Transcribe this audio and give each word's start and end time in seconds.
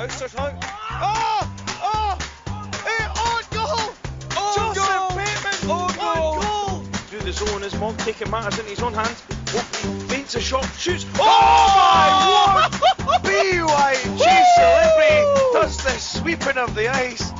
Outstretched 0.00 0.34
hand. 0.34 0.56
Oh! 0.62 1.52
Oh! 1.82 2.16
Hey, 2.86 3.04
on 3.20 3.42
goal! 3.52 3.92
On 4.40 4.54
Joseph 4.56 4.82
goal! 4.82 5.10
Bateman! 5.10 5.70
On 5.70 5.92
goal! 5.94 6.80
Through 7.10 7.20
the 7.20 7.32
zone 7.32 7.62
as 7.62 7.78
Monk 7.78 7.98
taking 7.98 8.30
matters 8.30 8.58
into 8.58 8.70
his 8.70 8.80
own 8.80 8.94
hands. 8.94 9.22
Oakley 9.54 10.00
feints 10.08 10.34
a 10.36 10.40
shot, 10.40 10.64
shoots. 10.78 11.04
Oh, 11.16 11.20
oh 11.20 11.76
my 11.76 12.68
word! 13.08 13.22
BYG 13.24 14.44
celebrity 14.54 15.20
does 15.52 15.76
the 15.84 15.90
sweeping 15.90 16.56
of 16.56 16.74
the 16.74 16.88
ice. 16.88 17.30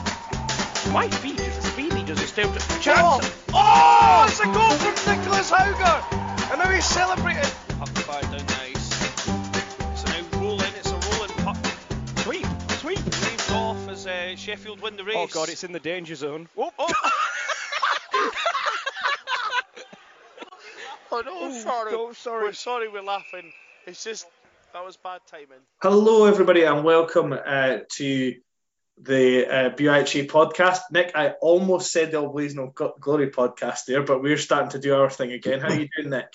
My 0.93 1.09
feet 1.09 1.41
is 1.41 1.77
really 1.79 2.03
does 2.03 2.21
it 2.23 2.27
still 2.29 2.51
Oh, 2.53 2.79
chance. 2.83 3.33
oh, 3.55 4.27
it's 4.29 4.41
a 4.41 4.45
goal 4.45 4.69
from 4.77 5.17
Nicholas 5.17 5.51
Hauger! 5.51 6.53
And 6.53 6.59
now 6.61 6.69
he's 6.69 6.85
celebrating. 6.85 7.49
Sheffield 14.51 14.81
win 14.81 14.97
the 14.97 15.05
race. 15.05 15.15
Oh 15.17 15.29
god, 15.29 15.49
it's 15.49 15.63
in 15.63 15.71
the 15.71 15.79
danger 15.79 16.17
zone. 16.17 16.49
Oh, 16.59 16.73
oh. 16.77 16.93
oh 21.13 21.23
no, 21.25 21.53
sorry. 21.53 21.93
no, 21.93 22.13
sorry. 22.13 22.47
We're 22.47 22.53
sorry 22.53 22.89
we're 22.89 23.01
laughing. 23.01 23.53
It's 23.87 24.03
just, 24.03 24.27
that 24.73 24.85
was 24.85 24.97
bad 24.97 25.21
timing. 25.31 25.61
Hello, 25.81 26.25
everybody, 26.25 26.65
and 26.65 26.83
welcome 26.83 27.33
uh, 27.33 27.77
to 27.93 28.35
the 29.01 29.47
uh, 29.47 29.71
BUIHA 29.71 30.27
podcast. 30.27 30.81
Nick, 30.91 31.13
I 31.15 31.35
almost 31.41 31.93
said 31.93 32.11
the 32.11 32.19
All 32.19 32.33
Blaze 32.33 32.57
No 32.57 32.73
Glory 33.01 33.31
podcast 33.31 33.85
there, 33.87 34.03
but 34.03 34.21
we're 34.21 34.37
starting 34.37 34.71
to 34.71 34.81
do 34.81 34.97
our 34.97 35.11
thing 35.11 35.31
again. 35.31 35.61
How 35.61 35.69
are 35.69 35.79
you 35.79 35.87
doing, 35.97 36.11
Nick? 36.11 36.27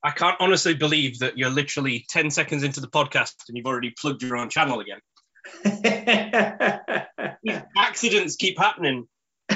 I 0.00 0.12
can't 0.12 0.36
honestly 0.38 0.74
believe 0.74 1.18
that 1.18 1.38
you're 1.38 1.50
literally 1.50 2.06
10 2.08 2.30
seconds 2.30 2.62
into 2.62 2.80
the 2.80 2.86
podcast 2.86 3.34
and 3.48 3.56
you've 3.56 3.66
already 3.66 3.90
plugged 3.90 4.22
your 4.22 4.36
own 4.36 4.48
channel 4.48 4.78
again. 4.78 5.00
Accidents 7.76 8.36
keep 8.36 8.58
happening. 8.58 9.06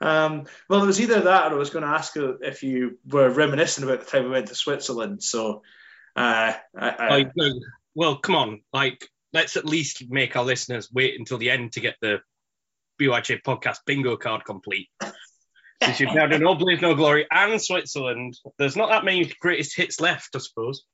um, 0.00 0.44
well, 0.68 0.82
it 0.82 0.86
was 0.86 1.00
either 1.00 1.22
that 1.22 1.52
or 1.52 1.56
I 1.56 1.58
was 1.58 1.70
going 1.70 1.84
to 1.84 1.90
ask 1.90 2.14
you 2.14 2.38
if 2.42 2.62
you 2.62 2.98
were 3.06 3.30
reminiscing 3.30 3.84
about 3.84 4.00
the 4.00 4.06
time 4.06 4.24
we 4.24 4.30
went 4.30 4.48
to 4.48 4.54
Switzerland. 4.54 5.22
So, 5.22 5.62
uh, 6.16 6.52
I, 6.76 7.26
I, 7.36 7.52
well, 7.94 8.16
come 8.16 8.36
on. 8.36 8.62
Like, 8.72 9.08
let's 9.32 9.56
at 9.56 9.64
least 9.64 10.04
make 10.08 10.36
our 10.36 10.44
listeners 10.44 10.90
wait 10.92 11.18
until 11.18 11.38
the 11.38 11.50
end 11.50 11.72
to 11.72 11.80
get 11.80 11.96
the 12.00 12.20
BYJ 13.00 13.42
podcast 13.42 13.78
bingo 13.86 14.16
card 14.16 14.44
complete. 14.44 14.88
Since 15.82 16.00
you've 16.00 16.14
now 16.14 16.26
done 16.26 16.44
All 16.44 16.54
Blaze 16.54 16.80
No 16.80 16.94
Glory 16.94 17.26
and 17.30 17.60
Switzerland, 17.60 18.38
there's 18.58 18.76
not 18.76 18.90
that 18.90 19.04
many 19.04 19.30
greatest 19.40 19.76
hits 19.76 20.00
left, 20.00 20.34
I 20.34 20.38
suppose. 20.38 20.84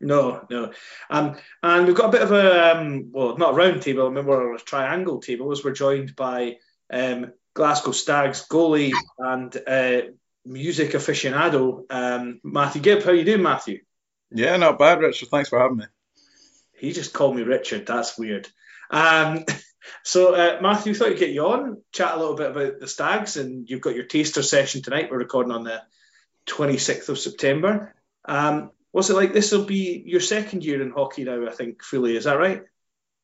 No, 0.00 0.46
no. 0.50 0.72
Um, 1.08 1.36
and 1.62 1.86
we've 1.86 1.96
got 1.96 2.08
a 2.10 2.12
bit 2.12 2.22
of 2.22 2.32
a, 2.32 2.76
um, 2.76 3.10
well, 3.12 3.36
not 3.36 3.54
a 3.54 3.56
round 3.56 3.82
table, 3.82 4.02
I 4.02 4.06
remember 4.06 4.54
a 4.54 4.58
triangle 4.58 5.20
table 5.20 5.50
as 5.52 5.64
we're 5.64 5.72
joined 5.72 6.14
by 6.14 6.56
um, 6.92 7.32
Glasgow 7.54 7.92
Stags 7.92 8.46
goalie 8.48 8.92
and 9.18 9.56
uh, 9.66 10.12
music 10.44 10.90
aficionado, 10.90 11.84
um, 11.90 12.40
Matthew 12.44 12.82
Gibb. 12.82 13.02
How 13.02 13.12
you 13.12 13.24
doing, 13.24 13.42
Matthew? 13.42 13.80
Yeah, 14.30 14.56
not 14.56 14.78
bad, 14.78 15.00
Richard. 15.00 15.30
Thanks 15.30 15.48
for 15.48 15.58
having 15.58 15.78
me. 15.78 15.84
He 16.74 16.92
just 16.92 17.14
called 17.14 17.36
me 17.36 17.42
Richard. 17.42 17.86
That's 17.86 18.18
weird. 18.18 18.48
Um, 18.90 19.44
so, 20.04 20.34
uh, 20.34 20.58
Matthew, 20.60 20.92
thought 20.92 21.08
I'd 21.08 21.18
get 21.18 21.30
you 21.30 21.46
on, 21.46 21.82
chat 21.92 22.14
a 22.14 22.18
little 22.18 22.34
bit 22.36 22.50
about 22.50 22.80
the 22.80 22.86
Stags, 22.88 23.36
and 23.36 23.68
you've 23.68 23.80
got 23.80 23.94
your 23.94 24.04
taster 24.04 24.42
session 24.42 24.82
tonight. 24.82 25.10
We're 25.10 25.18
recording 25.18 25.52
on 25.52 25.64
the 25.64 25.82
26th 26.48 27.08
of 27.08 27.18
September. 27.18 27.94
Um, 28.26 28.70
what's 28.96 29.10
it 29.10 29.14
like? 29.14 29.34
This 29.34 29.52
will 29.52 29.66
be 29.66 30.02
your 30.06 30.22
second 30.22 30.64
year 30.64 30.80
in 30.80 30.90
hockey 30.90 31.24
now, 31.24 31.46
I 31.46 31.52
think, 31.52 31.82
fully. 31.82 32.16
Is 32.16 32.24
that 32.24 32.38
right? 32.38 32.62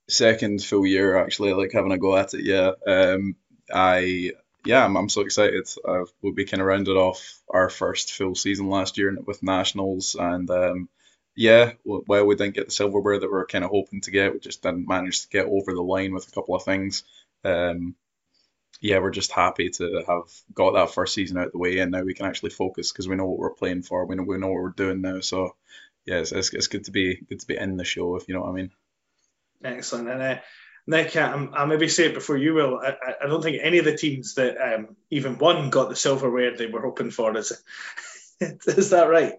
Second 0.07 0.63
full 0.63 0.85
year, 0.85 1.17
actually, 1.17 1.55
like 1.55 1.73
having 1.73 1.93
a 1.93 1.99
go 1.99 2.15
at 2.15 2.35
it. 2.35 2.45
Yeah. 2.45 2.73
Um, 2.87 3.37
I 3.73 4.33
yeah, 4.67 4.85
I'm, 4.85 4.97
I'm 4.97 5.09
so 5.09 5.23
excited. 5.23 5.67
Uh, 5.83 6.05
we 6.21 6.33
we 6.33 6.45
kind 6.45 6.61
of 6.61 6.67
rounded 6.67 6.99
off 6.99 7.41
our 7.49 7.71
first 7.71 8.13
full 8.13 8.35
season 8.35 8.69
last 8.69 8.99
year 8.99 9.17
with 9.25 9.43
nationals, 9.43 10.15
and 10.15 10.51
um, 10.51 10.91
yeah, 11.35 11.73
w- 11.87 12.05
well, 12.07 12.27
we 12.27 12.35
didn't 12.35 12.55
get 12.55 12.67
the 12.67 12.73
silverware 12.73 13.19
that 13.19 13.29
we 13.29 13.33
were 13.33 13.47
kind 13.47 13.65
of 13.65 13.71
hoping 13.71 14.03
to 14.03 14.11
get. 14.11 14.35
We 14.35 14.41
just 14.41 14.61
didn't 14.61 14.87
manage 14.87 15.23
to 15.23 15.29
get 15.29 15.47
over 15.47 15.73
the 15.73 15.81
line 15.81 16.13
with 16.13 16.29
a 16.29 16.33
couple 16.33 16.55
of 16.55 16.65
things. 16.65 17.03
Um, 17.45 17.95
yeah, 18.83 18.99
we're 18.99 19.11
just 19.11 19.31
happy 19.31 19.71
to 19.71 20.03
have 20.07 20.25
got 20.53 20.73
that 20.73 20.93
first 20.93 21.15
season 21.15 21.39
out 21.39 21.47
of 21.47 21.53
the 21.53 21.59
way, 21.59 21.79
and 21.79 21.93
now 21.93 22.03
we 22.03 22.15
can 22.15 22.27
actually 22.27 22.51
focus 22.51 22.91
because 22.91 23.09
we 23.09 23.15
know 23.15 23.27
what 23.27 23.39
we're 23.39 23.55
playing 23.55 23.83
for. 23.83 24.05
We 24.05 24.17
know 24.17 24.25
we 24.25 24.39
know 24.39 24.49
what 24.49 24.61
we're 24.61 24.71
doing 24.71 25.01
now. 25.01 25.21
So 25.21 25.55
yeah, 26.05 26.17
it's, 26.17 26.33
it's, 26.33 26.53
it's 26.53 26.67
good 26.67 26.85
to 26.87 26.91
be 26.91 27.15
good 27.29 27.39
to 27.39 27.47
be 27.47 27.57
in 27.57 27.77
the 27.77 27.85
show, 27.85 28.17
if 28.17 28.27
you 28.27 28.35
know 28.35 28.41
what 28.41 28.51
I 28.51 28.55
mean. 28.55 28.71
Excellent. 29.65 30.09
And 30.09 30.21
uh, 30.21 30.37
Nick, 30.89 31.15
um, 31.17 31.53
I'll 31.55 31.69
maybe 31.69 31.89
say 31.89 32.07
it 32.07 32.15
before 32.15 32.37
you 32.37 32.55
will. 32.55 32.81
I, 32.81 32.89
I- 32.89 33.15
I 33.23 33.27
don't 33.29 33.41
think 33.41 33.59
any 33.63 33.79
of 33.79 33.85
the 33.85 33.97
teams 33.97 34.35
that 34.35 34.57
um, 34.61 34.97
even 35.11 35.39
won 35.39 35.71
got 35.71 35.89
the 35.89 35.97
silverware 35.97 36.57
they 36.57 36.67
were 36.67 36.83
hoping 36.83 37.13
for. 37.13 37.37
Is, 37.37 37.53
is 38.41 38.91
that 38.91 39.09
right? 39.09 39.35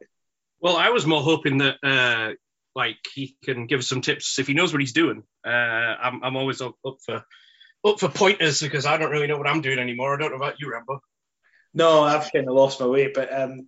Well, 0.62 0.78
I 0.78 0.90
was 0.90 1.06
more 1.06 1.22
hoping 1.22 1.58
that 1.58 1.76
uh, 1.84 2.36
like 2.74 3.06
he 3.14 3.36
can 3.44 3.68
give 3.68 3.80
us 3.80 3.90
some 3.90 4.00
tips 4.00 4.40
if 4.40 4.48
he 4.48 4.54
knows 4.54 4.72
what 4.72 4.80
he's 4.82 4.94
doing. 4.94 5.24
Uh, 5.46 5.50
I'm 5.50 6.24
I'm 6.24 6.38
always 6.38 6.62
up, 6.62 6.76
up 6.86 7.00
for 7.06 7.26
up 7.86 8.00
for 8.00 8.10
pointers 8.10 8.62
because 8.62 8.86
I 8.86 8.98
don't 8.98 9.12
really 9.12 9.28
know 9.28 9.38
what 9.38 9.48
I'm 9.48 9.62
doing 9.62 9.80
anymore. 9.80 10.16
I 10.16 10.20
don't 10.20 10.32
know 10.32 10.38
about 10.38 10.60
you, 10.60 10.72
Rambo. 10.72 11.02
No, 11.74 12.04
I've 12.04 12.32
kind 12.32 12.48
of 12.48 12.54
lost 12.54 12.80
my 12.80 12.88
way, 12.88 13.12
but 13.14 13.34
um, 13.34 13.68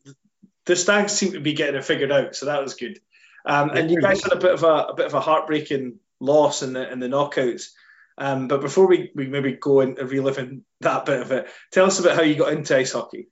the 0.66 0.76
Stags 0.76 1.14
seem 1.14 1.34
to 1.34 1.40
be 1.40 1.54
getting 1.54 1.76
it 1.76 1.86
figured 1.86 2.12
out, 2.12 2.36
so 2.36 2.46
that 2.46 2.62
was 2.62 2.76
good. 2.76 3.00
Um, 3.46 3.72
and 3.72 3.92
you 3.92 4.02
guys 4.02 4.24
had 4.24 4.34
a 4.34 4.40
bit 4.40 4.54
of 4.54 4.64
a, 4.64 4.68
a 4.90 4.96
bit 4.96 5.06
of 5.06 5.14
a 5.14 5.20
heartbreaking 5.20 6.00
loss 6.20 6.64
in 6.64 6.74
the 6.74 6.92
in 6.92 7.00
the 7.00 7.08
knockouts. 7.08 7.70
Um, 8.18 8.48
but 8.48 8.62
before 8.62 8.88
we, 8.88 9.12
we 9.14 9.28
maybe 9.28 9.54
go 9.54 9.82
into 9.82 10.06
reliving 10.06 10.64
that 10.82 11.06
bit 11.06 11.22
of 11.22 11.32
it, 11.32 11.50
tell 11.72 11.86
us 11.86 12.00
about 12.00 12.16
how 12.16 12.22
you 12.22 12.36
got 12.36 12.54
into 12.54 12.78
ice 12.78 12.94
hockey. 12.94 13.28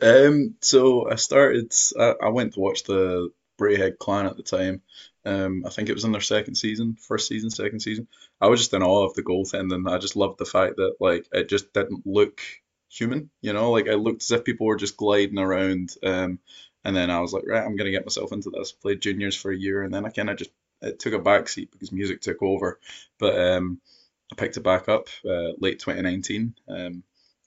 Um, 0.00 0.54
so 0.60 1.10
I 1.10 1.16
started. 1.16 1.74
I, 1.98 2.14
I 2.22 2.28
went 2.28 2.54
to 2.54 2.60
watch 2.60 2.84
the 2.84 3.30
Braehead 3.60 3.98
Clan 3.98 4.26
at 4.26 4.36
the 4.36 4.42
time. 4.42 4.82
Um, 5.24 5.64
I 5.66 5.70
think 5.70 5.88
it 5.88 5.94
was 5.94 6.04
in 6.04 6.12
their 6.12 6.20
second 6.20 6.56
season, 6.56 6.96
first 7.00 7.28
season, 7.28 7.50
second 7.50 7.80
season. 7.80 8.08
I 8.40 8.48
was 8.48 8.60
just 8.60 8.74
in 8.74 8.82
awe 8.82 9.04
of 9.04 9.14
the 9.14 9.22
goaltending. 9.22 9.90
I 9.90 9.98
just 9.98 10.16
loved 10.16 10.38
the 10.38 10.44
fact 10.44 10.76
that 10.76 10.96
like 11.00 11.26
it 11.32 11.48
just 11.48 11.72
didn't 11.72 12.06
look 12.06 12.40
human. 12.88 13.30
You 13.40 13.52
know, 13.52 13.70
like 13.70 13.86
it 13.86 13.96
looked 13.96 14.22
as 14.22 14.30
if 14.30 14.44
people 14.44 14.66
were 14.66 14.76
just 14.76 14.96
gliding 14.96 15.38
around. 15.38 15.94
Um, 16.02 16.38
and 16.84 16.96
then 16.96 17.10
I 17.10 17.20
was 17.20 17.32
like, 17.32 17.44
right, 17.46 17.64
I'm 17.64 17.76
gonna 17.76 17.90
get 17.92 18.04
myself 18.04 18.32
into 18.32 18.50
this. 18.50 18.72
Played 18.72 19.00
juniors 19.00 19.36
for 19.36 19.52
a 19.52 19.56
year, 19.56 19.82
and 19.82 19.94
then 19.94 20.04
I 20.04 20.10
kind 20.10 20.30
of 20.30 20.36
just 20.36 20.50
it 20.80 20.98
took 20.98 21.14
a 21.14 21.18
backseat 21.18 21.70
because 21.70 21.92
music 21.92 22.20
took 22.20 22.42
over. 22.42 22.80
But 23.18 23.38
um, 23.38 23.80
I 24.32 24.34
picked 24.34 24.56
it 24.56 24.62
back 24.62 24.88
up 24.88 25.08
uh, 25.24 25.52
late 25.58 25.78
2019, 25.78 26.54
um, 26.68 27.02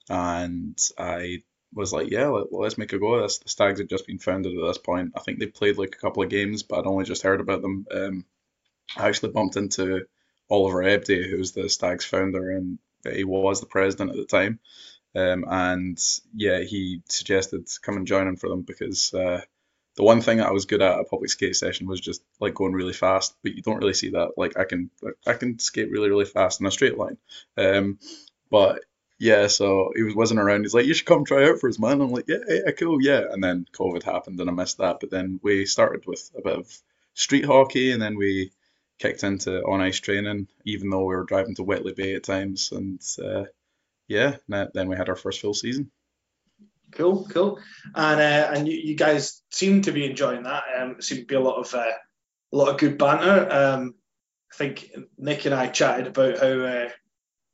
and 0.10 0.80
I 0.98 1.44
was 1.76 1.94
like, 1.94 2.10
yeah, 2.10 2.28
let, 2.28 2.52
let's 2.52 2.78
make 2.78 2.94
a 2.94 3.00
go 3.00 3.16
of 3.16 3.24
this. 3.24 3.40
The 3.40 3.50
Stags 3.50 3.80
had 3.80 3.90
just 3.90 4.08
been 4.08 4.18
founded 4.18 4.58
at 4.58 4.66
this 4.66 4.78
point. 4.78 5.14
I 5.16 5.20
think 5.20 5.40
they 5.40 5.48
played 5.48 5.78
like 5.78 5.94
a 5.96 6.00
couple 6.00 6.24
of 6.24 6.30
games, 6.30 6.64
but 6.64 6.80
I'd 6.80 6.88
only 6.88 7.06
just 7.06 7.22
heard 7.22 7.42
about 7.42 7.62
them. 7.62 7.86
Um, 7.92 8.26
I 8.98 9.08
actually 9.08 9.34
bumped 9.34 9.58
into 9.58 10.06
Oliver 10.50 10.84
Ebday, 10.84 11.30
who's 11.30 11.52
the 11.52 11.70
Stags 11.70 12.06
founder, 12.06 12.52
and 12.52 12.80
he 13.04 13.24
was 13.24 13.60
the 13.60 13.68
president 13.68 14.12
at 14.12 14.16
the 14.16 14.26
time. 14.26 14.60
Um, 15.16 15.46
and 15.48 16.02
yeah, 16.34 16.60
he 16.60 17.02
suggested 17.08 17.70
come 17.82 17.98
and 17.98 18.08
join 18.08 18.28
in 18.28 18.36
for 18.36 18.50
them 18.50 18.62
because 18.64 19.14
uh, 19.14 19.42
the 19.96 20.04
one 20.04 20.22
thing 20.22 20.42
I 20.42 20.52
was 20.52 20.66
good 20.66 20.82
at 20.82 21.00
a 21.00 21.06
public 21.06 21.30
skate 21.30 21.56
session 21.56 21.88
was 21.88 22.02
just 22.02 22.22
like 22.40 22.54
going 22.54 22.74
really 22.74 22.94
fast, 22.94 23.36
but 23.42 23.56
you 23.56 23.62
don't 23.62 23.78
really 23.78 23.94
see 23.94 24.10
that. 24.10 24.32
Like 24.38 24.58
I 24.58 24.66
can 24.66 24.92
I 25.26 25.34
can 25.34 25.58
skate 25.60 25.90
really 25.90 26.10
really 26.10 26.26
fast 26.26 26.60
in 26.60 26.68
a 26.68 26.72
straight 26.72 26.98
line. 26.98 27.18
Um, 27.58 28.00
but 28.52 28.84
yeah, 29.18 29.48
so 29.48 29.92
he 29.96 30.04
was 30.04 30.16
wasn't 30.16 30.40
around. 30.40 30.64
He's 30.64 30.74
like, 30.74 30.86
you 30.86 30.94
should 30.94 31.06
come 31.06 31.24
try 31.24 31.50
out 31.50 31.60
for 31.60 31.70
us, 31.70 31.80
man. 31.80 32.02
I'm 32.02 32.12
like, 32.12 32.26
yeah, 32.28 32.38
yeah, 32.48 32.72
cool, 32.72 33.02
yeah. 33.02 33.24
And 33.32 33.44
then 33.44 33.66
COVID 33.72 34.04
happened, 34.04 34.40
and 34.40 34.50
I 34.50 34.54
missed 34.54 34.80
that. 34.80 35.00
But 35.00 35.12
then 35.12 35.40
we 35.42 35.66
started 35.66 36.06
with 36.06 36.30
a 36.38 36.42
bit 36.42 36.58
of 36.58 36.82
street 37.14 37.46
hockey, 37.46 37.92
and 37.92 38.02
then 38.02 38.18
we 38.18 38.52
kicked 39.00 39.24
into 39.24 39.62
on 39.64 39.82
ice 39.82 40.00
training, 40.00 40.48
even 40.66 40.90
though 40.90 41.06
we 41.06 41.16
were 41.16 41.24
driving 41.24 41.56
to 41.56 41.64
Whitley 41.64 41.94
Bay 41.94 42.16
at 42.16 42.24
times. 42.24 42.72
And 42.72 43.02
uh, 43.24 43.46
yeah, 44.08 44.38
then 44.48 44.90
we 44.90 44.98
had 44.98 45.10
our 45.10 45.16
first 45.16 45.42
full 45.42 45.54
season. 45.54 45.92
Cool, 46.92 47.26
cool. 47.30 47.60
And 47.94 48.20
uh, 48.20 48.52
and 48.54 48.68
you, 48.68 48.78
you 48.78 48.96
guys 48.96 49.42
seem 49.50 49.82
to 49.84 49.92
be 49.92 50.06
enjoying 50.06 50.44
that. 50.44 50.64
Um, 50.78 51.02
seemed 51.02 51.22
to 51.22 51.28
be 51.28 51.36
a 51.36 51.40
lot 51.40 51.60
of 51.60 51.74
uh, 51.74 51.92
a 52.54 52.56
lot 52.56 52.70
of 52.70 52.80
good 52.80 52.98
banter. 52.98 53.52
Um, 53.52 53.96
I 54.52 54.56
think 54.58 54.92
Nick 55.18 55.46
and 55.46 55.56
I 55.56 55.68
chatted 55.68 56.08
about 56.08 56.40
how 56.40 56.48
uh, 56.48 56.90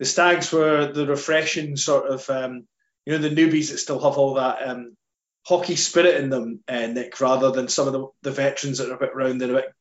the 0.02 0.08
Stags 0.08 0.52
were 0.52 0.92
the 0.92 1.06
refreshing 1.06 1.78
sort 1.78 2.08
of 2.08 2.28
um, 2.28 2.68
you 3.06 3.14
know 3.14 3.20
the 3.20 3.30
newbies 3.30 3.70
that 3.70 3.78
still 3.78 4.00
have 4.00 4.18
all 4.18 4.34
that 4.34 4.68
um, 4.68 4.98
hockey 5.46 5.76
spirit 5.76 6.16
in 6.16 6.32
them, 6.32 6.64
uh, 6.68 6.88
Nick, 6.88 7.22
rather 7.22 7.52
than 7.52 7.68
some 7.68 7.86
of 7.86 7.94
the, 7.94 8.08
the 8.24 8.32
veterans 8.32 8.80
that 8.80 8.90
are 8.90 8.96
a 8.96 9.00
bit 9.00 9.14
round 9.14 9.40
and 9.44 9.52
a 9.52 9.56
bit 9.56 9.74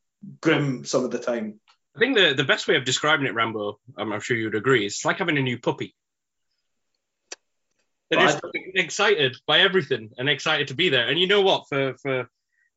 grim 0.42 0.84
some 0.84 1.06
of 1.06 1.10
the 1.10 1.18
time. 1.18 1.58
I 1.96 2.00
think 2.00 2.18
the, 2.18 2.34
the 2.34 2.44
best 2.44 2.68
way 2.68 2.76
of 2.76 2.84
describing 2.84 3.24
it, 3.24 3.34
Rambo, 3.34 3.78
I'm, 3.96 4.12
I'm 4.12 4.20
sure 4.20 4.36
you'd 4.36 4.54
agree, 4.54 4.84
it's 4.84 5.06
like 5.06 5.16
having 5.16 5.38
a 5.38 5.42
new 5.42 5.58
puppy. 5.58 5.94
They're 8.10 8.20
just 8.20 8.40
excited 8.74 9.38
by 9.46 9.60
everything 9.60 10.10
and 10.18 10.28
excited 10.28 10.68
to 10.68 10.74
be 10.74 10.90
there. 10.90 11.08
And 11.08 11.18
you 11.18 11.28
know 11.28 11.40
what? 11.40 11.66
For 11.70 11.94
for 11.94 12.28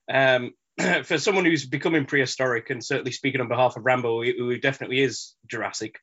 um, 0.10 0.52
for 1.04 1.18
someone 1.18 1.44
who's 1.44 1.66
becoming 1.66 2.06
prehistoric 2.06 2.70
and 2.70 2.82
certainly 2.82 3.12
speaking 3.12 3.42
on 3.42 3.50
behalf 3.50 3.76
of 3.76 3.84
Rambo, 3.84 4.24
who 4.24 4.32
who 4.38 4.58
definitely 4.60 5.02
is 5.02 5.34
Jurassic, 5.46 6.00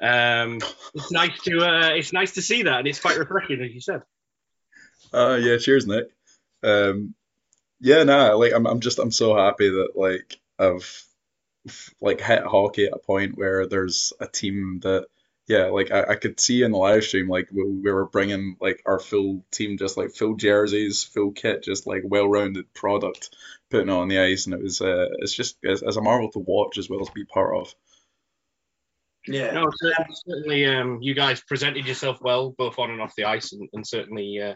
um, 0.00 0.60
it's 0.94 1.12
nice 1.12 1.40
to 1.42 1.60
uh, 1.60 1.90
it's 1.90 2.12
nice 2.12 2.32
to 2.32 2.42
see 2.42 2.64
that, 2.64 2.78
and 2.80 2.88
it's 2.88 3.00
quite 3.00 3.18
refreshing, 3.18 3.60
as 3.60 3.72
you 3.72 3.80
said. 3.80 4.02
Uh, 5.12 5.38
yeah, 5.40 5.58
cheers, 5.58 5.86
Nick. 5.86 6.08
Um, 6.62 7.14
yeah, 7.80 8.02
nah, 8.02 8.34
like 8.34 8.52
I'm, 8.52 8.66
I'm 8.66 8.80
just, 8.80 8.98
I'm 8.98 9.12
so 9.12 9.36
happy 9.36 9.68
that 9.68 9.90
like 9.94 10.40
I've 10.58 11.04
like 12.00 12.20
hit 12.20 12.42
hockey 12.42 12.86
at 12.86 12.94
a 12.94 12.98
point 12.98 13.36
where 13.36 13.66
there's 13.66 14.12
a 14.20 14.26
team 14.26 14.80
that, 14.82 15.06
yeah, 15.46 15.66
like 15.66 15.90
I, 15.90 16.02
I 16.12 16.14
could 16.16 16.40
see 16.40 16.62
in 16.62 16.72
the 16.72 16.78
live 16.78 17.04
stream, 17.04 17.28
like 17.28 17.48
we, 17.52 17.62
we 17.64 17.92
were 17.92 18.06
bringing 18.06 18.56
like 18.60 18.82
our 18.86 18.98
full 18.98 19.44
team, 19.50 19.76
just 19.76 19.96
like 19.96 20.14
full 20.14 20.34
jerseys, 20.36 21.04
full 21.04 21.32
kit, 21.32 21.62
just 21.62 21.86
like 21.86 22.02
well-rounded 22.04 22.72
product, 22.72 23.36
putting 23.70 23.90
on 23.90 24.08
the 24.08 24.18
ice, 24.18 24.46
and 24.46 24.54
it 24.54 24.62
was, 24.62 24.80
uh, 24.80 25.08
it's 25.18 25.34
just, 25.34 25.58
it's 25.62 25.82
a 25.82 26.00
marvel 26.00 26.30
to 26.32 26.38
watch 26.38 26.78
as 26.78 26.88
well 26.88 27.02
as 27.02 27.10
be 27.10 27.24
part 27.24 27.54
of. 27.56 27.74
Yeah. 29.26 29.52
No, 29.52 29.70
cer- 29.74 30.06
certainly, 30.26 30.66
um, 30.66 30.98
you 31.00 31.14
guys 31.14 31.40
presented 31.40 31.86
yourself 31.86 32.18
well, 32.20 32.54
both 32.56 32.78
on 32.78 32.90
and 32.90 33.00
off 33.00 33.14
the 33.16 33.24
ice, 33.24 33.52
and, 33.52 33.68
and 33.72 33.86
certainly, 33.86 34.40
uh, 34.40 34.54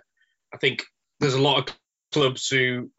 I 0.53 0.57
think 0.59 0.85
there's 1.21 1.35
a 1.35 1.41
lot 1.41 1.69
of 1.69 1.77
clubs 2.13 2.49
who 2.49 2.91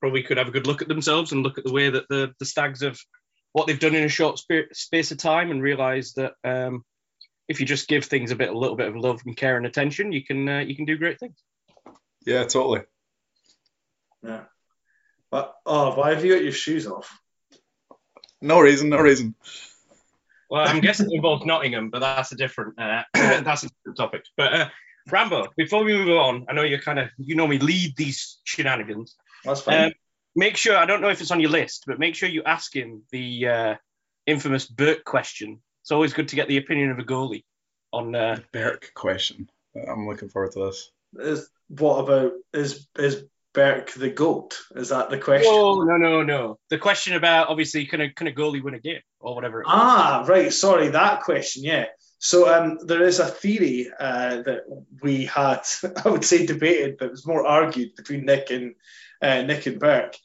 probably 0.00 0.22
could 0.22 0.36
have 0.36 0.48
a 0.48 0.52
good 0.52 0.66
look 0.66 0.82
at 0.82 0.88
themselves 0.88 1.32
and 1.32 1.42
look 1.42 1.58
at 1.58 1.64
the 1.64 1.72
way 1.72 1.90
that 1.90 2.04
the 2.08 2.32
the 2.38 2.46
Stags 2.46 2.82
have 2.82 2.98
what 3.52 3.66
they've 3.66 3.78
done 3.78 3.94
in 3.94 4.04
a 4.04 4.08
short 4.08 4.38
spa- 4.38 4.72
space 4.72 5.10
of 5.10 5.18
time, 5.18 5.50
and 5.50 5.62
realise 5.62 6.12
that 6.12 6.34
um, 6.44 6.84
if 7.48 7.60
you 7.60 7.66
just 7.66 7.88
give 7.88 8.04
things 8.04 8.30
a 8.30 8.36
bit, 8.36 8.50
a 8.50 8.58
little 8.58 8.76
bit 8.76 8.88
of 8.88 8.96
love 8.96 9.20
and 9.26 9.36
care 9.36 9.56
and 9.56 9.66
attention, 9.66 10.12
you 10.12 10.24
can 10.24 10.48
uh, 10.48 10.58
you 10.60 10.76
can 10.76 10.84
do 10.84 10.98
great 10.98 11.18
things. 11.18 11.36
Yeah, 12.24 12.44
totally. 12.44 12.82
Yeah. 14.22 14.44
But 15.30 15.54
oh, 15.64 15.94
why 15.96 16.10
have 16.10 16.24
you 16.24 16.34
got 16.34 16.42
your 16.42 16.52
shoes 16.52 16.86
off? 16.86 17.18
No 18.40 18.60
reason, 18.60 18.90
no 18.90 18.98
reason. 18.98 19.34
Well, 20.50 20.66
I'm 20.66 20.80
guessing 20.80 21.10
it 21.10 21.14
involves 21.14 21.44
Nottingham, 21.44 21.90
but 21.90 22.00
that's 22.00 22.32
a 22.32 22.36
different 22.36 22.78
uh, 22.78 23.02
that's 23.14 23.64
a 23.64 23.68
different 23.68 23.96
topic. 23.96 24.24
But 24.36 24.52
uh, 24.52 24.68
Rambo, 25.10 25.48
before 25.56 25.84
we 25.84 25.96
move 25.96 26.16
on, 26.16 26.46
I 26.48 26.52
know 26.52 26.62
you're 26.62 26.80
kind 26.80 26.98
of 26.98 27.08
you 27.18 27.34
normally 27.36 27.58
lead 27.58 27.96
these 27.96 28.38
shenanigans. 28.44 29.16
That's 29.44 29.60
fine. 29.60 29.86
Um, 29.86 29.92
make 30.34 30.56
sure 30.56 30.76
I 30.76 30.86
don't 30.86 31.00
know 31.00 31.08
if 31.08 31.20
it's 31.20 31.30
on 31.30 31.40
your 31.40 31.50
list, 31.50 31.84
but 31.86 31.98
make 31.98 32.14
sure 32.14 32.28
you 32.28 32.42
ask 32.44 32.74
him 32.74 33.02
the 33.10 33.48
uh, 33.48 33.74
infamous 34.26 34.66
Burke 34.66 35.04
question. 35.04 35.60
It's 35.82 35.90
always 35.90 36.12
good 36.12 36.28
to 36.28 36.36
get 36.36 36.48
the 36.48 36.58
opinion 36.58 36.90
of 36.90 36.98
a 36.98 37.04
goalie 37.04 37.44
on. 37.92 38.14
Uh, 38.14 38.38
Burke 38.52 38.92
question. 38.94 39.48
I'm 39.88 40.06
looking 40.06 40.28
forward 40.28 40.52
to 40.52 40.66
this. 40.66 40.90
is 41.18 41.50
what 41.68 41.98
about 41.98 42.32
is 42.52 42.86
is 42.96 43.24
Burke 43.56 43.92
the 43.92 44.10
goat? 44.10 44.60
Is 44.74 44.90
that 44.90 45.08
the 45.08 45.16
question? 45.18 45.50
no, 45.50 45.82
no, 45.82 45.96
no, 45.96 46.22
no. 46.22 46.58
The 46.68 46.76
question 46.76 47.14
about 47.14 47.48
obviously 47.48 47.86
can 47.86 48.02
a 48.02 48.12
can 48.12 48.26
a 48.26 48.30
goalie 48.30 48.62
win 48.62 48.74
a 48.74 48.78
game 48.78 49.00
or 49.18 49.34
whatever. 49.34 49.64
Ah, 49.66 50.26
right. 50.28 50.52
Sorry, 50.52 50.88
that 50.88 51.22
question. 51.22 51.64
Yeah. 51.64 51.86
So 52.18 52.54
um, 52.54 52.78
there 52.84 53.02
is 53.02 53.18
a 53.18 53.26
theory 53.26 53.90
uh, 53.98 54.42
that 54.42 54.64
we 55.02 55.24
had, 55.24 55.62
I 56.04 56.10
would 56.10 56.24
say, 56.24 56.44
debated, 56.44 56.98
but 56.98 57.06
it 57.06 57.10
was 57.12 57.26
more 57.26 57.46
argued 57.46 57.96
between 57.96 58.26
Nick 58.26 58.50
and 58.50 58.74
uh, 59.22 59.40
Nick 59.40 59.64
and 59.64 59.80
Burke 59.80 60.16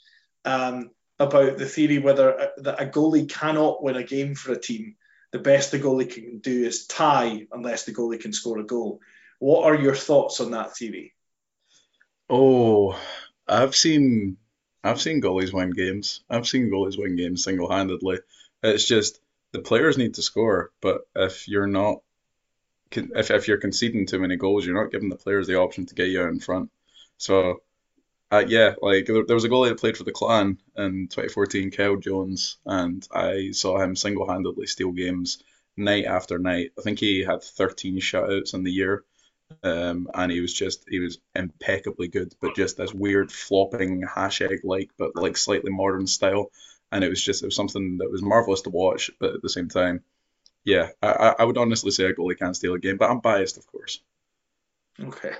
um, 0.43 0.91
about 1.17 1.57
the 1.57 1.65
theory 1.65 1.99
whether 1.99 2.37
uh, 2.37 2.47
that 2.57 2.81
a 2.81 2.85
goalie 2.85 3.29
cannot 3.29 3.81
win 3.81 3.95
a 3.95 4.03
game 4.03 4.35
for 4.35 4.51
a 4.51 4.59
team. 4.59 4.97
The 5.31 5.39
best 5.39 5.71
the 5.71 5.79
goalie 5.79 6.13
can 6.13 6.39
do 6.39 6.65
is 6.65 6.85
tie 6.85 7.47
unless 7.49 7.85
the 7.85 7.93
goalie 7.93 8.19
can 8.19 8.33
score 8.33 8.59
a 8.59 8.65
goal. 8.65 8.99
What 9.39 9.63
are 9.63 9.75
your 9.75 9.95
thoughts 9.95 10.41
on 10.41 10.51
that 10.51 10.75
theory? 10.75 11.13
Oh, 12.31 12.99
I've 13.47 13.75
seen 13.75 14.37
I've 14.83 14.99
seen 14.99 15.21
goalies 15.21 15.53
win 15.53 15.69
games. 15.71 16.23
I've 16.29 16.47
seen 16.47 16.71
goalies 16.71 16.97
win 16.97 17.15
games 17.15 17.43
single-handedly. 17.43 18.19
It's 18.63 18.87
just 18.87 19.19
the 19.51 19.59
players 19.61 19.97
need 19.99 20.15
to 20.15 20.23
score, 20.23 20.71
but 20.81 21.01
if 21.15 21.47
you're 21.47 21.67
not 21.67 22.01
if 22.91 23.31
if 23.31 23.47
you're 23.47 23.57
conceding 23.57 24.05
too 24.05 24.19
many 24.19 24.35
goals, 24.37 24.65
you're 24.65 24.81
not 24.81 24.91
giving 24.91 25.09
the 25.09 25.15
players 25.15 25.47
the 25.47 25.55
option 25.57 25.85
to 25.87 25.95
get 25.95 26.09
you 26.09 26.21
out 26.21 26.29
in 26.29 26.39
front. 26.39 26.71
So, 27.17 27.63
uh, 28.31 28.45
yeah, 28.47 28.75
like 28.81 29.07
there, 29.07 29.25
there 29.25 29.35
was 29.35 29.45
a 29.45 29.49
goalie 29.49 29.69
that 29.69 29.79
played 29.79 29.97
for 29.97 30.05
the 30.05 30.13
Clan 30.13 30.59
in 30.77 31.09
2014, 31.09 31.71
Kyle 31.71 31.97
Jones, 31.97 32.57
and 32.65 33.07
I 33.13 33.51
saw 33.51 33.79
him 33.81 33.95
single-handedly 33.95 34.67
steal 34.67 34.91
games 34.93 35.43
night 35.77 36.05
after 36.05 36.39
night. 36.39 36.71
I 36.79 36.81
think 36.83 36.99
he 36.99 37.21
had 37.23 37.43
13 37.43 37.99
shutouts 37.99 38.53
in 38.53 38.63
the 38.63 38.71
year. 38.71 39.03
Um, 39.63 40.09
and 40.13 40.31
he 40.31 40.41
was 40.41 40.53
just 40.53 40.85
he 40.87 40.99
was 40.99 41.19
impeccably 41.35 42.07
good, 42.07 42.33
but 42.41 42.55
just 42.55 42.77
this 42.77 42.93
weird 42.93 43.31
flopping 43.31 44.03
Hasek 44.03 44.59
like, 44.63 44.91
but 44.97 45.15
like 45.15 45.37
slightly 45.37 45.71
modern 45.71 46.07
style. 46.07 46.51
And 46.91 47.03
it 47.03 47.09
was 47.09 47.23
just 47.23 47.43
it 47.43 47.47
was 47.47 47.55
something 47.55 47.97
that 47.99 48.11
was 48.11 48.21
marvelous 48.21 48.61
to 48.63 48.69
watch, 48.69 49.11
but 49.19 49.33
at 49.33 49.41
the 49.41 49.49
same 49.49 49.69
time, 49.69 50.03
yeah, 50.63 50.89
I, 51.01 51.07
I 51.07 51.35
I 51.39 51.43
would 51.45 51.57
honestly 51.57 51.91
say 51.91 52.05
a 52.05 52.13
goalie 52.13 52.37
can't 52.37 52.55
steal 52.55 52.73
a 52.73 52.79
game, 52.79 52.97
but 52.97 53.09
I'm 53.09 53.19
biased, 53.19 53.57
of 53.57 53.65
course. 53.67 54.01
Okay. 54.99 55.33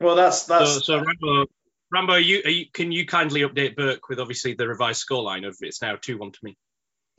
Well, 0.00 0.16
that's 0.16 0.44
that's 0.44 0.72
So, 0.72 0.80
so 0.80 0.94
Rambo, 0.96 1.46
Rambo, 1.92 2.12
are 2.14 2.20
you, 2.20 2.42
are 2.44 2.50
you 2.50 2.66
can 2.72 2.92
you 2.92 3.06
kindly 3.06 3.42
update 3.42 3.76
Burke 3.76 4.08
with 4.08 4.20
obviously 4.20 4.54
the 4.54 4.68
revised 4.68 5.04
scoreline 5.06 5.46
of 5.46 5.56
it's 5.60 5.82
now 5.82 5.96
two 5.96 6.18
one 6.18 6.32
to 6.32 6.38
me. 6.42 6.56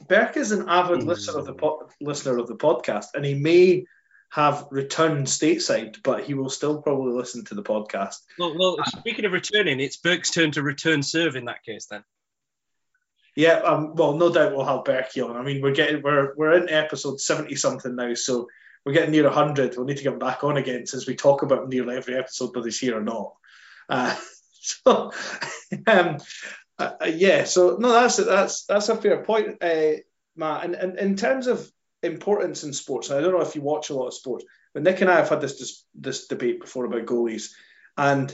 Burke 0.07 0.37
is 0.37 0.51
an 0.51 0.67
avid 0.67 1.03
listener 1.03 1.39
of 1.39 1.45
the 1.45 1.53
po- 1.53 1.89
listener 1.99 2.37
of 2.37 2.47
the 2.47 2.55
podcast, 2.55 3.07
and 3.13 3.25
he 3.25 3.35
may 3.35 3.85
have 4.31 4.67
returned 4.71 5.27
stateside, 5.27 6.01
but 6.03 6.23
he 6.23 6.33
will 6.33 6.49
still 6.49 6.81
probably 6.81 7.11
listen 7.11 7.43
to 7.45 7.53
the 7.53 7.63
podcast. 7.63 8.15
Well, 8.39 8.57
well, 8.57 8.77
speaking 8.85 9.25
of 9.25 9.33
returning, 9.33 9.81
it's 9.81 9.97
Burke's 9.97 10.31
turn 10.31 10.51
to 10.51 10.63
return 10.63 11.03
serve 11.03 11.35
in 11.35 11.45
that 11.45 11.63
case 11.63 11.87
then. 11.87 12.03
Yeah, 13.35 13.55
um, 13.55 13.95
well, 13.95 14.13
no 14.13 14.31
doubt 14.31 14.55
we'll 14.55 14.65
have 14.65 14.85
Berkey 14.85 15.27
on. 15.27 15.35
I 15.35 15.43
mean, 15.43 15.61
we're 15.61 15.75
getting 15.75 16.01
we're 16.01 16.33
we're 16.35 16.53
in 16.53 16.69
episode 16.69 17.19
seventy 17.19 17.55
something 17.55 17.95
now, 17.95 18.13
so 18.13 18.47
we're 18.85 18.93
getting 18.93 19.11
near 19.11 19.29
hundred. 19.29 19.75
We'll 19.75 19.85
need 19.85 19.97
to 19.97 20.03
get 20.03 20.13
him 20.13 20.19
back 20.19 20.45
on 20.45 20.55
again 20.55 20.85
since 20.85 21.05
we 21.05 21.15
talk 21.15 21.41
about 21.41 21.67
nearly 21.67 21.97
every 21.97 22.17
episode, 22.17 22.55
whether 22.55 22.67
he's 22.67 22.79
here 22.79 22.97
or 22.97 23.03
not. 23.03 23.33
Uh, 23.89 24.15
so, 24.53 25.11
um, 25.87 26.17
uh, 26.79 26.91
uh, 27.01 27.11
yeah, 27.13 27.43
so 27.43 27.77
no, 27.79 27.91
that's 27.91 28.15
that's 28.15 28.65
that's 28.65 28.89
a 28.89 28.95
fair 28.95 29.23
point, 29.23 29.61
uh, 29.61 29.91
Matt. 30.37 30.65
And, 30.65 30.75
and 30.75 30.97
in 30.97 31.15
terms 31.17 31.47
of 31.47 31.69
importance 32.03 32.63
in 32.63 32.73
sports, 32.73 33.09
and 33.09 33.19
I 33.19 33.21
don't 33.21 33.33
know 33.33 33.41
if 33.41 33.55
you 33.55 33.61
watch 33.61 33.89
a 33.89 33.93
lot 33.93 34.07
of 34.07 34.13
sports, 34.13 34.45
but 34.73 34.83
Nick 34.83 35.01
and 35.01 35.09
I 35.09 35.17
have 35.17 35.29
had 35.29 35.41
this 35.41 35.59
this, 35.59 35.85
this 35.95 36.27
debate 36.27 36.61
before 36.61 36.85
about 36.85 37.05
goalies, 37.05 37.51
and 37.97 38.33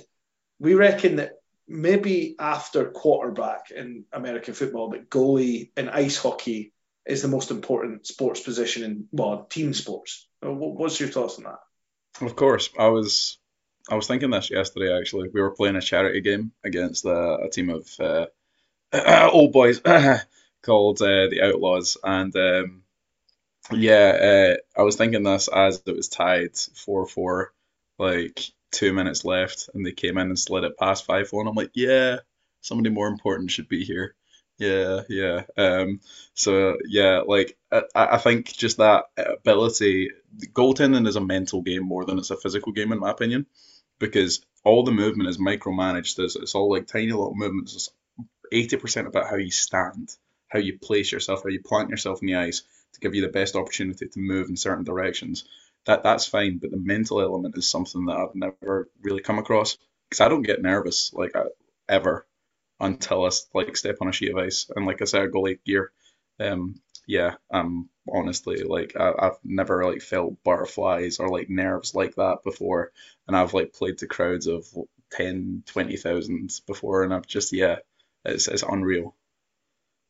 we 0.60 0.74
reckon 0.74 1.18
that 1.18 1.34
maybe 1.68 2.36
after 2.40 2.86
quarterback 2.86 3.72
in 3.72 4.06
American 4.14 4.54
football, 4.54 4.90
but 4.90 5.10
goalie 5.10 5.72
in 5.76 5.90
ice 5.90 6.18
hockey 6.18 6.74
is 7.06 7.22
the 7.22 7.28
most 7.28 7.52
important 7.52 8.06
sports 8.06 8.42
position 8.42 8.84
in 8.84 9.08
well 9.12 9.46
team 9.46 9.74
sports. 9.74 10.28
Uh, 10.46 10.52
What's 10.52 11.00
your 11.00 11.10
thoughts 11.10 11.38
on 11.38 11.46
that? 11.46 12.26
Of 12.26 12.36
course, 12.36 12.70
I 12.78 12.88
was 12.88 13.38
I 13.90 13.96
was 13.96 14.08
thinking 14.08 14.30
this 14.30 14.52
yesterday 14.52 14.96
actually. 14.98 15.30
We 15.34 15.42
were 15.42 15.56
playing 15.56 15.76
a 15.76 15.82
charity 15.82 16.22
game 16.22 16.52
against 16.64 17.06
uh, 17.06 17.38
a 17.38 17.50
team 17.50 17.70
of 17.70 17.88
uh, 18.00 18.26
old 19.32 19.54
boys 19.54 19.80
called 20.62 21.02
uh, 21.02 21.28
the 21.30 21.42
Outlaws, 21.44 21.98
and 22.04 22.36
um, 22.36 22.84
yeah, 23.72 24.56
uh, 24.78 24.80
I 24.80 24.84
was 24.84 24.96
thinking 24.96 25.24
this 25.24 25.48
as 25.48 25.82
it 25.86 25.96
was 25.96 26.10
tied 26.10 26.56
four 26.58 27.06
four, 27.08 27.54
like 28.00 28.42
two 28.72 28.94
minutes 28.94 29.26
left, 29.26 29.70
and 29.74 29.86
they 29.86 29.92
came 29.92 30.18
in 30.18 30.28
and 30.28 30.40
slid 30.40 30.64
it 30.64 30.78
past 30.78 31.06
five 31.06 31.30
one. 31.32 31.48
I'm 31.48 31.56
like, 31.56 31.72
yeah, 31.74 32.18
somebody 32.62 32.90
more 32.90 33.08
important 33.08 33.52
should 33.52 33.68
be 33.68 33.84
here. 33.84 34.16
Yeah, 34.58 35.02
yeah. 35.10 35.44
Um, 35.58 36.02
so 36.34 36.78
yeah, 36.88 37.22
like 37.28 37.58
I, 37.72 37.84
I 37.96 38.18
think 38.18 38.54
just 38.54 38.78
that 38.78 39.06
ability, 39.18 40.12
goaltending 40.54 41.08
is 41.08 41.16
a 41.16 41.22
mental 41.22 41.62
game 41.62 41.84
more 41.84 42.06
than 42.06 42.18
it's 42.18 42.32
a 42.32 42.38
physical 42.38 42.72
game 42.72 42.92
in 42.92 43.00
my 43.00 43.12
opinion, 43.12 43.46
because 44.00 44.42
all 44.64 44.84
the 44.84 44.92
movement 44.92 45.30
is 45.30 45.38
micromanaged. 45.38 46.20
It's, 46.20 46.36
it's 46.36 46.56
all 46.56 46.72
like 46.72 46.88
tiny 46.88 47.08
little 47.08 47.36
movements. 47.36 47.76
It's 47.76 47.90
eighty 48.52 48.78
percent 48.78 49.08
about 49.08 49.30
how 49.30 49.36
you 49.36 49.52
stand, 49.52 50.16
how 50.48 50.60
you 50.60 50.80
place 50.80 51.12
yourself, 51.12 51.44
how 51.44 51.50
you 51.50 51.62
plant 51.62 51.90
yourself 51.90 52.22
in 52.22 52.28
the 52.28 52.36
ice 52.36 52.64
to 52.98 53.02
give 53.02 53.16
you 53.16 53.22
the 53.22 53.30
best 53.40 53.56
opportunity 53.56 54.08
to 54.08 54.20
move 54.20 54.50
in 54.50 54.58
certain 54.58 54.84
directions. 54.84 55.46
That 55.86 56.04
that's 56.04 56.26
fine, 56.26 56.58
but 56.58 56.72
the 56.72 56.78
mental 56.78 57.22
element 57.22 57.58
is 57.58 57.70
something 57.70 58.06
that 58.08 58.18
I've 58.18 58.36
never 58.36 58.90
really 59.02 59.22
come 59.22 59.40
across 59.40 59.78
because 60.10 60.22
I 60.22 60.30
don't 60.30 60.42
get 60.42 60.62
nervous 60.62 61.14
like 61.14 61.36
I, 61.36 61.44
ever 61.88 62.28
until 62.80 63.26
I 63.26 63.32
like 63.54 63.78
step 63.78 63.98
on 64.02 64.10
a 64.10 64.12
sheet 64.12 64.32
of 64.32 64.38
ice 64.38 64.70
and 64.76 64.86
like 64.86 65.02
I 65.02 65.06
said, 65.06 65.32
goalie 65.32 65.60
gear. 65.66 65.92
Um, 66.40 66.82
yeah, 67.08 67.36
um, 67.52 67.90
honestly, 68.12 68.64
like 68.64 68.96
I, 69.00 69.14
I've 69.18 69.38
never 69.44 69.86
like 69.86 70.02
felt 70.02 70.44
butterflies 70.44 71.20
or 71.20 71.30
like 71.30 71.50
nerves 71.50 71.96
like 71.96 72.16
that 72.16 72.40
before, 72.44 72.92
and 73.28 73.36
I've 73.38 73.54
like 73.54 73.74
played 73.74 74.00
to 74.00 74.08
crowds 74.08 74.48
of 74.48 74.68
10, 75.12 75.64
20,000 75.68 76.52
before, 76.68 77.04
and 77.04 77.14
I've 77.14 77.28
just 77.28 77.54
yeah, 77.54 77.78
it's 78.26 78.48
it's 78.50 78.64
unreal. 78.64 79.16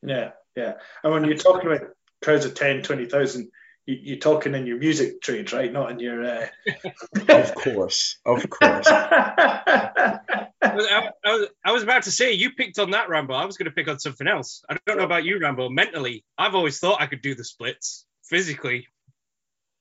Yeah, 0.02 0.32
yeah. 0.56 0.74
And 1.02 1.12
when 1.12 1.24
you're 1.24 1.36
talking 1.36 1.70
about 1.70 1.88
crowds 2.22 2.44
of 2.44 2.54
10, 2.54 2.82
20,000, 2.82 3.50
you, 3.88 3.98
you're 4.02 4.18
talking 4.18 4.54
in 4.54 4.66
your 4.66 4.78
music 4.78 5.20
trade, 5.22 5.52
right? 5.52 5.72
Not 5.72 5.90
in 5.90 5.98
your. 5.98 6.24
Uh... 6.24 6.46
Of 7.28 7.54
course, 7.54 8.18
of 8.24 8.48
course. 8.50 8.86
I, 8.90 10.20
I, 10.60 11.10
I 11.24 11.32
was, 11.32 11.48
I 11.64 11.72
was 11.72 11.82
about 11.82 12.02
to 12.04 12.10
say 12.10 12.32
you 12.32 12.52
picked 12.52 12.78
on 12.78 12.90
that 12.90 13.08
Rambo. 13.08 13.32
I 13.34 13.46
was 13.46 13.56
going 13.56 13.66
to 13.66 13.74
pick 13.74 13.88
on 13.88 13.98
something 13.98 14.26
else. 14.26 14.62
I 14.68 14.76
don't 14.86 14.98
know 14.98 15.04
about 15.04 15.24
you, 15.24 15.38
Rambo. 15.38 15.68
Mentally, 15.70 16.24
I've 16.36 16.54
always 16.54 16.78
thought 16.78 17.00
I 17.00 17.06
could 17.06 17.22
do 17.22 17.34
the 17.34 17.44
splits. 17.44 18.04
Physically, 18.24 18.86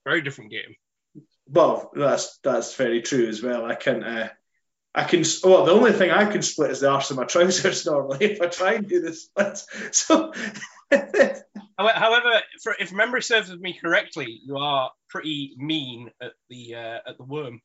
very 0.06 0.22
different 0.22 0.52
game. 0.52 0.76
well, 1.50 1.92
that's 1.94 2.38
that's 2.44 2.76
very 2.76 3.02
true 3.02 3.28
as 3.28 3.42
well. 3.44 3.66
I 3.66 3.76
can. 3.76 4.04
Uh, 4.04 4.30
I 4.96 5.04
can. 5.04 5.24
Well, 5.44 5.66
the 5.66 5.74
only 5.74 5.92
thing 5.92 6.12
I 6.12 6.32
can 6.32 6.42
split 6.42 6.72
is 6.72 6.80
the 6.80 6.90
arse 6.90 7.12
of 7.12 7.18
my 7.18 7.26
trousers 7.26 7.86
normally 7.92 8.26
if 8.26 8.42
I 8.42 8.48
try 8.48 8.74
and 8.74 8.88
do 8.88 9.02
the 9.02 9.14
splits. 9.14 9.68
So. 9.92 10.34
Howe- 10.92 11.34
However, 11.78 12.42
for, 12.64 12.76
if 12.80 12.92
memory 12.92 13.22
serves 13.22 13.52
me 13.56 13.78
correctly, 13.80 14.40
you 14.44 14.58
are 14.58 14.92
pretty 15.10 15.54
mean 15.58 16.10
at 16.22 16.32
the 16.50 16.76
uh, 16.76 17.00
at 17.08 17.18
the 17.18 17.24
worm. 17.24 17.62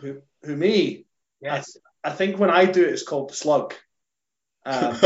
who, 0.00 0.22
who 0.44 0.56
me? 0.56 1.04
Yes. 1.40 1.76
I 2.02 2.10
think 2.10 2.38
when 2.38 2.50
I 2.50 2.64
do 2.66 2.82
it, 2.84 2.90
it's 2.90 3.02
called 3.02 3.30
the 3.30 3.34
slug. 3.34 3.74
Um, 4.66 4.94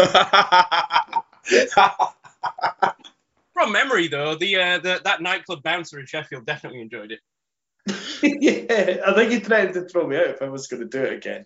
From 3.54 3.72
memory, 3.72 4.06
though, 4.08 4.34
the, 4.37 4.56
uh, 4.56 4.78
the 4.78 5.00
that 5.04 5.20
nightclub 5.20 5.62
bouncer 5.64 5.98
in 5.98 6.06
Sheffield 6.06 6.46
definitely 6.46 6.80
enjoyed 6.80 7.10
it. 7.12 7.20
yeah, 8.22 9.00
I 9.06 9.14
think 9.14 9.32
he 9.32 9.40
threatened 9.40 9.75
to 9.75 9.82
throw 9.82 10.06
me 10.06 10.16
out 10.16 10.28
if 10.28 10.42
I 10.42 10.48
was 10.48 10.68
going 10.68 10.82
to 10.82 10.88
do 10.88 11.02
it 11.04 11.14
again. 11.14 11.44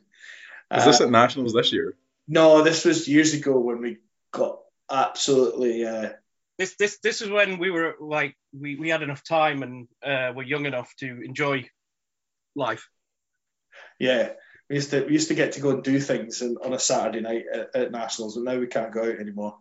Is 0.75 0.83
Uh, 0.83 0.87
this 0.87 1.01
at 1.01 1.11
Nationals 1.11 1.55
this 1.55 1.73
year? 1.73 1.97
no, 2.29 2.63
this 2.63 2.85
was 2.85 3.09
years 3.09 3.33
ago 3.35 3.59
when 3.59 3.81
we 3.81 3.99
got 4.31 4.59
absolutely. 4.91 5.85
Uh, 5.87 6.11
This 6.59 6.77
this 6.77 6.99
this 7.03 7.23
is 7.23 7.31
when 7.31 7.59
we 7.59 7.71
were 7.71 7.95
like 7.99 8.37
we, 8.53 8.77
we 8.77 8.91
had 8.91 9.03
enough 9.03 9.25
time 9.25 9.63
and 9.63 9.89
uh, 10.05 10.33
were 10.35 10.43
young 10.43 10.67
enough 10.67 10.93
to 10.99 11.07
enjoy 11.25 11.69
life. 12.55 12.89
yeah, 13.99 14.33
we 14.69 14.77
used 14.77 14.91
to 14.91 15.05
we 15.05 15.13
used 15.13 15.29
to 15.29 15.35
get 15.35 15.53
to 15.53 15.61
go 15.61 15.71
and 15.71 15.83
do 15.83 15.99
things 15.99 16.43
in, 16.43 16.57
on 16.63 16.73
a 16.73 16.79
Saturday 16.79 17.21
night 17.21 17.45
at, 17.53 17.75
at 17.75 17.91
nationals, 17.93 18.37
and 18.37 18.45
now 18.45 18.59
we 18.59 18.67
can't 18.67 18.93
go 18.93 19.01
out 19.03 19.19
anymore. 19.19 19.57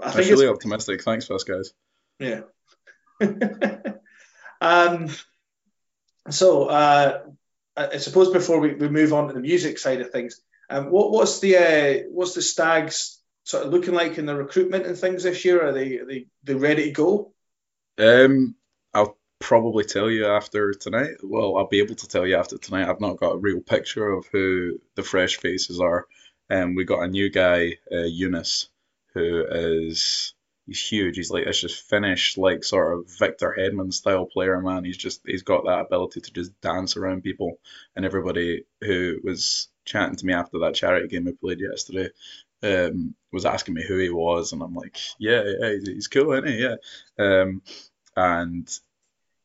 I 0.00 0.10
That's 0.10 0.16
think 0.16 0.30
really 0.30 0.46
it's 0.46 0.54
optimistic. 0.54 1.02
Thanks 1.02 1.26
for 1.26 1.34
this, 1.34 1.44
guys. 1.44 1.72
yeah. 2.18 2.40
um. 4.60 5.08
So, 6.30 6.64
uh, 6.66 7.22
I 7.76 7.86
I 7.86 7.96
suppose 7.98 8.30
before 8.32 8.58
we, 8.60 8.74
we 8.74 8.88
move 8.88 9.12
on 9.12 9.28
to 9.28 9.34
the 9.34 9.40
music 9.40 9.78
side 9.78 10.00
of 10.00 10.10
things, 10.10 10.40
um, 10.68 10.90
what 10.90 11.12
what's 11.12 11.38
the 11.40 11.56
uh, 11.56 12.08
what's 12.10 12.34
the 12.34 12.42
Stags 12.42 13.20
sort 13.44 13.66
of 13.66 13.72
looking 13.72 13.94
like 13.94 14.18
in 14.18 14.26
the 14.26 14.34
recruitment 14.34 14.86
and 14.86 14.96
things 14.96 15.22
this 15.22 15.44
year? 15.44 15.66
Are 15.66 15.72
they 15.72 15.98
are 15.98 16.06
they, 16.06 16.26
they 16.42 16.54
ready 16.54 16.84
to 16.84 16.90
go? 16.90 17.32
Um, 17.98 18.56
I'll 18.92 19.16
probably 19.38 19.84
tell 19.84 20.10
you 20.10 20.26
after 20.26 20.72
tonight. 20.72 21.16
Well, 21.22 21.56
I'll 21.56 21.68
be 21.68 21.80
able 21.80 21.94
to 21.94 22.08
tell 22.08 22.26
you 22.26 22.36
after 22.36 22.58
tonight. 22.58 22.88
I've 22.88 23.00
not 23.00 23.18
got 23.18 23.34
a 23.34 23.38
real 23.38 23.60
picture 23.60 24.08
of 24.08 24.26
who 24.32 24.80
the 24.96 25.02
fresh 25.02 25.36
faces 25.36 25.80
are. 25.80 26.06
Um, 26.50 26.74
we 26.74 26.84
got 26.84 27.02
a 27.02 27.08
new 27.08 27.30
guy, 27.30 27.78
uh, 27.92 28.04
Eunice, 28.04 28.68
who 29.12 29.44
is 29.48 30.34
he's 30.66 30.80
huge. 30.80 31.16
He's 31.16 31.30
like 31.30 31.46
it's 31.46 31.60
just 31.60 31.88
Finnish, 31.88 32.36
like 32.36 32.64
sort 32.64 32.98
of 32.98 33.10
Victor 33.18 33.54
Hedman 33.56 33.92
style 33.92 34.26
player, 34.26 34.60
man. 34.60 34.84
He's 34.84 34.96
just 34.96 35.20
he's 35.26 35.42
got 35.42 35.64
that 35.66 35.86
ability 35.86 36.20
to 36.22 36.32
just 36.32 36.58
dance 36.60 36.96
around 36.96 37.22
people. 37.22 37.58
And 37.96 38.04
everybody 38.04 38.64
who 38.80 39.20
was 39.22 39.68
chatting 39.84 40.16
to 40.16 40.26
me 40.26 40.32
after 40.32 40.58
that 40.60 40.74
charity 40.74 41.08
game 41.08 41.24
we 41.26 41.32
played 41.32 41.60
yesterday 41.60 42.08
um, 42.64 43.14
was 43.32 43.44
asking 43.44 43.74
me 43.74 43.84
who 43.86 43.98
he 43.98 44.10
was, 44.10 44.52
and 44.52 44.62
I'm 44.62 44.74
like, 44.74 44.96
yeah, 45.18 45.42
yeah, 45.60 45.76
he's, 45.84 46.08
cool, 46.08 46.32
isn't 46.32 46.48
he? 46.48 46.62
Yeah. 46.62 46.76
Um, 47.18 47.62
and 48.16 48.68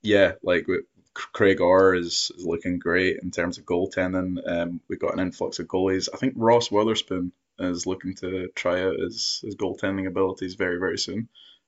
yeah, 0.02 0.34
like 0.44 0.68
we, 0.68 0.82
Craig 1.14 1.60
Orr 1.60 1.96
is, 1.96 2.32
is 2.38 2.46
looking 2.46 2.80
great 2.80 3.20
in 3.22 3.32
terms 3.32 3.58
of 3.58 3.66
goaltending. 3.66 4.38
Um, 4.48 4.82
we 4.88 4.96
got 4.96 5.14
an 5.14 5.20
influx 5.20 5.60
of 5.60 5.68
goalies. 5.68 6.08
I 6.14 6.18
think 6.18 6.34
Ross 6.38 6.72
Witherspoon 6.72 7.32
is 7.60 7.86
looking 7.86 8.16
to 8.16 8.48
try 8.56 8.84
out 8.84 9.00
his, 9.00 9.42
his 9.44 9.56
goaltending 9.56 10.08
abilities 10.08 10.56
very, 10.56 10.80
very 10.80 10.98
soon. 10.98 11.28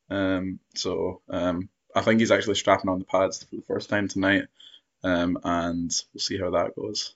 Um, 0.09 0.59
so 0.75 1.21
um, 1.29 1.69
I 1.95 2.01
think 2.01 2.19
he's 2.19 2.31
actually 2.31 2.55
strapping 2.55 2.89
on 2.89 2.99
the 2.99 3.05
pads 3.05 3.43
for 3.43 3.55
the 3.55 3.63
first 3.63 3.89
time 3.89 4.07
tonight. 4.07 4.45
Um, 5.03 5.37
and 5.43 5.91
we'll 6.13 6.21
see 6.21 6.37
how 6.37 6.51
that 6.51 6.75
goes. 6.75 7.15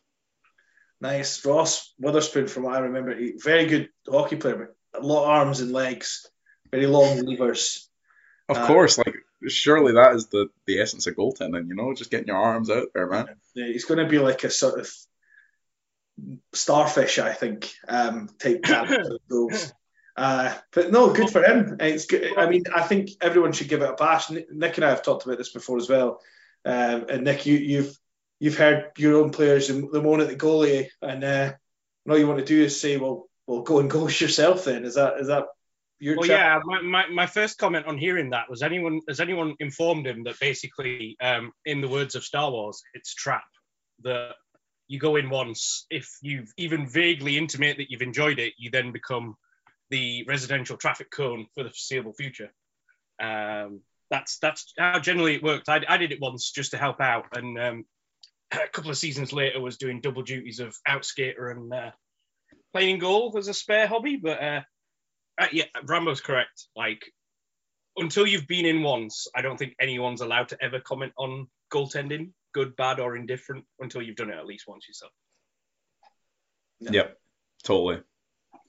Nice, 1.06 1.46
Ross 1.46 1.94
Witherspoon, 2.00 2.48
from 2.48 2.64
what 2.64 2.76
I 2.76 2.80
remember, 2.80 3.16
he, 3.16 3.34
very 3.38 3.68
good 3.68 3.90
hockey 4.10 4.38
player, 4.38 4.74
but 4.94 5.02
a 5.02 5.06
lot 5.06 5.24
of 5.24 5.30
arms 5.30 5.60
and 5.62 5.72
legs, 5.72 6.28
very 6.72 6.88
long 6.88 7.20
levers. 7.26 7.88
Of 8.50 8.58
Uh, 8.58 8.68
course, 8.68 8.98
like 8.98 9.14
surely 9.48 9.94
that 9.94 10.16
is 10.16 10.28
the, 10.28 10.48
the 10.66 10.80
essence 10.80 11.06
of 11.06 11.16
goaltending, 11.16 11.68
you 11.68 11.76
know, 11.76 11.94
just 11.94 12.10
getting 12.10 12.28
your 12.28 12.38
arms 12.38 12.72
out 12.72 12.88
there, 12.96 13.08
man. 13.08 13.28
Yeah, 13.54 13.68
he's 13.68 13.86
going 13.86 14.00
to 14.00 14.10
be 14.10 14.18
like 14.18 14.44
a 14.44 14.50
sort 14.50 14.80
of 14.80 14.92
starfish, 16.54 17.20
I 17.20 17.34
think, 17.34 17.72
um, 17.88 18.30
type 18.40 18.64
character. 18.64 19.18
Uh, 20.18 20.56
but 20.74 20.92
no, 20.92 21.14
good 21.14 21.30
for 21.30 21.44
him. 21.44 21.78
It's 21.82 22.06
good. 22.06 22.38
I 22.38 22.50
mean, 22.50 22.64
I 22.74 22.82
think 22.82 23.10
everyone 23.22 23.52
should 23.52 23.68
give 23.70 23.82
it 23.82 23.90
a 23.90 23.94
bash. 23.94 24.30
Nick 24.32 24.52
Nick 24.52 24.78
and 24.78 24.86
I 24.86 24.90
have 24.90 25.04
talked 25.04 25.26
about 25.26 25.38
this 25.38 25.52
before 25.52 25.78
as 25.78 25.90
well. 25.90 26.22
Um, 26.64 27.06
and 27.10 27.24
Nick, 27.26 27.46
you, 27.46 27.58
you've 27.58 27.96
you've 28.40 28.58
heard 28.58 28.92
your 28.98 29.18
own 29.18 29.32
players 29.32 29.68
the 29.68 30.02
moan 30.02 30.22
at 30.22 30.28
the 30.28 30.36
goalie, 30.36 30.90
and, 31.02 31.24
uh, 31.24 31.54
and 32.06 32.12
all 32.12 32.18
you 32.18 32.28
want 32.28 32.40
to 32.40 32.46
do 32.46 32.64
is 32.64 32.80
say, 32.80 32.98
"Well, 32.98 33.28
well, 33.48 33.62
go 33.62 33.80
and 33.80 33.90
ghost 33.90 34.22
yourself." 34.22 34.66
Then 34.66 34.86
is 34.86 34.96
that 34.96 35.20
is 35.20 35.28
that 35.28 35.46
your? 36.00 36.18
Well, 36.18 36.28
yeah. 36.28 36.60
My, 36.64 36.82
my, 36.82 37.08
my 37.08 37.26
first 37.26 37.58
comment 37.58 37.86
on 37.88 37.98
hearing 37.98 38.32
that 38.32 38.50
was 38.50 38.62
anyone 38.62 39.02
has 39.08 39.20
anyone 39.20 39.56
informed 39.60 40.08
him 40.08 40.24
that 40.24 40.40
basically, 40.40 41.18
um, 41.22 41.52
in 41.66 41.82
the 41.82 41.88
words 41.88 42.16
of 42.16 42.24
Star 42.24 42.52
Wars, 42.52 42.82
it's 42.94 43.14
trap 43.14 43.46
that 44.04 44.34
you 44.88 45.00
go 45.00 45.16
in 45.16 45.30
once. 45.30 45.86
If 45.90 46.18
you've 46.22 46.52
even 46.58 46.88
vaguely 46.88 47.38
intimate 47.38 47.78
that 47.78 47.90
you've 47.90 48.02
enjoyed 48.02 48.40
it, 48.40 48.54
you 48.58 48.70
then 48.70 48.92
become 48.92 49.36
the 49.90 50.26
residential 50.28 50.78
traffic 50.78 51.12
cone 51.12 51.48
for 51.54 51.64
the 51.64 51.70
foreseeable 51.70 52.14
future. 52.14 52.52
Um, 53.22 53.82
that's 54.10 54.38
that's 54.40 54.74
how 54.78 55.00
generally 55.00 55.36
it 55.36 55.44
worked. 55.44 55.70
I, 55.70 55.82
I 55.88 55.98
did 55.98 56.12
it 56.12 56.22
once 56.22 56.52
just 56.52 56.72
to 56.72 56.78
help 56.78 57.02
out, 57.02 57.26
and 57.36 57.60
um, 57.60 57.86
a 58.64 58.68
couple 58.70 58.92
of 58.92 58.98
seasons 58.98 59.34
later 59.34 59.60
was 59.60 59.78
doing 59.78 60.02
double 60.02 60.24
duties 60.24 60.60
of 60.60 60.78
outskater 60.88 61.52
and 61.52 61.74
uh, 61.74 61.92
playing 62.74 63.00
goal 63.00 63.34
as 63.38 63.48
a 63.48 63.54
spare 63.54 63.88
hobby. 63.88 64.18
But 64.18 64.42
uh, 64.42 64.62
uh, 65.40 65.48
yeah, 65.52 65.66
Rambo's 65.86 66.22
correct. 66.22 66.68
Like 66.76 67.12
until 67.98 68.28
you've 68.28 68.48
been 68.48 68.66
in 68.66 68.84
once, 68.84 69.28
I 69.36 69.42
don't 69.42 69.58
think 69.58 69.76
anyone's 69.80 70.22
allowed 70.22 70.50
to 70.50 70.64
ever 70.64 70.80
comment 70.80 71.14
on 71.18 71.48
goaltending, 71.72 72.32
good, 72.54 72.76
bad, 72.76 73.00
or 73.00 73.16
indifferent, 73.16 73.66
until 73.80 74.02
you've 74.02 74.18
done 74.18 74.30
it 74.30 74.38
at 74.38 74.46
least 74.46 74.68
once 74.68 74.88
yourself. 74.88 75.12
Yep, 76.80 77.18
totally. 77.64 78.02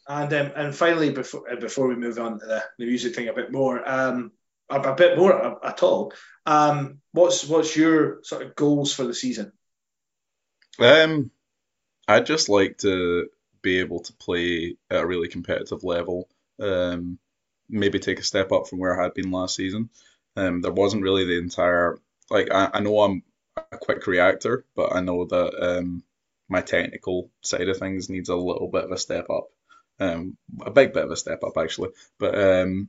And 0.09 0.33
um, 0.33 0.53
and 0.55 0.75
finally, 0.75 1.11
before 1.11 1.51
uh, 1.51 1.57
before 1.57 1.89
we 1.89 1.97
move 1.97 2.19
on 2.19 2.39
to 2.39 2.47
the, 2.47 2.63
the 2.79 2.87
music 2.87 3.15
thing 3.15 3.29
a 3.29 3.33
bit 3.33 3.51
more, 3.51 3.89
um, 3.89 4.31
a, 4.71 4.81
a 4.81 4.95
bit 4.95 5.19
more 5.19 5.65
at 5.67 5.83
all. 5.83 6.13
Um, 6.47 7.01
what's 7.13 7.45
what's 7.45 7.77
your 7.77 8.23
sort 8.23 8.43
of 8.43 8.55
goals 8.55 8.95
for 8.95 9.05
the 9.05 9.15
season? 9.15 9.53
Um, 10.81 11.31
I'd 12.09 12.27
just 12.27 12.49
like 12.49 12.79
to 12.79 13.29
be 13.63 13.81
able 13.81 14.01
to 14.01 14.13
play 14.15 14.77
at 14.91 15.03
a 15.03 15.07
really 15.07 15.29
competitive 15.29 15.85
level. 15.85 16.29
Um, 16.61 17.19
maybe 17.69 17.99
take 17.99 18.21
a 18.21 18.25
step 18.25 18.53
up 18.53 18.69
from 18.69 18.79
where 18.79 18.99
I 18.99 19.05
had 19.05 19.15
been 19.15 19.31
last 19.31 19.57
season. 19.57 19.91
Um, 20.37 20.61
there 20.63 20.73
wasn't 20.73 21.03
really 21.03 21.25
the 21.27 21.39
entire 21.39 21.99
like 22.31 22.51
I, 22.53 22.71
I 22.75 22.81
know 22.81 23.01
I'm 23.01 23.23
a 23.73 23.79
quick 23.79 24.07
reactor, 24.07 24.65
but 24.75 24.95
I 24.95 25.01
know 25.01 25.25
that 25.27 25.79
um 25.79 26.03
my 26.49 26.61
technical 26.61 27.31
side 27.43 27.69
of 27.69 27.79
things 27.79 28.09
needs 28.09 28.29
a 28.29 28.37
little 28.37 28.69
bit 28.69 28.85
of 28.85 28.93
a 28.93 28.99
step 28.99 29.31
up. 29.31 29.49
Um, 29.99 30.37
a 30.61 30.71
big 30.71 30.93
bit 30.93 31.05
of 31.05 31.11
a 31.11 31.17
step 31.17 31.43
up 31.43 31.57
actually. 31.57 31.91
But 32.19 32.39
um, 32.39 32.89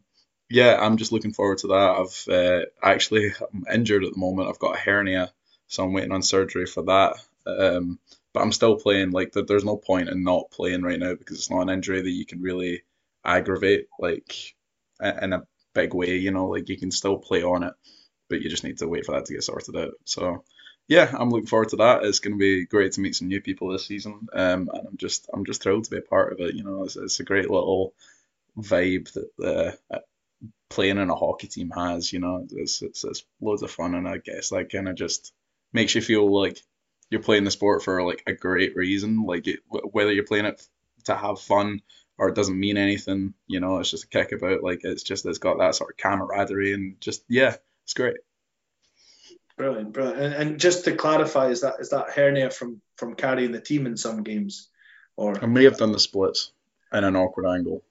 yeah, 0.50 0.78
I'm 0.80 0.98
just 0.98 1.12
looking 1.12 1.34
forward 1.34 1.60
to 1.60 1.68
that. 1.68 1.76
I've 2.00 2.34
uh, 2.34 2.66
actually 2.84 3.34
I'm 3.42 3.66
injured 3.74 4.04
at 4.04 4.14
the 4.14 4.20
moment. 4.20 4.50
I've 4.50 4.60
got 4.60 4.76
a 4.76 4.80
hernia, 4.80 5.32
so 5.68 5.84
I'm 5.84 5.94
waiting 5.94 6.12
on 6.12 6.22
surgery 6.22 6.66
for 6.66 6.84
that. 6.84 7.18
Um, 7.48 8.00
but 8.34 8.42
I'm 8.42 8.52
still 8.52 8.78
playing. 8.78 9.12
Like 9.12 9.32
there- 9.34 9.44
there's 9.46 9.66
no 9.66 9.78
point 9.78 10.10
in 10.10 10.24
not 10.24 10.52
playing 10.52 10.84
right 10.84 11.00
now 11.00 11.16
because 11.16 11.38
it's 11.38 11.50
not 11.52 11.62
an 11.62 11.70
injury 11.70 12.02
that 12.02 12.10
you 12.10 12.26
can 12.26 12.42
really 12.42 12.84
aggravate 13.26 13.88
like 14.00 14.56
in 15.02 15.34
a 15.34 15.48
big 15.74 15.94
way. 15.94 16.18
You 16.18 16.32
know, 16.32 16.48
like 16.48 16.70
you 16.70 16.78
can 16.78 16.92
still 16.92 17.18
play 17.18 17.44
on 17.44 17.64
it, 17.64 17.74
but 18.30 18.42
you 18.42 18.50
just 18.50 18.64
need 18.64 18.80
to 18.80 18.88
wait 18.88 19.06
for 19.06 19.14
that 19.14 19.26
to 19.26 19.34
get 19.34 19.44
sorted 19.44 19.76
out. 19.76 19.94
So 20.06 20.44
yeah, 20.88 21.14
I'm 21.18 21.30
looking 21.30 21.48
forward 21.48 21.70
to 21.70 21.78
that. 21.78 22.04
It's 22.04 22.20
going 22.20 22.34
to 22.36 22.40
be 22.40 22.66
great 22.66 22.94
to 22.94 23.02
meet 23.02 23.16
some 23.16 23.28
new 23.28 23.42
people 23.42 23.70
this 23.72 23.86
season, 23.86 24.28
um, 24.34 24.70
and 24.74 24.88
I'm 24.88 24.98
just 24.98 25.30
I'm 25.34 25.46
just 25.46 25.62
thrilled 25.64 25.86
to 25.86 25.92
be 25.92 25.98
a 25.98 26.02
part 26.02 26.34
of 26.34 26.40
it. 26.40 26.56
You 26.56 26.64
know, 26.64 26.84
it's, 26.84 26.96
it's 26.96 27.20
a 27.20 27.26
great 27.26 27.50
little 27.50 27.94
vibe 28.58 29.12
that 29.14 29.78
uh, 29.92 30.00
playing 30.70 30.98
in 30.98 31.10
a 31.10 31.16
hockey 31.16 31.48
team 31.48 31.72
has. 31.72 32.12
You 32.12 32.20
know, 32.20 32.46
it's, 32.52 32.82
it's 32.82 33.04
it's 33.04 33.24
loads 33.42 33.64
of 33.64 33.72
fun, 33.72 33.96
and 33.96 34.08
I 34.08 34.18
guess 34.18 34.50
that 34.50 34.72
kind 34.72 34.90
of 34.90 34.96
just 34.96 35.34
makes 35.74 35.96
you 35.96 36.02
feel 36.02 36.34
like 36.34 36.60
you're 37.10 37.22
playing 37.22 37.44
the 37.44 37.52
sport 37.52 37.84
for 37.84 38.04
like 38.04 38.24
a 38.28 38.34
great 38.34 38.76
reason. 38.76 39.24
Like 39.24 39.48
it, 39.48 39.60
whether 39.70 40.12
you're 40.12 40.26
playing 40.26 40.46
it 40.46 40.62
to 41.06 41.16
have 41.16 41.40
fun 41.40 41.82
or 42.18 42.30
it 42.30 42.36
doesn't 42.36 42.60
mean 42.60 42.78
anything, 42.78 43.34
you 43.46 43.60
know, 43.60 43.78
it's 43.78 43.92
just 43.92 44.06
a 44.06 44.08
kick 44.08 44.32
about. 44.32 44.64
Like 44.64 44.82
it's 44.84 45.04
just 45.04 45.26
it's 45.26 45.38
got 45.38 45.60
that 45.60 45.76
sort 45.76 45.92
of 45.92 45.98
camaraderie 45.98 46.74
and 46.74 47.00
just 47.00 47.24
yeah, 47.30 47.56
it's 47.84 47.94
great. 47.94 48.18
Brilliant, 49.58 49.94
brilliant. 49.94 50.22
And, 50.22 50.34
and 50.34 50.60
just 50.60 50.86
to 50.86 50.96
clarify, 50.96 51.48
is 51.48 51.62
that 51.62 51.76
is 51.80 51.90
that 51.90 52.12
hernia 52.12 52.52
from 52.52 52.82
from 52.96 53.16
carrying 53.16 53.52
the 53.52 53.62
team 53.62 53.88
in 53.88 53.98
some 53.98 54.24
games, 54.24 54.70
or 55.16 55.42
I 55.44 55.48
may 55.48 55.64
have 55.64 55.78
done 55.78 55.92
the 55.92 56.00
splits 56.00 56.52
in 56.94 57.04
an 57.04 57.16
awkward 57.16 57.48
angle. 57.48 57.84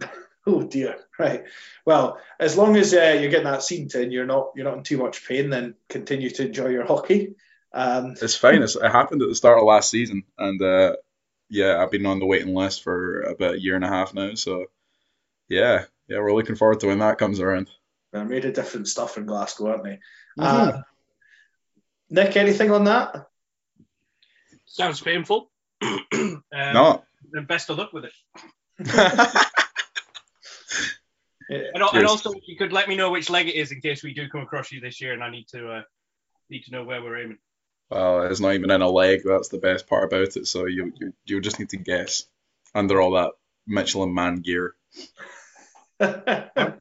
oh 0.46 0.62
dear, 0.64 0.96
right? 1.18 1.44
Well, 1.86 2.18
as 2.38 2.58
long 2.58 2.76
as 2.76 2.92
uh, 2.92 3.16
you're 3.18 3.30
getting 3.30 3.44
that 3.44 3.62
scene 3.62 3.88
and 3.94 4.12
you're 4.12 4.26
not 4.26 4.50
you're 4.54 4.66
not 4.66 4.76
in 4.76 4.82
too 4.82 4.98
much 4.98 5.26
pain. 5.26 5.48
Then 5.48 5.76
continue 5.88 6.28
to 6.30 6.46
enjoy 6.46 6.68
your 6.68 6.84
hockey. 6.84 7.36
Um, 7.74 8.14
It's 8.22 8.36
fine. 8.36 8.62
It's, 8.62 8.76
it 8.76 8.90
happened 8.90 9.20
at 9.22 9.28
the 9.28 9.34
start 9.34 9.58
of 9.58 9.64
last 9.64 9.90
season, 9.90 10.22
and 10.38 10.62
uh, 10.62 10.94
yeah, 11.50 11.82
I've 11.82 11.90
been 11.90 12.06
on 12.06 12.20
the 12.20 12.26
waiting 12.26 12.54
list 12.54 12.82
for 12.84 13.22
about 13.22 13.54
a 13.56 13.60
year 13.60 13.74
and 13.74 13.84
a 13.84 13.88
half 13.88 14.14
now. 14.14 14.34
So 14.34 14.66
yeah, 15.48 15.84
yeah, 16.08 16.18
we're 16.20 16.32
looking 16.34 16.54
forward 16.56 16.80
to 16.80 16.86
when 16.86 17.00
that 17.00 17.18
comes 17.18 17.40
around. 17.40 17.68
they're 18.12 18.24
made 18.24 18.44
of 18.44 18.54
different 18.54 18.86
stuff 18.88 19.18
in 19.18 19.26
Glasgow, 19.26 19.68
aren't 19.72 19.84
they? 19.84 19.98
Mhm. 20.38 20.74
Uh, 20.74 20.82
Nick, 22.10 22.36
anything 22.36 22.70
on 22.70 22.84
that? 22.84 23.26
Sounds 24.66 25.00
painful. 25.00 25.50
um, 25.82 26.42
No. 26.52 27.04
Then 27.32 27.46
best 27.46 27.70
of 27.70 27.78
luck 27.78 27.92
with 27.92 28.04
it. 28.04 28.12
Yeah. 28.78 29.42
And, 31.50 31.82
and 31.92 32.06
also, 32.06 32.32
you 32.46 32.56
could 32.56 32.72
let 32.72 32.88
me 32.88 32.96
know 32.96 33.10
which 33.10 33.28
leg 33.28 33.48
it 33.48 33.54
is 33.54 33.70
in 33.70 33.82
case 33.82 34.02
we 34.02 34.14
do 34.14 34.28
come 34.30 34.40
across 34.40 34.72
you 34.72 34.80
this 34.80 35.00
year, 35.02 35.12
and 35.12 35.22
I 35.22 35.30
need 35.30 35.46
to 35.48 35.68
uh, 35.72 35.82
need 36.48 36.64
to 36.64 36.70
know 36.72 36.84
where 36.84 37.02
we're 37.02 37.18
aiming. 37.20 37.38
Well, 37.90 38.22
it's 38.22 38.40
not 38.40 38.54
even 38.54 38.70
in 38.70 38.82
a 38.82 38.88
leg. 38.88 39.22
That's 39.24 39.48
the 39.48 39.58
best 39.58 39.86
part 39.86 40.04
about 40.04 40.36
it. 40.36 40.46
So 40.46 40.66
you 40.66 40.92
you 40.98 41.12
you 41.24 41.40
just 41.40 41.58
need 41.58 41.70
to 41.70 41.76
guess 41.76 42.26
under 42.74 43.00
all 43.00 43.12
that 43.12 43.32
Michelin 43.66 44.14
man 44.14 44.36
gear. 44.36 44.74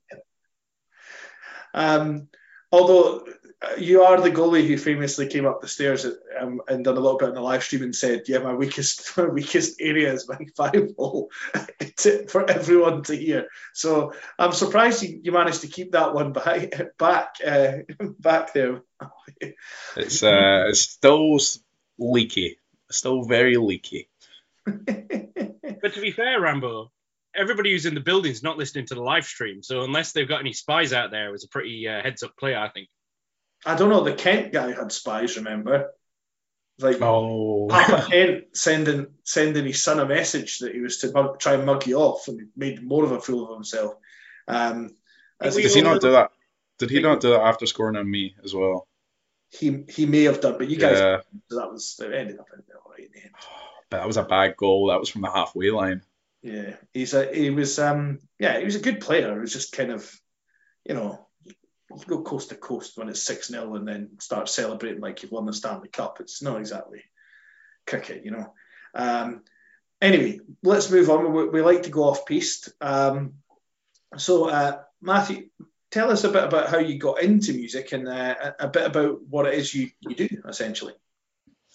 um, 1.73 2.27
although 2.71 3.25
uh, 3.63 3.75
you 3.77 4.03
are 4.03 4.19
the 4.19 4.31
goalie 4.31 4.67
who 4.67 4.77
famously 4.77 5.27
came 5.27 5.45
up 5.45 5.61
the 5.61 5.67
stairs 5.67 6.05
um, 6.39 6.61
and 6.67 6.83
done 6.83 6.97
a 6.97 6.99
little 6.99 7.17
bit 7.17 7.29
in 7.29 7.35
the 7.35 7.41
live 7.41 7.63
stream 7.63 7.83
and 7.83 7.95
said, 7.95 8.23
"Yeah, 8.27 8.39
my 8.39 8.53
weakest 8.53 9.17
my 9.17 9.25
weakest 9.27 9.79
area 9.79 10.11
is 10.11 10.27
my 10.27 10.37
five 10.57 10.89
hole," 10.97 11.29
for 12.27 12.49
everyone 12.49 13.03
to 13.03 13.15
hear. 13.15 13.47
So 13.73 14.13
I'm 14.37 14.51
surprised 14.51 15.03
you, 15.03 15.19
you 15.23 15.31
managed 15.31 15.61
to 15.61 15.67
keep 15.67 15.93
that 15.93 16.13
one 16.13 16.33
back 16.33 16.97
back 16.97 17.35
uh, 17.45 17.79
back 18.19 18.53
there. 18.53 18.81
It's 19.97 20.23
uh 20.23 20.65
it's 20.69 20.81
still 20.81 21.35
s- 21.35 21.59
leaky. 21.97 22.57
Still 22.91 23.23
very 23.23 23.57
leaky. 23.57 24.09
But 25.81 25.95
to 25.95 26.01
be 26.01 26.11
fair, 26.11 26.39
Rambo, 26.39 26.91
everybody 27.35 27.71
who's 27.71 27.85
in 27.85 27.93
the 27.93 27.99
building's 27.99 28.41
not 28.41 28.57
listening 28.57 28.85
to 28.85 28.95
the 28.95 29.01
live 29.03 29.25
stream, 29.25 29.61
so 29.63 29.83
unless 29.83 30.13
they've 30.13 30.27
got 30.29 30.39
any 30.39 30.53
spies 30.53 30.93
out 30.93 31.11
there, 31.11 31.27
it 31.27 31.31
was 31.33 31.43
a 31.43 31.49
pretty 31.49 31.85
uh, 31.89 32.01
heads 32.01 32.23
up 32.23 32.37
play, 32.37 32.55
I 32.55 32.69
think. 32.69 32.87
I 33.65 33.75
don't 33.75 33.89
know. 33.89 34.01
The 34.03 34.13
Kent 34.13 34.53
guy 34.53 34.71
had 34.71 34.93
spies. 34.93 35.35
Remember, 35.35 35.91
like 36.79 37.01
Oh. 37.01 37.67
Papa 37.69 38.05
Kent 38.09 38.43
sending 38.55 39.07
sending 39.25 39.65
his 39.65 39.83
son 39.83 39.99
a 39.99 40.05
message 40.05 40.59
that 40.59 40.73
he 40.73 40.79
was 40.79 40.99
to 40.99 41.11
mug, 41.11 41.37
try 41.39 41.55
and 41.55 41.65
mug 41.65 41.85
you 41.85 41.97
off, 41.97 42.29
and 42.29 42.39
he 42.39 42.45
made 42.55 42.81
more 42.81 43.03
of 43.03 43.11
a 43.11 43.19
fool 43.19 43.49
of 43.49 43.55
himself. 43.57 43.95
Um, 44.47 44.95
as 45.41 45.57
Did 45.57 45.69
he 45.73 45.81
not 45.81 45.99
do 45.99 46.11
that? 46.13 46.31
Did 46.79 46.91
he 46.91 47.01
not 47.01 47.19
do 47.19 47.31
that 47.31 47.41
after 47.41 47.65
scoring 47.65 47.97
on 47.97 48.09
me 48.09 48.35
as 48.43 48.53
well? 48.55 48.87
He 49.53 49.85
he 49.87 50.05
may 50.05 50.23
have 50.23 50.41
done, 50.41 50.57
but 50.57 50.69
you 50.69 50.77
guys, 50.77 50.99
Yeah. 50.99 51.21
that 51.51 51.71
was 51.71 51.99
it 52.01 52.13
ended 52.13 52.39
up 52.39 52.47
in 52.53 52.63
all 52.75 52.91
right 52.91 53.05
in 53.05 53.11
the 53.13 53.23
end. 53.23 53.33
But 53.89 53.99
that 53.99 54.07
was 54.07 54.17
a 54.17 54.23
bad 54.23 54.57
goal. 54.57 54.87
That 54.87 54.99
was 54.99 55.09
from 55.09 55.21
the 55.21 55.29
halfway 55.29 55.69
line. 55.69 56.01
Yeah, 56.41 56.77
he's 56.93 57.13
a 57.13 57.31
he 57.31 57.51
was 57.51 57.77
um 57.77 58.19
yeah 58.39 58.57
he 58.57 58.65
was 58.65 58.75
a 58.75 58.79
good 58.81 59.01
player. 59.01 59.37
It 59.37 59.41
was 59.41 59.53
just 59.53 59.71
kind 59.71 59.91
of 59.91 60.11
you 60.83 60.95
know 60.95 61.27
you 61.45 62.05
go 62.07 62.23
coast 62.23 62.49
to 62.49 62.55
coast 62.55 62.97
when 62.97 63.07
it's 63.07 63.21
six 63.21 63.49
0 63.49 63.75
and 63.75 63.87
then 63.87 64.17
start 64.19 64.49
celebrating 64.49 64.99
like 64.99 65.21
you've 65.21 65.31
won 65.31 65.45
the 65.45 65.53
Stanley 65.53 65.89
Cup. 65.89 66.17
It's 66.21 66.41
not 66.41 66.59
exactly 66.59 67.03
cricket, 67.85 68.25
you 68.25 68.31
know. 68.31 68.53
Um, 68.95 69.43
anyway, 70.01 70.39
let's 70.63 70.89
move 70.89 71.09
on. 71.11 71.31
We, 71.31 71.49
we 71.49 71.61
like 71.61 71.83
to 71.83 71.91
go 71.91 72.03
off 72.05 72.25
piste. 72.25 72.69
Um, 72.81 73.35
so 74.17 74.49
uh, 74.49 74.81
Matthew, 75.01 75.49
tell 75.93 76.09
us 76.09 76.23
a 76.23 76.29
bit 76.29 76.43
about 76.43 76.69
how 76.69 76.79
you 76.79 76.97
got 76.97 77.21
into 77.21 77.53
music 77.53 77.91
and 77.91 78.07
uh, 78.07 78.53
a 78.59 78.67
bit 78.67 78.87
about 78.87 79.21
what 79.29 79.45
it 79.45 79.53
is 79.53 79.73
you, 79.75 79.91
you 80.01 80.15
do 80.15 80.27
essentially. 80.47 80.93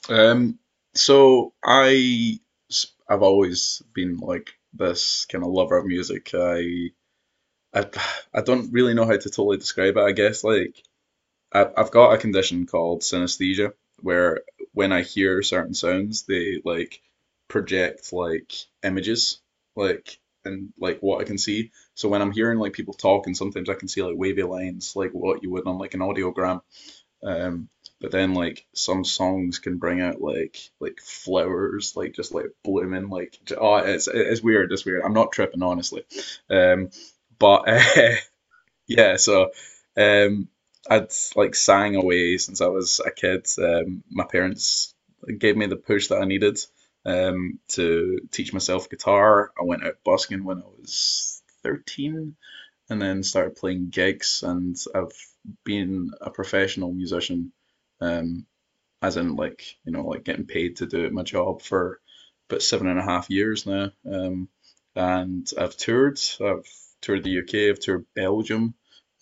Um, 0.08 0.58
so 0.94 1.52
I, 1.64 2.40
I've 3.08 3.22
always 3.22 3.80
been 3.94 4.16
like 4.16 4.50
this 4.72 5.24
kind 5.26 5.44
of 5.44 5.50
lover 5.50 5.78
of 5.78 5.86
music. 5.86 6.32
I, 6.34 6.90
I, 7.72 7.86
I 8.34 8.40
don't 8.40 8.72
really 8.72 8.94
know 8.94 9.04
how 9.04 9.16
to 9.16 9.30
totally 9.30 9.58
describe 9.58 9.96
it. 9.96 10.02
I 10.02 10.10
guess 10.10 10.42
like 10.42 10.82
I, 11.52 11.68
I've 11.76 11.92
got 11.92 12.12
a 12.12 12.18
condition 12.18 12.66
called 12.66 13.02
synesthesia, 13.02 13.72
where 14.00 14.40
when 14.72 14.92
I 14.92 15.02
hear 15.02 15.42
certain 15.42 15.74
sounds, 15.74 16.24
they 16.24 16.60
like 16.64 17.00
project 17.46 18.12
like 18.12 18.52
images, 18.82 19.38
like 19.76 20.18
and 20.44 20.72
like 20.76 20.98
what 21.00 21.20
I 21.20 21.24
can 21.24 21.38
see. 21.38 21.70
So 21.98 22.08
when 22.08 22.22
I'm 22.22 22.30
hearing 22.30 22.60
like 22.60 22.74
people 22.74 22.94
talking, 22.94 23.34
sometimes 23.34 23.68
I 23.68 23.74
can 23.74 23.88
see 23.88 24.04
like 24.04 24.16
wavy 24.16 24.44
lines, 24.44 24.94
like 24.94 25.10
what 25.10 25.42
you 25.42 25.50
would 25.50 25.66
on 25.66 25.78
like 25.78 25.94
an 25.94 26.00
audiogram. 26.00 26.60
Um, 27.24 27.68
but 28.00 28.12
then 28.12 28.34
like 28.34 28.66
some 28.72 29.04
songs 29.04 29.58
can 29.58 29.78
bring 29.78 30.00
out 30.00 30.20
like 30.20 30.58
like 30.78 31.00
flowers 31.00 31.96
like 31.96 32.14
just 32.14 32.32
like 32.32 32.46
blooming 32.62 33.08
like 33.08 33.36
oh 33.60 33.78
it's 33.78 34.06
it's 34.06 34.40
weird 34.40 34.70
it's 34.70 34.84
weird. 34.84 35.02
I'm 35.04 35.12
not 35.12 35.32
tripping 35.32 35.64
honestly. 35.64 36.04
Um 36.48 36.90
but 37.40 37.64
uh, 37.68 38.14
yeah 38.86 39.16
so 39.16 39.50
um 39.96 40.48
I'd 40.88 41.10
like 41.34 41.56
sang 41.56 41.96
away 41.96 42.38
since 42.38 42.60
I 42.60 42.68
was 42.68 43.00
a 43.04 43.10
kid. 43.10 43.48
Um 43.58 44.04
my 44.08 44.24
parents 44.24 44.94
gave 45.36 45.56
me 45.56 45.66
the 45.66 45.74
push 45.76 46.06
that 46.08 46.22
I 46.22 46.26
needed 46.26 46.60
um 47.04 47.58
to 47.70 48.20
teach 48.30 48.52
myself 48.52 48.88
guitar. 48.88 49.50
I 49.60 49.64
went 49.64 49.84
out 49.84 50.04
busking 50.04 50.44
when 50.44 50.58
I 50.58 50.66
was 50.80 51.37
13 51.62 52.36
and 52.90 53.02
then 53.02 53.22
started 53.22 53.56
playing 53.56 53.90
gigs 53.90 54.42
and 54.42 54.76
I've 54.94 55.12
been 55.64 56.10
a 56.20 56.30
professional 56.30 56.92
musician 56.92 57.52
um, 58.00 58.46
as 59.02 59.16
in 59.16 59.36
like 59.36 59.76
you 59.84 59.92
know 59.92 60.04
like 60.06 60.24
getting 60.24 60.46
paid 60.46 60.76
to 60.76 60.86
do 60.86 61.10
my 61.10 61.22
job 61.22 61.62
for 61.62 62.00
about 62.48 62.62
seven 62.62 62.86
and 62.86 62.98
a 62.98 63.02
half 63.02 63.30
years 63.30 63.66
now. 63.66 63.90
Um, 64.10 64.48
and 64.96 65.48
I've 65.58 65.76
toured. 65.76 66.18
I've 66.40 66.66
toured 67.02 67.22
the 67.22 67.38
UK. 67.40 67.70
I've 67.70 67.80
toured 67.80 68.06
Belgium. 68.14 68.74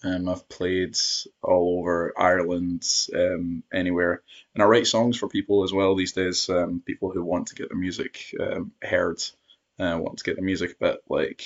Um, 0.04 0.28
I've 0.28 0.48
played 0.48 0.96
all 1.42 1.78
over 1.80 2.12
Ireland, 2.16 2.84
um, 3.14 3.62
anywhere, 3.72 4.22
and 4.54 4.62
I 4.62 4.66
write 4.66 4.86
songs 4.86 5.16
for 5.16 5.26
people 5.26 5.64
as 5.64 5.72
well 5.72 5.94
these 5.94 6.12
days. 6.12 6.48
Um, 6.50 6.82
people 6.84 7.10
who 7.10 7.24
want 7.24 7.48
to 7.48 7.54
get 7.54 7.70
their 7.70 7.78
music 7.78 8.34
um, 8.38 8.72
heard, 8.82 9.22
uh, 9.80 9.98
want 10.00 10.18
to 10.18 10.24
get 10.24 10.36
their 10.36 10.44
music 10.44 10.72
a 10.72 10.84
bit 10.84 11.00
like 11.08 11.42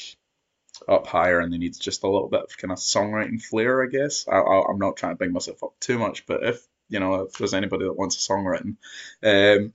up 0.88 1.06
higher, 1.06 1.40
and 1.40 1.52
they 1.52 1.58
need 1.58 1.78
just 1.78 2.02
a 2.02 2.08
little 2.08 2.28
bit 2.28 2.42
of 2.42 2.56
kind 2.56 2.72
of 2.72 2.78
songwriting 2.78 3.42
flair, 3.42 3.82
I 3.82 3.86
guess. 3.86 4.26
I, 4.28 4.36
I, 4.36 4.70
I'm 4.70 4.78
not 4.78 4.96
trying 4.96 5.12
to 5.12 5.18
bring 5.18 5.32
myself 5.32 5.62
up 5.62 5.74
too 5.80 5.98
much, 5.98 6.26
but 6.26 6.42
if 6.42 6.66
you 6.88 7.00
know, 7.00 7.22
if 7.22 7.34
there's 7.34 7.54
anybody 7.54 7.84
that 7.84 7.96
wants 7.96 8.16
a 8.16 8.20
song 8.20 8.44
written, 8.44 8.76
um, 9.22 9.72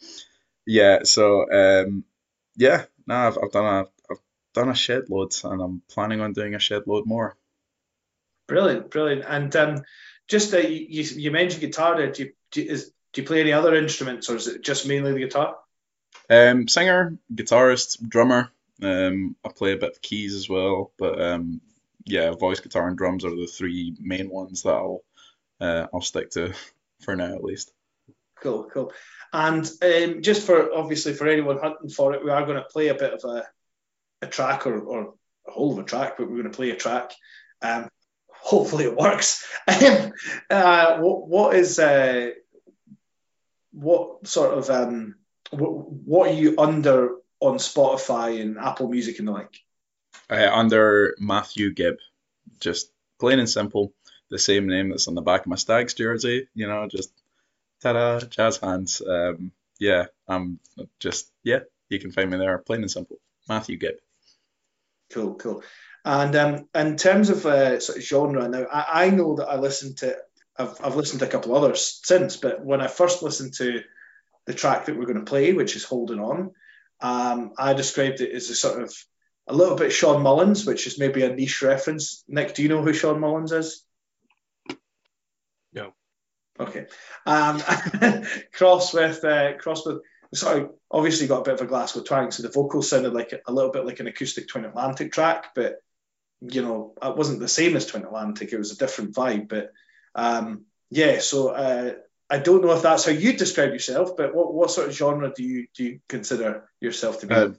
yeah. 0.66 1.04
So 1.04 1.52
um, 1.52 2.04
yeah, 2.56 2.86
no, 3.08 3.16
I've, 3.16 3.38
I've 3.42 3.52
done 3.52 3.66
a 3.66 4.12
I've 4.12 4.20
done 4.54 4.70
a 4.70 4.76
shed 4.76 5.10
load, 5.10 5.34
and 5.44 5.62
I'm 5.62 5.82
planning 5.90 6.22
on 6.22 6.34
doing 6.34 6.56
a 6.56 6.60
shed 6.60 6.84
load 6.88 7.06
more. 7.06 7.38
Brilliant, 8.48 8.92
brilliant. 8.92 9.24
And 9.28 9.56
um, 9.56 9.84
just 10.28 10.54
uh, 10.54 10.58
you, 10.58 11.04
you 11.04 11.32
mentioned 11.32 11.62
guitar 11.62 11.98
there. 11.98 12.12
Do 12.12 12.24
you, 12.24 12.32
do, 12.52 12.62
you, 12.62 12.72
is, 12.72 12.92
do 13.14 13.22
you 13.22 13.28
play 13.28 13.42
any 13.42 13.54
other 13.54 13.76
instruments, 13.76 14.30
or 14.30 14.36
is 14.36 14.48
it 14.48 14.62
just 14.62 14.88
mainly 14.88 15.14
the 15.14 15.20
guitar? 15.20 15.56
Um, 16.30 16.68
singer, 16.68 17.18
guitarist, 17.34 18.08
drummer. 18.08 18.52
Um, 18.82 19.36
I 19.46 19.50
play 19.50 19.74
a 19.74 19.78
bit 19.78 19.92
of 19.92 20.02
keys 20.02 20.34
as 20.34 20.50
well, 20.50 20.92
but 20.98 21.22
um, 21.22 21.62
yeah, 22.06 22.32
voice, 22.32 22.60
guitar, 22.60 22.88
and 22.88 22.98
drums 22.98 23.26
are 23.26 23.36
the 23.36 23.48
three 23.48 23.96
main 24.00 24.30
ones 24.30 24.64
that 24.64 24.74
I'll 24.74 25.04
uh, 25.60 25.88
I'll 25.94 26.02
stick 26.02 26.32
to 26.32 26.54
for 27.02 27.16
now 27.16 27.34
at 27.34 27.44
least. 27.44 27.72
Cool, 28.42 28.70
cool. 28.72 28.94
And 29.34 29.70
um, 29.82 30.22
just 30.22 30.46
for 30.46 30.74
obviously 30.74 31.14
for 31.14 31.28
anyone 31.28 31.58
hunting 31.58 31.90
for 31.90 32.14
it, 32.14 32.24
we 32.24 32.32
are 32.32 32.46
going 32.46 32.58
to 32.58 32.70
play 32.70 32.90
a 32.90 32.96
bit 32.96 33.14
of 33.14 33.24
a, 33.24 33.44
a 34.22 34.28
track 34.28 34.68
or, 34.68 34.80
or 34.80 35.14
a 35.48 35.52
whole 35.52 35.74
of 35.74 35.80
a 35.80 35.84
track, 35.84 36.16
but 36.18 36.28
we're 36.28 36.42
going 36.42 36.52
to 36.52 36.56
play 36.56 36.70
a 36.70 36.76
track. 36.76 37.12
Um, 37.62 37.90
hopefully 38.30 38.86
it 38.86 38.96
works. 38.96 39.46
Um, 39.68 40.12
uh, 40.50 40.98
what, 41.00 41.28
what 41.28 41.56
is 41.56 41.80
uh, 41.80 42.30
what 43.72 44.28
sort 44.28 44.58
of 44.58 44.70
um, 44.70 45.16
what, 45.50 45.92
what 45.92 46.30
are 46.30 46.34
you 46.34 46.54
under 46.60 47.16
on 47.48 47.58
Spotify 47.58 48.42
and 48.42 48.58
Apple 48.58 48.90
Music 48.90 49.20
and 49.20 49.28
the 49.28 49.32
like? 49.32 49.62
Uh, 50.30 50.50
under 50.52 51.16
Matthew 51.20 51.74
Gibb, 51.74 51.98
just 52.60 52.92
plain 53.20 53.40
and 53.40 53.50
simple, 53.50 53.94
the 54.30 54.40
same 54.40 54.68
name 54.68 54.90
that's 54.90 55.08
on 55.08 55.16
the 55.16 55.22
back 55.22 55.42
of 55.42 55.48
my 55.48 55.56
Stags 55.56 55.94
jersey. 55.94 56.48
You 56.54 56.68
know, 56.68 56.88
just 56.90 57.12
ta-da, 57.82 58.20
jazz 58.20 58.58
hands. 58.58 59.02
Um, 59.02 59.52
yeah, 59.80 60.06
I'm 60.28 60.60
just 61.00 61.32
yeah, 61.44 61.60
you 61.90 62.00
can 62.00 62.12
find 62.12 62.30
me 62.30 62.38
there, 62.38 62.58
plain 62.58 62.82
and 62.82 62.92
simple. 62.92 63.18
Matthew 63.48 63.78
Gibb. 63.78 63.96
Cool, 65.12 65.36
cool. 65.36 65.64
And 66.04 66.36
um, 66.36 66.70
in 66.74 66.98
terms 66.98 67.30
of 67.30 67.46
uh, 67.46 67.80
sort 67.80 67.98
of 67.98 68.04
genre, 68.04 68.48
now 68.48 68.66
I, 68.72 69.06
I 69.06 69.10
know 69.10 69.36
that 69.36 69.48
I 69.48 69.58
listen 69.58 69.96
to 69.96 70.18
I've, 70.58 70.80
I've 70.84 70.96
listened 70.96 71.20
to 71.20 71.28
a 71.28 71.30
couple 71.30 71.56
others 71.56 72.00
since, 72.04 72.38
but 72.38 72.64
when 72.64 72.82
I 72.82 72.88
first 72.88 73.22
listened 73.22 73.54
to 73.56 73.82
the 74.46 74.54
track 74.54 74.86
that 74.86 74.98
we're 74.98 75.06
going 75.06 75.20
to 75.20 75.30
play, 75.30 75.54
which 75.54 75.76
is 75.76 75.84
Holding 75.84 76.20
On, 76.20 76.52
um, 77.02 77.54
I 77.58 77.74
described 77.74 78.22
it 78.22 78.34
as 78.34 78.50
a 78.50 78.56
sort 78.56 78.82
of 78.82 78.94
a 79.48 79.54
little 79.54 79.76
bit 79.76 79.92
Shawn 79.92 80.24
Mullins, 80.24 80.66
which 80.66 80.88
is 80.88 80.98
maybe 80.98 81.24
a 81.24 81.34
niche 81.34 81.62
reference. 81.62 82.24
Nick, 82.28 82.56
do 82.56 82.64
you 82.64 82.70
know 82.70 82.82
who 82.82 82.94
Shawn 82.94 83.20
Mullins 83.20 83.52
is? 83.52 83.84
No. 85.74 85.94
Okay. 86.60 86.88
Um, 87.26 87.62
cross 88.54 88.94
with 88.94 89.24
uh, 89.24 89.58
cross 89.58 89.86
with 89.86 90.02
sorry, 90.34 90.68
obviously 90.90 91.28
got 91.28 91.42
a 91.42 91.44
bit 91.44 91.54
of 91.56 91.62
a 91.62 91.66
Glasgow 91.66 92.02
twang, 92.02 92.32
so 92.32 92.44
the 92.44 92.50
vocals 92.50 92.90
sounded 92.90 93.14
like 93.14 93.34
a 93.46 93.52
little 93.52 93.72
bit 93.72 93.86
like 93.86 94.00
an 94.00 94.08
acoustic 94.08 94.48
Twin 94.48 94.66
Atlantic 94.66 95.12
track, 95.12 95.48
but 95.56 95.76
you 96.42 96.62
know, 96.62 96.94
it 97.02 97.16
wasn't 97.16 97.40
the 97.40 97.48
same 97.48 97.76
as 97.76 97.86
Twin 97.86 98.04
Atlantic. 98.04 98.52
It 98.52 98.58
was 98.58 98.72
a 98.72 98.78
different 98.78 99.16
vibe, 99.16 99.48
but 99.48 99.72
um, 100.14 100.66
yeah. 100.90 101.20
So 101.20 101.50
uh, 101.50 101.94
I 102.30 102.40
don't 102.40 102.64
know 102.64 102.72
if 102.72 102.82
that's 102.82 103.06
how 103.06 103.12
you 103.12 103.34
describe 103.34 103.72
yourself, 103.72 104.18
but 104.18 104.34
what, 104.34 104.54
what 104.54 104.72
sort 104.72 104.88
of 104.88 104.96
genre 104.96 105.32
do 105.36 105.44
you 105.44 105.68
do 105.76 105.84
you 105.84 106.00
consider 106.10 106.68
yourself 106.82 107.20
to 107.22 107.28
be? 107.28 107.36
Uh, 107.36 107.50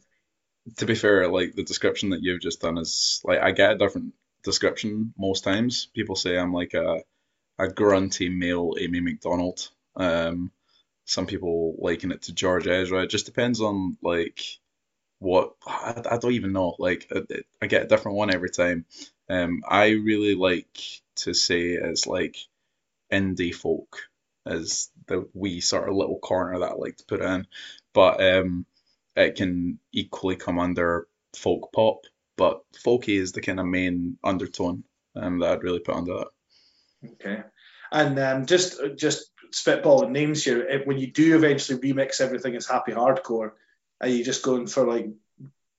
to 0.77 0.87
be 0.87 0.97
fair, 0.97 1.29
like 1.29 1.55
the 1.55 1.63
description 1.63 2.11
that 2.11 2.23
you've 2.23 2.41
just 2.41 2.61
done 2.61 2.79
is 2.79 3.21
like 3.25 3.41
I 3.41 3.53
get 3.53 3.73
a 3.73 3.79
different 3.79 4.15
description 4.43 5.15
most 5.17 5.45
times. 5.45 5.87
People 5.95 6.17
say 6.17 6.37
I'm 6.37 6.53
like 6.53 6.75
a 6.75 7.03
a 7.59 7.69
grunty 7.69 8.29
male 8.29 8.75
Amy 8.79 9.01
Macdonald. 9.01 9.71
Um, 9.95 10.51
some 11.05 11.27
people 11.27 11.77
liken 11.79 12.11
it 12.11 12.23
to 12.23 12.35
George 12.35 12.67
Ezra. 12.67 13.03
It 13.03 13.11
just 13.11 13.27
depends 13.27 13.61
on 13.61 13.97
like 14.03 14.43
what 15.21 15.55
I, 15.65 16.03
I 16.11 16.19
don't 16.19 16.33
even 16.33 16.53
know. 16.53 16.75
Like 16.79 17.07
I, 17.15 17.21
I 17.63 17.67
get 17.69 17.85
a 17.85 17.89
different 17.89 18.17
one 18.17 18.35
every 18.35 18.51
time. 18.51 18.85
Um, 19.29 19.63
I 19.67 19.91
really 19.91 20.35
like 20.35 20.77
to 21.17 21.35
say 21.35 21.69
it's 21.69 22.07
like 22.07 22.37
indie 23.13 23.55
folk 23.55 24.01
is 24.47 24.91
the 25.07 25.29
wee 25.35 25.61
sort 25.61 25.89
of 25.89 25.95
little 25.95 26.19
corner 26.19 26.59
that 26.59 26.73
I 26.73 26.75
like 26.75 26.97
to 26.99 27.05
put 27.05 27.23
in, 27.23 27.47
but 27.93 28.23
um, 28.23 28.67
it 29.15 29.37
can 29.37 29.79
equally 29.93 30.37
come 30.37 30.59
under 30.59 31.09
folk 31.35 31.73
pop. 31.73 32.03
But 32.37 32.61
folky 32.85 33.19
is 33.19 33.33
the 33.33 33.41
kind 33.41 33.59
of 33.59 33.67
main 33.67 34.19
undertone 34.23 34.85
um, 35.15 35.39
that 35.39 35.51
I'd 35.51 35.63
really 35.63 35.81
put 35.81 35.97
under 35.97 36.19
that. 36.19 36.29
Okay, 37.13 37.43
and 37.91 38.19
um, 38.19 38.47
just 38.47 38.81
just 38.97 39.31
spitballing 39.53 40.11
names 40.11 40.45
here. 40.45 40.83
When 40.85 40.99
you 40.99 41.11
do 41.11 41.37
eventually 41.37 41.79
remix 41.79 42.21
everything 42.21 42.55
as 42.57 42.67
happy 42.67 42.93
hardcore, 42.93 43.53
are 44.01 44.09
you 44.09 44.25
just 44.25 44.43
going 44.43 44.67
for 44.67 44.87
like 44.87 45.09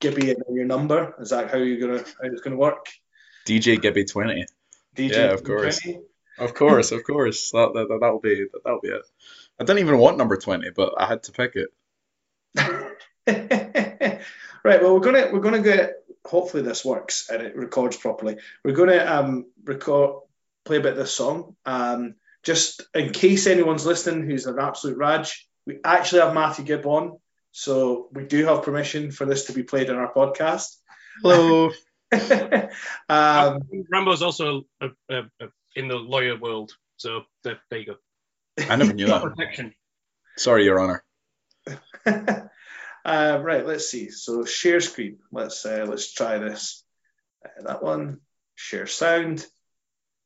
Gibby 0.00 0.30
and 0.30 0.42
your 0.50 0.64
number? 0.64 1.14
Is 1.20 1.30
that 1.30 1.50
how 1.50 1.58
you're 1.58 1.80
gonna 1.80 2.00
how 2.00 2.28
it's 2.28 2.40
gonna 2.40 2.56
work? 2.56 2.86
DJ 3.46 3.80
Gibby 3.80 4.04
twenty. 4.04 4.46
DJ 4.96 5.12
yeah, 5.12 5.32
of 5.32 5.44
course, 5.44 5.80
20? 5.80 6.00
Of 6.38 6.54
course, 6.54 6.92
of 6.92 7.04
course. 7.04 7.50
That 7.50 7.72
that 7.74 7.98
that'll 8.00 8.20
be 8.20 8.46
that'll 8.64 8.80
be 8.80 8.88
it. 8.88 9.02
I 9.60 9.64
didn't 9.64 9.80
even 9.80 9.98
want 9.98 10.18
number 10.18 10.36
twenty, 10.36 10.70
but 10.70 10.94
I 10.98 11.06
had 11.06 11.22
to 11.24 11.32
pick 11.32 11.56
it. 11.56 11.68
right. 14.64 14.82
Well, 14.82 14.94
we're 14.94 15.00
gonna 15.00 15.28
we're 15.32 15.40
gonna 15.40 15.62
get. 15.62 15.94
Hopefully, 16.24 16.62
this 16.62 16.84
works 16.84 17.30
and 17.30 17.42
it 17.42 17.56
records 17.56 17.96
properly. 17.96 18.36
We're 18.62 18.74
gonna 18.74 19.04
um 19.04 19.46
record 19.64 20.22
play 20.64 20.76
a 20.76 20.80
bit 20.80 20.92
of 20.92 20.98
this 20.98 21.14
song. 21.14 21.56
Um, 21.64 22.16
just 22.42 22.82
in 22.94 23.12
case 23.12 23.46
anyone's 23.46 23.86
listening 23.86 24.28
who's 24.28 24.46
an 24.46 24.58
absolute 24.60 24.98
Raj, 24.98 25.48
we 25.66 25.78
actually 25.84 26.20
have 26.20 26.34
Matthew 26.34 26.64
Gibb 26.64 26.86
on, 26.86 27.18
so 27.52 28.08
we 28.12 28.24
do 28.24 28.44
have 28.46 28.62
permission 28.62 29.10
for 29.10 29.24
this 29.24 29.46
to 29.46 29.52
be 29.52 29.62
played 29.62 29.90
on 29.90 29.96
our 29.96 30.12
podcast. 30.12 30.76
Hello. 31.22 31.70
um, 33.08 33.60
Rambo's 33.90 34.22
also 34.22 34.62
a, 34.80 34.88
a, 35.10 35.18
a, 35.40 35.48
in 35.76 35.88
the 35.88 35.96
lawyer 35.96 36.38
world, 36.38 36.72
so 36.96 37.22
there, 37.44 37.58
there 37.70 37.78
you 37.80 37.86
go. 37.86 37.96
I 38.68 38.76
never 38.76 38.92
knew 38.92 39.06
that. 39.08 39.22
Protection. 39.22 39.74
Sorry, 40.36 40.64
Your 40.64 40.80
Honor. 40.80 41.04
uh, 42.06 43.38
right, 43.42 43.66
let's 43.66 43.88
see. 43.88 44.10
So 44.10 44.44
share 44.44 44.80
screen. 44.80 45.18
Let's 45.32 45.64
uh, 45.64 45.86
let's 45.88 46.12
try 46.12 46.38
this. 46.38 46.82
Uh, 47.44 47.62
that 47.64 47.82
one. 47.82 48.20
Share 48.54 48.86
sound. 48.86 49.46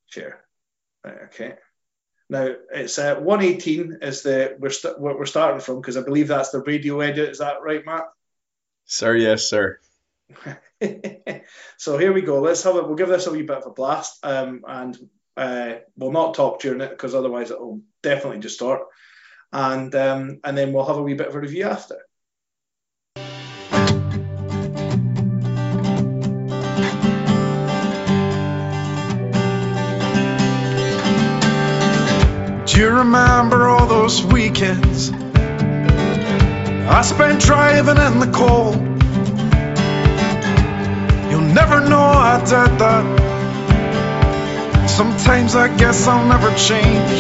Share. 0.07 0.45
Right, 1.05 1.19
okay. 1.25 1.55
Now 2.29 2.49
it's 2.73 2.99
uh, 2.99 3.17
118 3.17 3.99
is 4.01 4.23
the 4.23 4.57
we're 4.59 4.71
st- 4.71 4.99
what 4.99 5.19
we're 5.19 5.27
starting 5.27 5.61
from 5.61 5.81
because 5.81 5.97
I 5.97 6.03
believe 6.03 6.29
that's 6.29 6.51
the 6.51 6.61
radio 6.61 7.01
edit. 7.01 7.31
Is 7.31 7.39
that 7.39 7.63
right, 7.63 7.85
Matt? 7.85 8.05
Sir, 8.87 9.15
yes, 9.17 9.49
sir. 9.49 9.79
so 11.77 11.99
here 11.99 12.13
we 12.13 12.23
go. 12.23 12.41
Let's 12.41 12.63
have 12.63 12.77
it. 12.77 12.87
We'll 12.87 12.97
give 12.97 13.09
this 13.09 13.27
a 13.27 13.33
wee 13.33 13.43
bit 13.43 13.59
of 13.59 13.67
a 13.67 13.71
blast, 13.71 14.25
um, 14.25 14.65
and 14.67 14.97
uh, 15.37 15.75
we'll 15.97 16.13
not 16.13 16.35
talk 16.35 16.61
during 16.61 16.81
it 16.81 16.91
because 16.91 17.15
otherwise 17.15 17.51
it 17.51 17.61
will 17.61 17.81
definitely 18.03 18.41
distort. 18.41 18.83
And 19.53 19.95
um, 19.95 20.41
and 20.45 20.57
then 20.57 20.73
we'll 20.73 20.87
have 20.87 20.97
a 20.97 21.03
wee 21.03 21.15
bit 21.15 21.29
of 21.29 21.35
a 21.35 21.41
review 21.41 21.65
after. 21.65 21.99
Do 32.67 32.81
you 32.81 32.89
remember 32.89 33.69
all 33.69 33.87
those 33.87 34.25
weekends 34.25 35.11
I 35.13 37.03
spent 37.03 37.43
driving 37.43 37.99
in 37.99 38.19
the 38.19 38.31
cold? 38.33 38.77
You'll 41.31 41.53
never 41.55 41.87
know 41.87 42.01
I 42.01 42.39
did 42.39 42.79
that. 42.79 43.22
Sometimes 44.93 45.57
I 45.57 45.75
guess 45.75 46.07
I'll 46.07 46.27
never 46.27 46.51
change. 46.55 47.13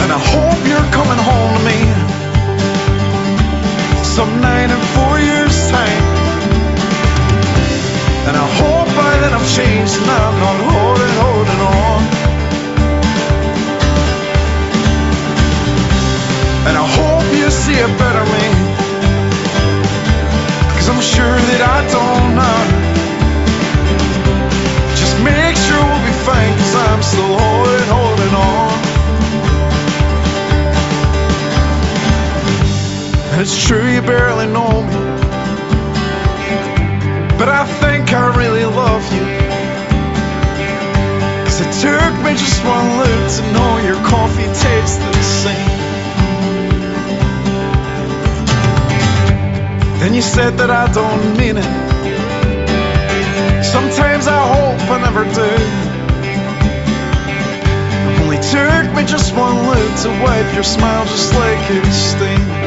And 0.00 0.10
I 0.10 0.18
hope 0.32 0.58
you're 0.66 0.90
coming 0.96 1.20
home 1.28 1.52
to 1.58 1.62
me 1.68 1.80
some 4.02 4.40
night 4.40 4.70
in 4.72 4.80
four 4.96 5.20
years' 5.20 5.60
time. 5.68 6.04
And 8.28 8.34
I 8.34 8.46
hope 8.60 8.88
by 8.96 9.12
then 9.20 9.32
I've 9.34 9.48
changed 9.54 10.00
and 10.00 10.10
I'm 10.10 10.36
not 10.40 10.58
holding, 10.72 11.14
holding 11.20 11.60
on. 11.68 12.00
And 16.66 16.74
I 16.80 16.86
hope 16.96 17.26
you 17.36 17.50
see 17.50 17.78
a 17.78 17.88
better 18.00 18.24
me. 18.24 18.46
Cause 20.76 20.88
I'm 20.88 21.02
sure 21.02 21.36
that 21.50 21.60
I 21.76 21.78
don't 21.92 22.36
know. 22.36 22.79
Just 25.70 25.82
make 25.82 25.90
we'll 25.90 26.04
be 26.04 26.12
fine, 26.24 26.56
cause 26.58 26.74
I'm 26.74 27.02
still 27.02 27.38
holding, 27.38 27.88
holding 27.88 28.34
on. 28.34 28.70
It's 33.40 33.66
true 33.66 33.86
you 33.86 34.02
barely 34.02 34.46
know 34.46 34.82
me. 34.82 35.00
But 37.38 37.48
I 37.48 37.64
think 37.80 38.12
I 38.12 38.36
really 38.36 38.64
love 38.64 39.02
you. 39.14 39.24
Cause 41.44 41.60
it 41.60 41.72
took 41.80 42.14
me 42.24 42.32
just 42.32 42.64
one 42.64 42.98
look 42.98 43.30
to 43.36 43.42
know 43.52 43.78
your 43.86 44.00
coffee 44.06 44.44
tasted 44.44 45.14
the 45.14 45.22
same. 45.22 45.78
Then 50.00 50.14
you 50.14 50.22
said 50.22 50.58
that 50.58 50.70
I 50.70 50.92
don't 50.92 51.36
mean 51.36 51.56
it. 51.56 51.89
Sometimes 54.20 54.28
I 54.28 54.40
hope 54.54 54.80
I 54.90 54.98
never 55.00 55.24
do. 55.24 55.50
Only 58.22 58.36
took 58.36 58.94
me 58.94 59.02
just 59.10 59.34
one 59.34 59.66
look 59.66 60.00
to 60.02 60.08
wipe 60.22 60.54
your 60.54 60.62
smile 60.62 61.06
just 61.06 61.32
like 61.32 61.70
it 61.70 61.90
sting. 61.90 62.59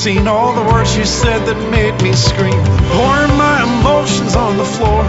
seen 0.00 0.26
all 0.26 0.54
the 0.54 0.62
words 0.72 0.96
you 0.96 1.04
said 1.04 1.44
that 1.44 1.70
made 1.70 1.92
me 2.02 2.14
scream, 2.14 2.64
pouring 2.88 3.36
my 3.36 3.62
emotions 3.68 4.34
on 4.34 4.56
the 4.56 4.64
floor. 4.64 5.04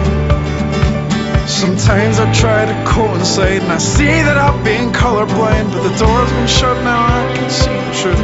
Sometimes 1.48 2.18
I 2.20 2.30
try 2.34 2.66
to 2.66 2.84
coincide 2.86 3.62
and 3.62 3.72
I 3.72 3.78
see 3.78 4.04
that 4.04 4.36
I've 4.36 4.62
been 4.62 4.92
colorblind, 4.92 5.72
but 5.72 5.82
the 5.88 5.96
door's 5.96 6.30
been 6.32 6.46
shut 6.46 6.76
now 6.84 7.06
I 7.06 7.34
can 7.34 7.48
see 7.48 7.72
the 7.72 7.94
truth. 8.02 8.18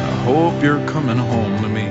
I 0.00 0.14
hope 0.24 0.62
you're 0.62 0.88
coming 0.88 1.18
home 1.18 1.60
to 1.60 1.68
me 1.68 1.86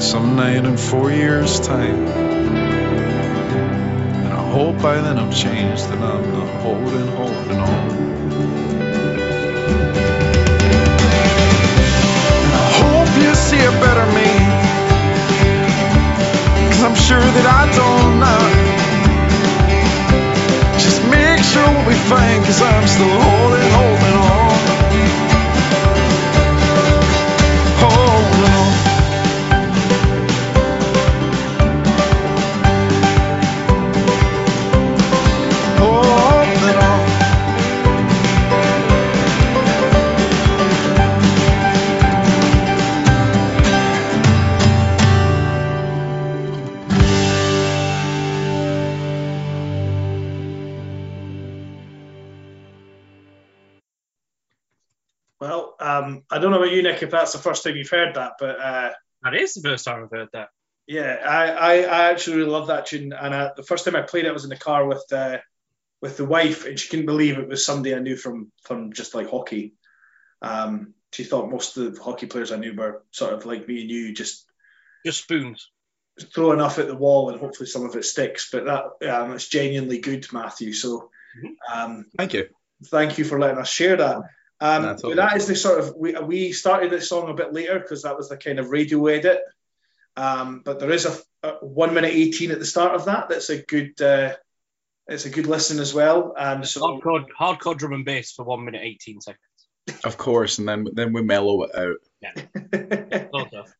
some 0.00 0.34
night 0.34 0.64
in 0.64 0.76
four 0.76 1.12
years' 1.12 1.60
time. 1.60 2.39
By 4.82 4.98
then 5.02 5.18
I've 5.18 5.36
changed 5.36 5.90
and 5.90 6.02
I'm 6.02 6.32
not 6.32 6.48
holding, 6.62 7.06
holding 7.08 7.60
on. 7.60 7.90
And 12.40 12.52
I 12.54 12.66
hope 12.80 13.12
you 13.22 13.34
see 13.34 13.60
a 13.60 13.72
better 13.84 14.06
me. 14.16 14.30
Cause 16.70 16.82
I'm 16.82 16.94
sure 16.96 17.20
that 17.20 17.46
I 17.60 17.68
don't 17.76 18.20
know. 18.24 18.42
Just 20.78 21.04
make 21.12 21.44
sure 21.44 21.68
we'll 21.76 21.86
be 21.86 22.00
fine, 22.08 22.42
cause 22.44 22.62
I'm 22.62 22.86
still 22.88 23.20
holding. 23.20 23.70
Holding 23.72 23.99
if 57.10 57.18
that's 57.18 57.32
the 57.32 57.38
first 57.38 57.64
time 57.64 57.76
you've 57.76 57.90
heard 57.90 58.14
that, 58.14 58.32
but 58.38 58.60
uh, 58.60 58.90
That 59.24 59.34
is 59.34 59.54
the 59.54 59.68
first 59.68 59.84
time 59.84 60.04
I've 60.04 60.10
heard 60.10 60.28
that. 60.32 60.48
yeah, 60.86 61.16
I, 61.24 61.48
I, 61.50 61.72
I 61.82 62.10
actually 62.10 62.36
really 62.38 62.50
love 62.50 62.68
that 62.68 62.86
tune. 62.86 63.12
And 63.12 63.34
uh, 63.34 63.50
the 63.56 63.62
first 63.64 63.84
time 63.84 63.96
I 63.96 64.02
played 64.02 64.24
it, 64.26 64.28
I 64.28 64.32
was 64.32 64.44
in 64.44 64.50
the 64.50 64.56
car 64.56 64.86
with 64.86 65.04
uh, 65.12 65.38
with 66.00 66.16
the 66.16 66.24
wife, 66.24 66.66
and 66.66 66.78
she 66.78 66.88
couldn't 66.88 67.06
believe 67.06 67.36
it 67.38 67.48
was 67.48 67.66
somebody 67.66 67.94
I 67.94 67.98
knew 67.98 68.16
from 68.16 68.50
from 68.64 68.92
just 68.92 69.14
like 69.14 69.28
hockey. 69.30 69.74
Um, 70.40 70.94
she 71.12 71.24
thought 71.24 71.50
most 71.50 71.76
of 71.76 71.94
the 71.96 72.02
hockey 72.02 72.26
players 72.26 72.52
I 72.52 72.56
knew 72.56 72.74
were 72.74 73.02
sort 73.10 73.34
of 73.34 73.44
like 73.44 73.66
me 73.68 73.80
and 73.82 73.90
you, 73.90 74.14
just 74.14 74.46
Just 75.04 75.22
spoons. 75.24 75.68
throw 76.34 76.52
enough 76.52 76.78
at 76.78 76.86
the 76.86 76.94
wall, 76.96 77.30
and 77.30 77.40
hopefully 77.40 77.66
some 77.68 77.84
of 77.84 77.94
it 77.96 78.04
sticks. 78.04 78.48
But 78.50 78.64
that 78.66 79.12
um, 79.14 79.32
it's 79.32 79.48
genuinely 79.48 79.98
good, 79.98 80.26
Matthew. 80.32 80.72
So 80.72 81.10
um, 81.72 82.06
Thank 82.16 82.34
you. 82.34 82.48
thank 82.86 83.18
you 83.18 83.24
for 83.24 83.38
letting 83.38 83.58
us 83.58 83.68
share 83.70 83.96
that. 83.96 84.18
Um, 84.60 84.82
but 84.82 84.94
totally. 84.96 85.14
that 85.16 85.36
is 85.36 85.46
the 85.46 85.56
sort 85.56 85.80
of 85.80 85.96
we, 85.96 86.12
we 86.12 86.52
started 86.52 86.90
this 86.90 87.08
song 87.08 87.30
a 87.30 87.34
bit 87.34 87.52
later 87.52 87.78
because 87.78 88.02
that 88.02 88.16
was 88.16 88.28
the 88.28 88.36
kind 88.36 88.58
of 88.58 88.70
radio 88.70 89.06
edit. 89.06 89.40
Um, 90.16 90.62
but 90.64 90.80
there 90.80 90.90
is 90.90 91.06
a, 91.06 91.16
a 91.42 91.64
one 91.64 91.94
minute 91.94 92.12
eighteen 92.12 92.50
at 92.50 92.58
the 92.58 92.66
start 92.66 92.94
of 92.94 93.06
that. 93.06 93.28
That's 93.28 93.50
a 93.50 93.62
good. 93.62 94.00
Uh, 94.00 94.34
it's 95.06 95.24
a 95.24 95.30
good 95.30 95.46
listen 95.46 95.80
as 95.80 95.92
well. 95.92 96.34
And 96.38 96.66
so 96.66 96.82
Hardcore, 96.82 97.24
hardcore 97.38 97.76
drum 97.76 97.94
and 97.94 98.04
bass 98.04 98.32
for 98.32 98.44
one 98.44 98.64
minute 98.64 98.82
eighteen 98.84 99.20
seconds. 99.20 99.40
Of 100.04 100.16
course, 100.16 100.58
and 100.58 100.68
then 100.68 100.86
then 100.92 101.12
we 101.12 101.22
mellow 101.22 101.64
it 101.64 101.74
out. 101.74 103.30
Sort 103.32 103.54
of. 103.54 103.74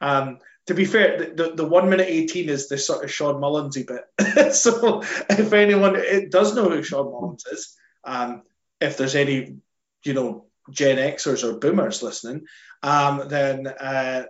um, 0.00 0.38
to 0.66 0.74
be 0.74 0.84
fair, 0.84 1.18
the, 1.18 1.34
the, 1.34 1.54
the 1.56 1.68
one 1.68 1.90
minute 1.90 2.06
eighteen 2.08 2.48
is 2.48 2.68
the 2.68 2.78
sort 2.78 3.04
of 3.04 3.12
Shawn 3.12 3.34
Mullinsy 3.36 3.86
bit. 3.86 4.54
so 4.54 5.02
if 5.02 5.52
anyone 5.52 5.96
it 5.96 6.30
does 6.30 6.54
know 6.54 6.68
who 6.68 6.82
Shawn 6.82 7.06
Mullins 7.06 7.44
is, 7.46 7.76
um, 8.04 8.42
if 8.80 8.96
there's 8.96 9.16
any, 9.16 9.56
you 10.04 10.14
know, 10.14 10.46
Gen 10.70 10.96
Xers 10.96 11.44
or 11.44 11.58
Boomers 11.58 12.02
listening, 12.02 12.46
um, 12.82 13.28
then 13.28 13.66
uh, 13.66 14.24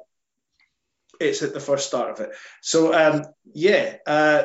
it's 1.21 1.43
at 1.43 1.53
the 1.55 1.61
first 1.61 1.87
start 1.89 2.11
of 2.11 2.21
it. 2.21 2.31
So 2.61 2.93
um, 2.95 3.25
yeah, 3.53 3.97
uh, 4.07 4.45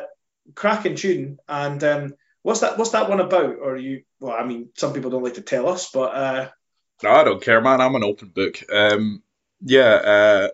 cracking 0.56 0.96
tune. 0.96 1.40
And 1.48 1.84
um, 1.84 2.14
what's 2.44 2.62
that? 2.62 2.78
What's 2.78 2.92
that 2.92 3.10
one 3.10 3.20
about? 3.20 3.56
Or 3.62 3.78
you? 3.78 4.04
Well, 4.20 4.36
I 4.38 4.46
mean, 4.46 4.70
some 4.76 4.94
people 4.94 5.12
don't 5.12 5.24
like 5.24 5.36
to 5.36 5.42
tell 5.42 5.68
us, 5.70 5.90
but 5.92 6.16
uh, 6.16 6.50
No, 7.04 7.12
I 7.12 7.24
don't 7.24 7.42
care, 7.42 7.62
man. 7.62 7.82
I'm 7.82 7.96
an 7.96 8.04
open 8.04 8.30
book. 8.30 8.62
Um, 8.72 9.22
yeah, 9.62 9.94
uh, 9.94 10.50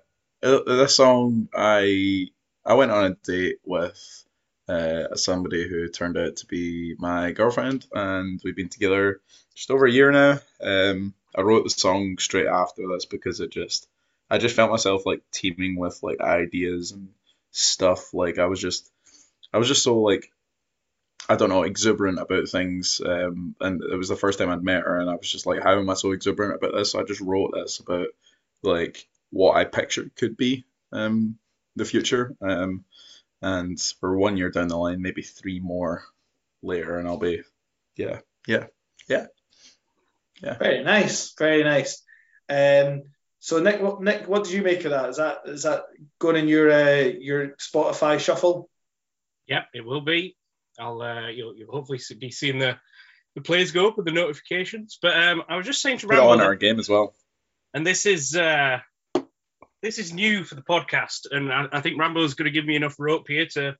uh, 0.46 0.64
this 0.66 0.96
song, 0.96 1.50
I 1.54 2.28
I 2.66 2.74
went 2.76 2.92
on 2.92 3.06
a 3.06 3.16
date 3.16 3.58
with 3.64 4.26
uh, 4.68 5.16
somebody 5.16 5.68
who 5.68 5.90
turned 5.90 6.18
out 6.18 6.38
to 6.38 6.46
be 6.46 6.96
my 6.98 7.32
girlfriend, 7.32 7.86
and 7.94 8.40
we've 8.44 8.56
been 8.56 8.70
together 8.70 9.22
just 9.56 9.72
over 9.72 9.86
a 9.86 9.92
year 9.92 10.12
now. 10.12 10.40
Um, 10.62 11.14
I 11.36 11.42
wrote 11.42 11.64
the 11.64 11.70
song 11.70 12.18
straight 12.20 12.48
after 12.48 12.88
this 12.88 13.06
because 13.06 13.40
it 13.40 13.52
just, 13.52 13.88
I 14.30 14.38
just 14.38 14.56
felt 14.56 14.72
myself 14.72 15.06
like 15.06 15.22
teeming 15.32 15.78
with 15.78 16.00
like 16.04 16.22
ideas 16.22 16.92
and 16.92 17.10
stuff. 17.52 18.14
Like 18.14 18.40
I 18.40 18.46
was 18.46 18.60
just, 18.60 18.90
I 19.54 19.58
was 19.58 19.68
just 19.68 19.84
so 19.84 20.00
like 20.00 20.32
I 21.30 21.36
don't 21.36 21.50
know, 21.50 21.64
exuberant 21.64 22.20
about 22.20 22.50
things. 22.50 23.02
Um, 23.04 23.56
and 23.62 23.82
it 23.82 23.96
was 23.96 24.10
the 24.10 24.16
first 24.16 24.40
time 24.40 24.50
I'd 24.50 24.64
met 24.64 24.84
her, 24.84 25.00
and 25.00 25.10
I 25.10 25.16
was 25.16 25.32
just 25.32 25.46
like, 25.46 25.62
how 25.62 25.80
am 25.80 25.90
I 25.90 25.94
so 25.94 26.12
exuberant 26.12 26.56
about 26.56 26.76
this? 26.76 26.92
So 26.92 27.00
I 27.00 27.04
just 27.04 27.22
wrote 27.22 27.52
this 27.54 27.80
about 27.80 28.08
like 28.62 29.08
what 29.32 29.56
I 29.56 29.64
pictured 29.64 30.16
could 30.16 30.36
be 30.38 30.66
um, 30.92 31.38
the 31.76 31.86
future. 31.86 32.36
Um, 32.42 32.84
and 33.44 33.80
for 34.00 34.18
one 34.18 34.38
year 34.38 34.50
down 34.50 34.70
the 34.70 34.78
line, 34.78 35.02
maybe 35.02 35.22
three 35.22 35.60
more 35.60 36.04
later, 36.62 36.98
and 36.98 37.08
I'll 37.08 37.18
be, 37.20 37.42
yeah, 37.96 38.20
yeah, 38.48 38.66
yeah. 39.08 39.28
Yeah. 40.42 40.58
Very 40.58 40.84
nice, 40.84 41.34
very 41.38 41.64
nice. 41.64 42.04
Um, 42.50 43.04
so 43.40 43.60
Nick, 43.62 43.82
what, 43.82 44.02
Nick, 44.02 44.28
what 44.28 44.44
did 44.44 44.52
you 44.54 44.62
make 44.62 44.84
of 44.84 44.92
that? 44.92 45.10
Is 45.10 45.18
that 45.18 45.38
is 45.46 45.64
that 45.64 45.84
going 46.20 46.36
in 46.36 46.48
your 46.50 46.70
uh, 46.72 47.02
your 47.20 47.50
Spotify 47.58 48.20
shuffle? 48.20 48.70
Yep, 49.48 49.68
it 49.74 49.86
will 49.86 50.02
be. 50.02 50.36
I'll 50.80 51.02
uh, 51.02 51.30
you'll, 51.30 51.56
you'll 51.56 51.72
hopefully 51.72 52.00
be 52.20 52.32
seeing 52.32 52.60
the 52.60 52.78
the 53.36 53.42
plays 53.42 53.72
go 53.72 53.88
up 53.88 53.96
with 53.96 54.06
the 54.06 54.12
notifications. 54.12 54.98
But 55.02 55.16
um, 55.16 55.44
I 55.48 55.56
was 55.56 55.66
just 55.66 55.82
saying 55.82 56.00
to 56.00 56.08
Put 56.08 56.16
it 56.16 56.20
Rambo, 56.20 56.34
on 56.34 56.42
our 56.42 56.56
game 56.56 56.80
as 56.80 56.90
well. 56.90 57.14
and 57.74 57.86
this 57.88 58.06
is 58.06 58.36
uh, 58.36 58.80
this 59.84 60.00
is 60.00 60.14
new 60.14 60.46
for 60.46 60.56
the 60.56 60.62
podcast, 60.62 61.28
and 61.30 61.52
I, 61.52 61.68
I 61.74 61.82
think 61.82 62.00
Rambo's 62.00 62.34
going 62.36 62.46
to 62.46 62.52
give 62.52 62.66
me 62.66 62.78
enough 62.78 62.96
rope 62.98 63.28
here 63.28 63.46
to 63.54 63.76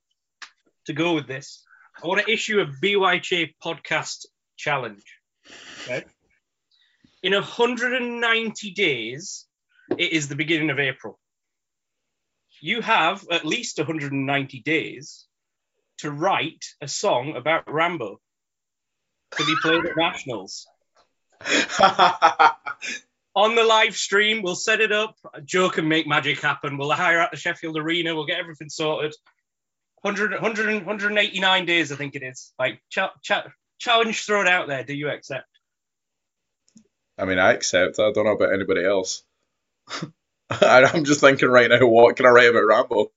to 0.84 0.92
go 0.92 1.14
with 1.14 1.26
this. 1.26 1.64
I 2.00 2.06
want 2.06 2.24
to 2.24 2.30
issue 2.30 2.60
a 2.60 2.66
BYJ 2.66 3.54
podcast 3.64 4.26
challenge. 4.56 5.02
Okay. 5.82 6.04
In 7.22 7.32
190 7.32 8.70
days, 8.72 9.46
it 9.96 10.12
is 10.12 10.28
the 10.28 10.36
beginning 10.36 10.68
of 10.68 10.78
April. 10.78 11.18
You 12.60 12.82
have 12.82 13.24
at 13.30 13.46
least 13.46 13.78
190 13.78 14.60
days 14.60 15.24
to 15.98 16.10
write 16.10 16.66
a 16.82 16.88
song 16.88 17.34
about 17.34 17.72
Rambo 17.72 18.20
to 19.38 19.46
be 19.46 19.54
played 19.62 19.86
at 19.86 19.96
nationals 19.96 20.66
on 23.34 23.54
the 23.54 23.64
live 23.64 23.96
stream. 23.96 24.42
We'll 24.42 24.54
set 24.54 24.80
it 24.80 24.92
up. 24.92 25.16
Joe 25.44 25.68
can 25.70 25.88
make 25.88 26.06
magic 26.06 26.40
happen. 26.40 26.78
We'll 26.78 26.90
hire 26.92 27.18
out 27.20 27.30
the 27.30 27.36
Sheffield 27.36 27.76
Arena. 27.76 28.14
We'll 28.14 28.26
get 28.26 28.38
everything 28.38 28.68
sorted. 28.68 29.14
100, 30.02 30.32
100, 30.32 30.86
189 30.86 31.66
days, 31.66 31.90
I 31.90 31.96
think 31.96 32.14
it 32.14 32.22
is. 32.22 32.52
Like, 32.58 32.80
cha- 32.90 33.14
cha- 33.22 33.46
challenge 33.78 34.24
thrown 34.26 34.46
out 34.46 34.68
there. 34.68 34.84
Do 34.84 34.94
you 34.94 35.08
accept? 35.08 35.46
I 37.18 37.24
mean, 37.24 37.38
I 37.38 37.52
accept. 37.52 37.98
I 37.98 38.12
don't 38.12 38.24
know 38.26 38.32
about 38.32 38.52
anybody 38.52 38.84
else. 38.84 39.22
I- 40.50 40.90
I'm 40.92 41.04
just 41.04 41.20
thinking 41.20 41.48
right 41.48 41.70
now, 41.70 41.86
what 41.86 42.16
can 42.16 42.26
I 42.26 42.30
write 42.30 42.50
about 42.50 42.66
Rambo? 42.66 43.12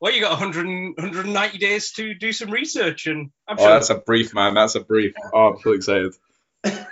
Well, 0.00 0.12
you 0.12 0.20
got 0.20 0.38
100, 0.38 0.66
190 0.98 1.58
days 1.58 1.92
to 1.92 2.14
do 2.14 2.30
some 2.32 2.50
research, 2.50 3.06
and 3.06 3.30
I'm 3.48 3.56
Oh, 3.58 3.62
sure 3.62 3.72
that's 3.72 3.90
a 3.90 3.94
brief, 3.96 4.34
man. 4.34 4.54
That's 4.54 4.74
a 4.74 4.80
brief. 4.80 5.14
Oh, 5.32 5.54
I'm 5.54 5.60
so 5.60 5.72
excited. 5.72 6.14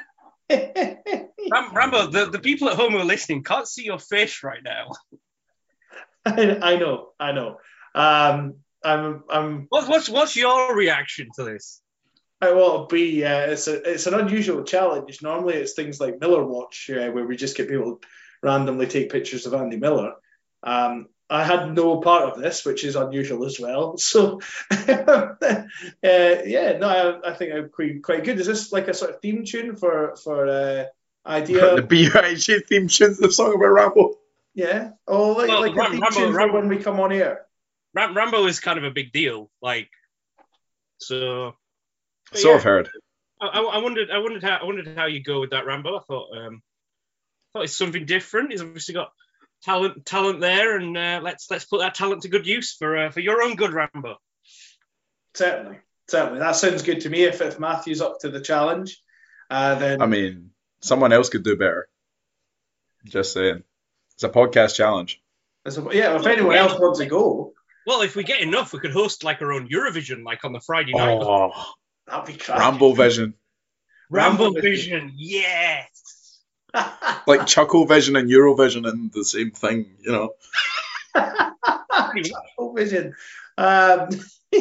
Ram- 0.50 1.74
Rambo, 1.74 2.06
the, 2.08 2.30
the 2.30 2.38
people 2.38 2.68
at 2.68 2.76
home 2.76 2.92
who 2.92 2.98
are 2.98 3.04
listening 3.04 3.42
can't 3.42 3.68
see 3.68 3.84
your 3.84 3.98
face 3.98 4.42
right 4.42 4.62
now. 4.62 4.90
I, 6.26 6.74
I 6.74 6.76
know, 6.76 7.12
I 7.18 7.32
know. 7.32 7.58
Um, 7.94 8.56
I'm, 8.82 9.24
I'm, 9.30 9.66
What's 9.68 9.88
what's 9.88 10.08
what's 10.08 10.36
your 10.36 10.76
reaction 10.76 11.28
to 11.36 11.44
this? 11.44 11.80
I 12.40 12.50
to 12.50 12.86
be. 12.90 13.24
Uh, 13.24 13.46
it's 13.46 13.68
a, 13.68 13.92
it's 13.92 14.06
an 14.06 14.14
unusual 14.14 14.64
challenge. 14.64 15.22
Normally, 15.22 15.54
it's 15.54 15.72
things 15.72 16.00
like 16.00 16.20
Miller 16.20 16.44
Watch, 16.44 16.90
uh, 16.90 17.10
where 17.10 17.24
we 17.24 17.36
just 17.36 17.56
get 17.56 17.68
people 17.68 18.00
randomly 18.42 18.86
take 18.86 19.10
pictures 19.10 19.46
of 19.46 19.54
Andy 19.54 19.78
Miller. 19.78 20.12
Um, 20.62 21.06
I 21.30 21.42
had 21.44 21.74
no 21.74 22.00
part 22.00 22.24
of 22.24 22.38
this, 22.40 22.64
which 22.66 22.84
is 22.84 22.96
unusual 22.96 23.44
as 23.46 23.58
well. 23.58 23.96
So, 23.98 24.40
uh, 24.70 25.34
yeah, 26.02 26.76
no, 26.78 26.88
I, 26.88 27.30
I 27.30 27.34
think 27.34 27.52
I'm 27.54 27.68
quite, 27.70 28.02
quite 28.02 28.24
good. 28.24 28.38
Is 28.38 28.46
this 28.46 28.72
like 28.72 28.88
a 28.88 28.94
sort 28.94 29.12
of 29.12 29.20
theme 29.20 29.44
tune 29.44 29.76
for 29.76 30.16
for 30.16 30.46
uh, 30.48 30.84
idea? 31.26 31.76
The 31.76 31.82
BIG 31.82 32.66
theme 32.66 32.88
tune's 32.88 33.18
the 33.18 33.32
song 33.32 33.54
about 33.54 33.66
Rambo. 33.72 34.14
Yeah. 34.54 34.90
Oh, 35.08 35.32
like, 35.32 35.48
Well, 35.48 35.60
like 35.60 35.72
a 35.72 35.76
Ram- 35.76 35.90
theme 35.92 36.00
Rambo- 36.02 36.18
tune 36.20 36.34
Rambo- 36.34 36.54
when 36.54 36.68
we 36.68 36.76
come 36.78 37.00
on 37.00 37.12
air. 37.12 37.46
Ram- 37.94 38.16
Rambo 38.16 38.46
is 38.46 38.60
kind 38.60 38.78
of 38.78 38.84
a 38.84 38.90
big 38.90 39.12
deal, 39.12 39.50
like 39.62 39.88
so. 40.98 41.54
but 42.30 42.40
So 42.40 42.50
yeah. 42.50 42.54
I've 42.56 42.62
heard. 42.62 42.88
I, 43.40 43.46
I 43.48 43.60
I 43.60 43.78
wondered, 43.78 44.10
I 44.10 44.18
wondered 44.18 44.42
how, 44.42 44.58
I 44.60 44.64
wondered 44.64 44.96
how 44.96 45.06
you 45.06 45.22
go 45.22 45.40
with 45.40 45.50
that, 45.50 45.66
Rambo. 45.66 45.96
I 45.98 46.00
thought, 46.02 46.36
um, 46.36 46.62
I 47.54 47.58
thought 47.58 47.64
it's 47.64 47.76
something 47.76 48.04
different. 48.06 48.52
He's 48.52 48.62
obviously 48.62 48.94
got 48.94 49.12
talent 49.64 50.04
talent 50.06 50.40
there, 50.40 50.76
and 50.76 50.96
uh, 50.96 51.20
let's 51.22 51.50
let's 51.50 51.64
put 51.64 51.80
that 51.80 51.94
talent 51.94 52.22
to 52.22 52.28
good 52.28 52.46
use 52.46 52.74
for 52.74 52.96
uh, 52.96 53.10
for 53.10 53.20
your 53.20 53.42
own 53.42 53.56
good, 53.56 53.72
Rambo. 53.72 54.16
Certainly, 55.34 55.78
certainly. 56.08 56.38
That 56.38 56.56
sounds 56.56 56.82
good 56.82 57.00
to 57.02 57.10
me. 57.10 57.24
If, 57.24 57.40
if 57.40 57.58
Matthew's 57.58 58.00
up 58.00 58.20
to 58.20 58.30
the 58.30 58.40
challenge, 58.40 59.00
uh, 59.50 59.74
then 59.76 60.00
I 60.00 60.06
mean, 60.06 60.50
someone 60.80 61.12
else 61.12 61.28
could 61.28 61.42
do 61.42 61.56
better. 61.56 61.88
Just 63.04 63.32
saying. 63.32 63.62
It's 64.14 64.22
a 64.22 64.28
podcast 64.28 64.76
challenge. 64.76 65.20
a- 65.66 65.70
yeah, 65.92 66.16
if 66.16 66.26
anyone 66.26 66.54
else 66.56 66.78
wants 66.78 67.00
to 67.00 67.06
go, 67.06 67.52
Well, 67.86 68.02
if 68.02 68.14
we 68.14 68.22
get 68.22 68.40
enough, 68.40 68.72
we 68.72 68.78
could 68.78 68.92
host 68.92 69.24
like 69.24 69.42
our 69.42 69.52
own 69.52 69.68
Eurovision, 69.68 70.24
like 70.24 70.44
on 70.44 70.52
the 70.52 70.60
Friday 70.60 70.92
night. 70.92 71.18
Oh, 71.20 71.50
that'd 72.06 72.26
be 72.26 72.34
crap. 72.40 72.60
Rambo 72.60 72.92
Vision. 72.92 73.34
Rambo 74.10 74.44
Rambo 74.44 74.60
Vision, 74.60 75.12
yes. 75.16 75.88
Like 77.26 77.46
Chuckle 77.46 77.86
Vision 77.86 78.16
and 78.16 78.28
Eurovision 78.28 78.88
and 78.88 79.12
the 79.12 79.24
same 79.24 79.50
thing, 79.50 79.96
you 80.00 80.12
know. 80.12 80.34
Chuckle 81.14 82.74
Vision. 82.74 83.14
Um, 83.56 84.08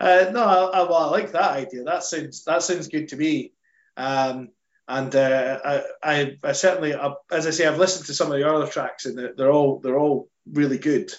uh, 0.00 0.30
no, 0.32 0.44
I, 0.44 0.70
I, 0.72 0.82
well, 0.82 0.94
I 0.94 1.10
like 1.10 1.32
that 1.32 1.52
idea. 1.52 1.84
That 1.84 2.04
sounds 2.04 2.44
that 2.44 2.62
sounds 2.62 2.88
good 2.88 3.08
to 3.08 3.16
me. 3.16 3.52
Um, 3.96 4.50
and 4.88 5.14
uh, 5.14 5.58
I, 5.64 5.82
I, 6.02 6.38
I 6.44 6.52
certainly, 6.52 6.94
I, 6.94 7.12
as 7.30 7.46
I 7.46 7.50
say, 7.50 7.66
I've 7.66 7.78
listened 7.78 8.06
to 8.06 8.14
some 8.14 8.30
of 8.30 8.38
the 8.38 8.48
other 8.48 8.68
tracks, 8.68 9.04
and 9.04 9.18
they're, 9.18 9.34
they're 9.36 9.52
all 9.52 9.80
they're 9.80 9.98
all 9.98 10.28
really 10.50 10.78
good 10.78 11.12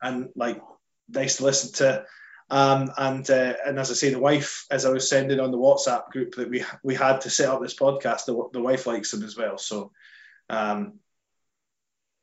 and 0.00 0.28
like 0.36 0.62
nice 1.08 1.38
to 1.38 1.44
listen 1.44 1.72
to. 1.74 2.04
Um, 2.50 2.90
and 2.96 3.28
uh, 3.28 3.54
and 3.66 3.78
as 3.78 3.90
I 3.90 3.94
say, 3.94 4.10
the 4.10 4.18
wife, 4.18 4.66
as 4.70 4.86
I 4.86 4.90
was 4.90 5.08
sending 5.08 5.40
on 5.40 5.50
the 5.50 5.58
WhatsApp 5.58 6.10
group 6.10 6.36
that 6.36 6.48
we 6.48 6.64
we 6.82 6.94
had 6.94 7.22
to 7.22 7.30
set 7.30 7.48
up 7.48 7.60
this 7.60 7.74
podcast, 7.74 8.24
the, 8.26 8.48
the 8.52 8.62
wife 8.62 8.86
likes 8.86 9.10
them 9.10 9.22
as 9.22 9.36
well. 9.36 9.58
So 9.58 9.92
um, 10.48 11.00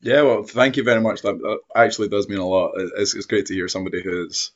Yeah, 0.02 0.24
well, 0.24 0.44
thank 0.44 0.78
you 0.78 0.84
very 0.84 1.02
much. 1.02 1.22
That, 1.22 1.60
actually 1.76 2.10
does 2.10 2.28
mean 2.30 2.40
a 2.40 2.48
lot. 2.48 2.74
It's, 2.76 3.16
it's 3.16 3.26
great 3.28 3.48
to 3.48 3.54
hear 3.54 3.68
somebody 3.68 4.02
who's 4.02 4.52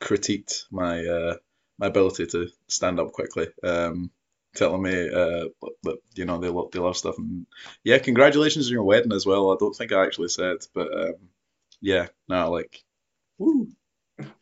critiqued 0.00 0.64
my 0.70 1.04
uh, 1.04 1.36
my 1.78 1.86
ability 1.86 2.26
to 2.26 2.48
stand 2.68 3.00
up 3.00 3.12
quickly, 3.12 3.48
um, 3.62 4.10
telling 4.54 4.82
me 4.82 5.08
uh, 5.08 5.46
that 5.84 5.98
you 6.14 6.24
know 6.24 6.38
they 6.38 6.48
love 6.48 6.70
they 6.72 6.78
love 6.80 6.96
stuff. 6.96 7.18
And 7.18 7.46
yeah, 7.84 7.98
congratulations 7.98 8.66
on 8.66 8.72
your 8.72 8.84
wedding 8.84 9.12
as 9.12 9.26
well. 9.26 9.52
I 9.52 9.56
don't 9.58 9.74
think 9.74 9.92
I 9.92 10.04
actually 10.04 10.28
said, 10.28 10.58
but 10.74 10.92
um, 10.92 11.14
yeah, 11.80 12.08
no, 12.28 12.50
like, 12.50 12.82
woo. 13.38 13.68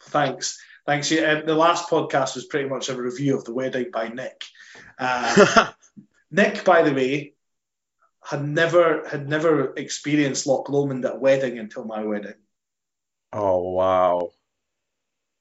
Thanks. 0.03 0.59
Thanks. 0.87 1.11
Yeah, 1.11 1.21
uh, 1.43 1.47
the 1.47 1.55
last 1.55 1.89
podcast 1.89 2.35
was 2.35 2.47
pretty 2.47 2.69
much 2.69 2.89
a 2.89 3.01
review 3.01 3.37
of 3.37 3.45
the 3.45 3.55
wedding 3.55 3.91
by 3.93 4.09
Nick. 4.09 4.43
Uh, 4.99 5.71
Nick, 6.31 6.65
by 6.65 6.83
the 6.83 6.93
way, 6.93 7.35
had 8.25 8.45
never 8.47 9.07
had 9.09 9.29
never 9.29 9.73
experienced 9.75 10.47
Loch 10.47 10.69
Lomond 10.69 11.05
at 11.05 11.15
a 11.15 11.19
wedding 11.19 11.59
until 11.59 11.85
my 11.85 12.03
wedding. 12.05 12.35
oh 13.33 13.71
wow, 13.73 14.31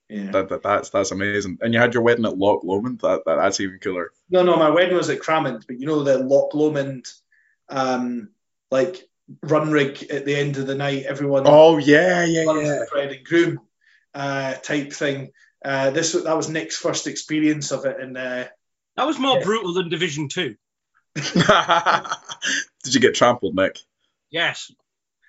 Yeah. 0.09 0.31
that, 0.31 0.49
that 0.49 0.63
that's 0.63 0.89
that's 0.89 1.11
amazing. 1.11 1.57
And 1.61 1.73
you 1.73 1.79
had 1.79 1.93
your 1.93 2.03
wedding 2.03 2.25
at 2.25 2.37
Loch 2.37 2.63
Lomond. 2.63 2.99
That, 3.01 3.21
that 3.25 3.35
that's 3.35 3.59
even 3.59 3.79
cooler. 3.79 4.11
No, 4.29 4.43
no, 4.43 4.57
my 4.57 4.69
wedding 4.69 4.95
was 4.97 5.09
at 5.09 5.19
Cramond, 5.19 5.65
but 5.67 5.79
you 5.79 5.85
know 5.87 6.03
the 6.03 6.19
Loch 6.19 6.53
Lomond, 6.53 7.05
um, 7.69 8.29
like 8.69 9.07
Runrig 9.45 10.11
at 10.13 10.25
the 10.25 10.35
end 10.35 10.57
of 10.57 10.67
the 10.67 10.75
night. 10.75 11.05
Everyone 11.05 11.43
Oh 11.45 11.77
yeah, 11.77 12.25
yeah, 12.25 12.43
yeah. 12.43 12.63
the 12.79 12.87
bride 12.91 13.11
and 13.11 13.25
groom 13.25 13.59
uh, 14.13 14.53
type 14.55 14.93
thing. 14.93 15.31
Uh, 15.63 15.91
this 15.91 16.13
that 16.13 16.35
was 16.37 16.49
Nick's 16.49 16.77
first 16.77 17.07
experience 17.07 17.71
of 17.71 17.85
it, 17.85 17.99
and 17.99 18.17
uh, 18.17 18.45
That 18.97 19.07
was 19.07 19.19
more 19.19 19.37
Yeah. 19.37 19.43
brutal 19.43 19.73
than 19.73 19.89
Division 19.89 20.27
Two. 20.27 20.55
Did 21.15 22.93
you 22.95 22.99
get 22.99 23.15
trampled, 23.15 23.55
Nick? 23.55 23.77
Yes. 24.29 24.71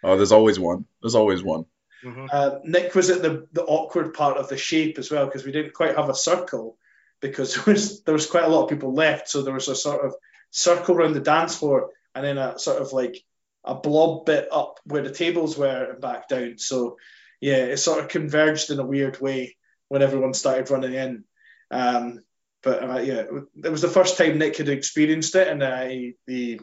Oh, 0.02 0.16
there's 0.16 0.32
always 0.32 0.58
one. 0.58 0.86
There's 1.00 1.14
always 1.14 1.42
one. 1.42 1.66
Mhm. 2.04 2.28
Uh, 2.32 2.58
Nick 2.64 2.94
was 2.94 3.10
at 3.10 3.22
the, 3.22 3.46
the 3.52 3.62
awkward 3.64 4.14
part 4.14 4.36
of 4.36 4.48
the 4.48 4.56
shape 4.56 4.98
as 4.98 5.10
well 5.10 5.26
because 5.26 5.44
we 5.44 5.52
didn't 5.52 5.74
quite 5.74 5.96
have 5.96 6.08
a 6.08 6.14
circle 6.14 6.76
because 7.20 7.54
there 7.64 7.72
was 7.74 8.02
there 8.02 8.14
was 8.14 8.26
quite 8.26 8.44
a 8.44 8.48
lot 8.48 8.64
of 8.64 8.70
people 8.70 8.92
left, 8.94 9.28
so 9.28 9.42
there 9.42 9.54
was 9.54 9.68
a 9.68 9.76
sort 9.76 10.04
of 10.04 10.14
circle 10.50 10.96
around 10.96 11.12
the 11.14 11.20
dance 11.20 11.56
floor 11.56 11.90
and 12.14 12.24
then 12.24 12.38
a 12.38 12.58
sort 12.58 12.82
of 12.82 12.92
like 12.92 13.22
a 13.64 13.74
blob 13.74 14.26
bit 14.26 14.48
up 14.50 14.80
where 14.84 15.02
the 15.02 15.12
tables 15.14 15.56
were 15.56 15.92
and 15.92 16.00
back 16.00 16.28
down. 16.28 16.58
So 16.58 16.96
yeah, 17.42 17.56
it 17.56 17.76
sort 17.78 17.98
of 18.00 18.08
converged 18.08 18.70
in 18.70 18.78
a 18.78 18.86
weird 18.86 19.20
way 19.20 19.56
when 19.88 20.00
everyone 20.00 20.32
started 20.32 20.70
running 20.70 20.94
in. 20.94 21.24
Um, 21.70 22.20
but 22.62 22.82
uh, 22.82 22.98
yeah, 23.00 23.24
it 23.64 23.68
was 23.68 23.82
the 23.82 23.88
first 23.88 24.16
time 24.16 24.38
Nick 24.38 24.56
had 24.56 24.68
experienced 24.68 25.34
it, 25.34 25.48
and 25.48 25.62
uh, 25.62 25.84
he, 25.84 26.14
he, 26.26 26.60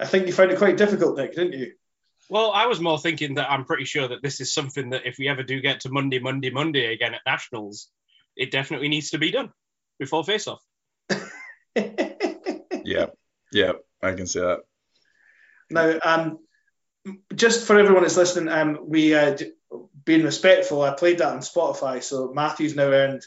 I 0.00 0.06
think 0.06 0.26
you 0.26 0.32
found 0.32 0.50
it 0.50 0.58
quite 0.58 0.78
difficult, 0.78 1.18
Nick, 1.18 1.34
didn't 1.34 1.52
you? 1.52 1.72
Well, 2.30 2.50
I 2.50 2.66
was 2.66 2.80
more 2.80 2.98
thinking 2.98 3.34
that 3.34 3.50
I'm 3.50 3.66
pretty 3.66 3.84
sure 3.84 4.08
that 4.08 4.22
this 4.22 4.40
is 4.40 4.54
something 4.54 4.90
that 4.90 5.06
if 5.06 5.18
we 5.18 5.28
ever 5.28 5.42
do 5.42 5.60
get 5.60 5.80
to 5.80 5.90
Monday, 5.90 6.18
Monday, 6.18 6.48
Monday 6.48 6.92
again 6.92 7.12
at 7.12 7.20
Nationals, 7.26 7.90
it 8.34 8.50
definitely 8.50 8.88
needs 8.88 9.10
to 9.10 9.18
be 9.18 9.30
done 9.30 9.52
before 9.98 10.24
face 10.24 10.48
off. 10.48 10.62
Yeah, 12.84 13.06
yeah, 13.50 13.72
I 14.02 14.12
can 14.12 14.26
see 14.26 14.40
that. 14.40 14.60
Now, 15.70 15.98
um, 16.04 16.38
just 17.34 17.66
for 17.66 17.78
everyone 17.78 18.02
that's 18.02 18.16
listening, 18.16 18.52
um, 18.52 18.78
we 18.86 19.14
uh, 19.14 19.34
d- 19.34 19.52
being 20.04 20.24
respectful, 20.24 20.82
I 20.82 20.94
played 20.94 21.18
that 21.18 21.32
on 21.32 21.38
Spotify, 21.38 22.02
so 22.02 22.32
Matthew's 22.32 22.74
now 22.74 22.88
earned 22.88 23.22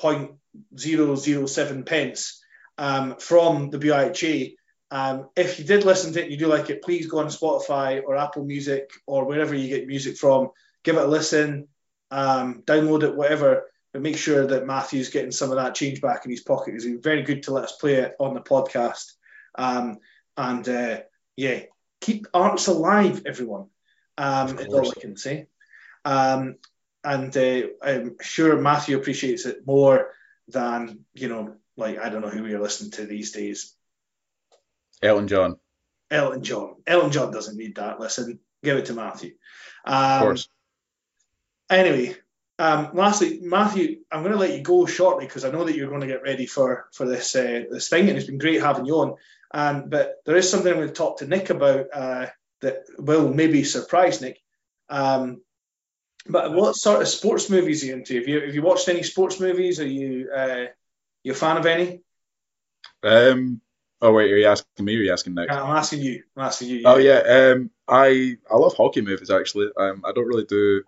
0.007 0.00 1.86
pence 1.86 2.42
um, 2.78 3.16
from 3.16 3.70
the 3.70 3.78
BUIHA. 3.78 4.54
Um, 4.90 5.28
if 5.36 5.58
you 5.58 5.64
did 5.64 5.84
listen 5.84 6.12
to 6.12 6.20
it 6.20 6.24
and 6.24 6.32
you 6.32 6.38
do 6.38 6.48
like 6.48 6.70
it, 6.70 6.82
please 6.82 7.06
go 7.06 7.18
on 7.18 7.26
Spotify 7.26 8.02
or 8.04 8.16
Apple 8.16 8.44
Music 8.44 8.90
or 9.06 9.24
wherever 9.24 9.54
you 9.54 9.68
get 9.68 9.86
music 9.86 10.16
from, 10.16 10.50
give 10.82 10.96
it 10.96 11.04
a 11.04 11.06
listen, 11.06 11.68
um, 12.10 12.62
download 12.66 13.04
it, 13.04 13.14
whatever, 13.14 13.66
but 13.92 14.02
make 14.02 14.16
sure 14.16 14.46
that 14.46 14.66
Matthew's 14.66 15.10
getting 15.10 15.30
some 15.30 15.50
of 15.50 15.56
that 15.56 15.74
change 15.74 16.00
back 16.00 16.24
in 16.24 16.30
his 16.30 16.42
pocket. 16.42 16.74
He's 16.74 16.86
very 17.00 17.22
good 17.22 17.44
to 17.44 17.52
let 17.52 17.64
us 17.64 17.72
play 17.72 17.94
it 17.94 18.14
on 18.18 18.34
the 18.34 18.40
podcast. 18.40 19.12
Um, 19.56 19.98
and 20.36 20.68
uh, 20.68 21.00
yeah, 21.36 21.60
keep 22.00 22.26
arts 22.32 22.66
alive, 22.66 23.22
everyone. 23.26 23.66
Um, 24.18 24.58
is 24.58 24.66
all. 24.66 24.90
I 24.90 25.00
can 25.00 25.16
say. 25.16 25.46
Um, 26.04 26.56
and 27.04 27.34
uh, 27.36 27.62
I'm 27.82 28.16
sure 28.20 28.60
Matthew 28.60 28.96
appreciates 28.96 29.46
it 29.46 29.66
more 29.66 30.12
than 30.48 31.04
you 31.14 31.28
know, 31.28 31.54
like 31.76 31.98
I 31.98 32.08
don't 32.08 32.22
know 32.22 32.28
who 32.28 32.46
you're 32.46 32.60
listening 32.60 32.90
to 32.92 33.06
these 33.06 33.32
days. 33.32 33.74
Elton 35.02 35.28
John, 35.28 35.56
Elton 36.10 36.42
John. 36.42 36.76
Elton 36.86 37.12
John 37.12 37.32
doesn't 37.32 37.56
need 37.56 37.76
that. 37.76 38.00
Listen, 38.00 38.38
give 38.62 38.76
it 38.76 38.86
to 38.86 38.94
Matthew. 38.94 39.34
of 39.84 39.92
Um, 39.92 40.22
course. 40.22 40.48
Anyway, 41.70 42.16
um, 42.58 42.90
lastly, 42.94 43.38
Matthew, 43.40 44.00
I'm 44.10 44.22
going 44.22 44.32
to 44.34 44.38
let 44.38 44.52
you 44.52 44.62
go 44.62 44.84
shortly 44.84 45.24
because 45.24 45.44
I 45.44 45.50
know 45.50 45.64
that 45.64 45.74
you're 45.74 45.88
going 45.88 46.02
to 46.02 46.06
get 46.06 46.22
ready 46.22 46.46
for 46.46 46.88
for 46.92 47.06
this 47.06 47.34
uh, 47.34 47.64
this 47.70 47.88
thing, 47.88 48.08
and 48.08 48.18
it's 48.18 48.26
been 48.26 48.38
great 48.38 48.60
having 48.60 48.86
you 48.86 48.96
on. 48.96 49.14
Um, 49.52 49.88
but 49.88 50.16
there 50.26 50.36
is 50.36 50.50
something 50.50 50.70
I'm 50.70 50.78
going 50.78 50.88
to 50.88 50.94
talk 50.94 51.18
to 51.18 51.26
Nick 51.26 51.50
about 51.50 51.86
uh, 51.92 52.26
that 52.60 52.84
will 52.98 53.32
maybe 53.32 53.64
surprise 53.64 54.20
Nick. 54.20 54.38
Um, 54.88 55.40
but 56.26 56.52
what 56.52 56.76
sort 56.76 57.00
of 57.00 57.08
sports 57.08 57.48
movies 57.50 57.82
are 57.82 57.86
you 57.86 57.94
into? 57.94 58.14
Have 58.16 58.28
you 58.28 58.40
have 58.40 58.54
you 58.54 58.62
watched 58.62 58.88
any 58.88 59.02
sports 59.02 59.40
movies? 59.40 59.80
Are 59.80 59.86
you 59.86 60.30
uh, 60.34 60.64
you 61.22 61.32
a 61.32 61.34
fan 61.34 61.56
of 61.56 61.66
any? 61.66 62.02
Um. 63.02 63.60
Oh 64.02 64.12
wait, 64.12 64.32
are 64.32 64.36
you 64.36 64.46
asking 64.46 64.84
me? 64.84 64.96
Or 64.96 65.00
are 65.00 65.02
you 65.02 65.12
asking 65.12 65.34
Nick? 65.34 65.50
I'm 65.50 65.76
asking 65.76 66.00
you. 66.00 66.22
I'm 66.36 66.44
asking 66.44 66.68
you. 66.68 66.82
Oh 66.84 66.96
yeah. 66.96 67.52
Um. 67.54 67.70
I 67.88 68.36
I 68.50 68.56
love 68.56 68.74
hockey 68.76 69.02
movies 69.02 69.30
actually. 69.30 69.70
Um. 69.76 70.02
I 70.04 70.12
don't 70.12 70.26
really 70.26 70.44
do. 70.44 70.82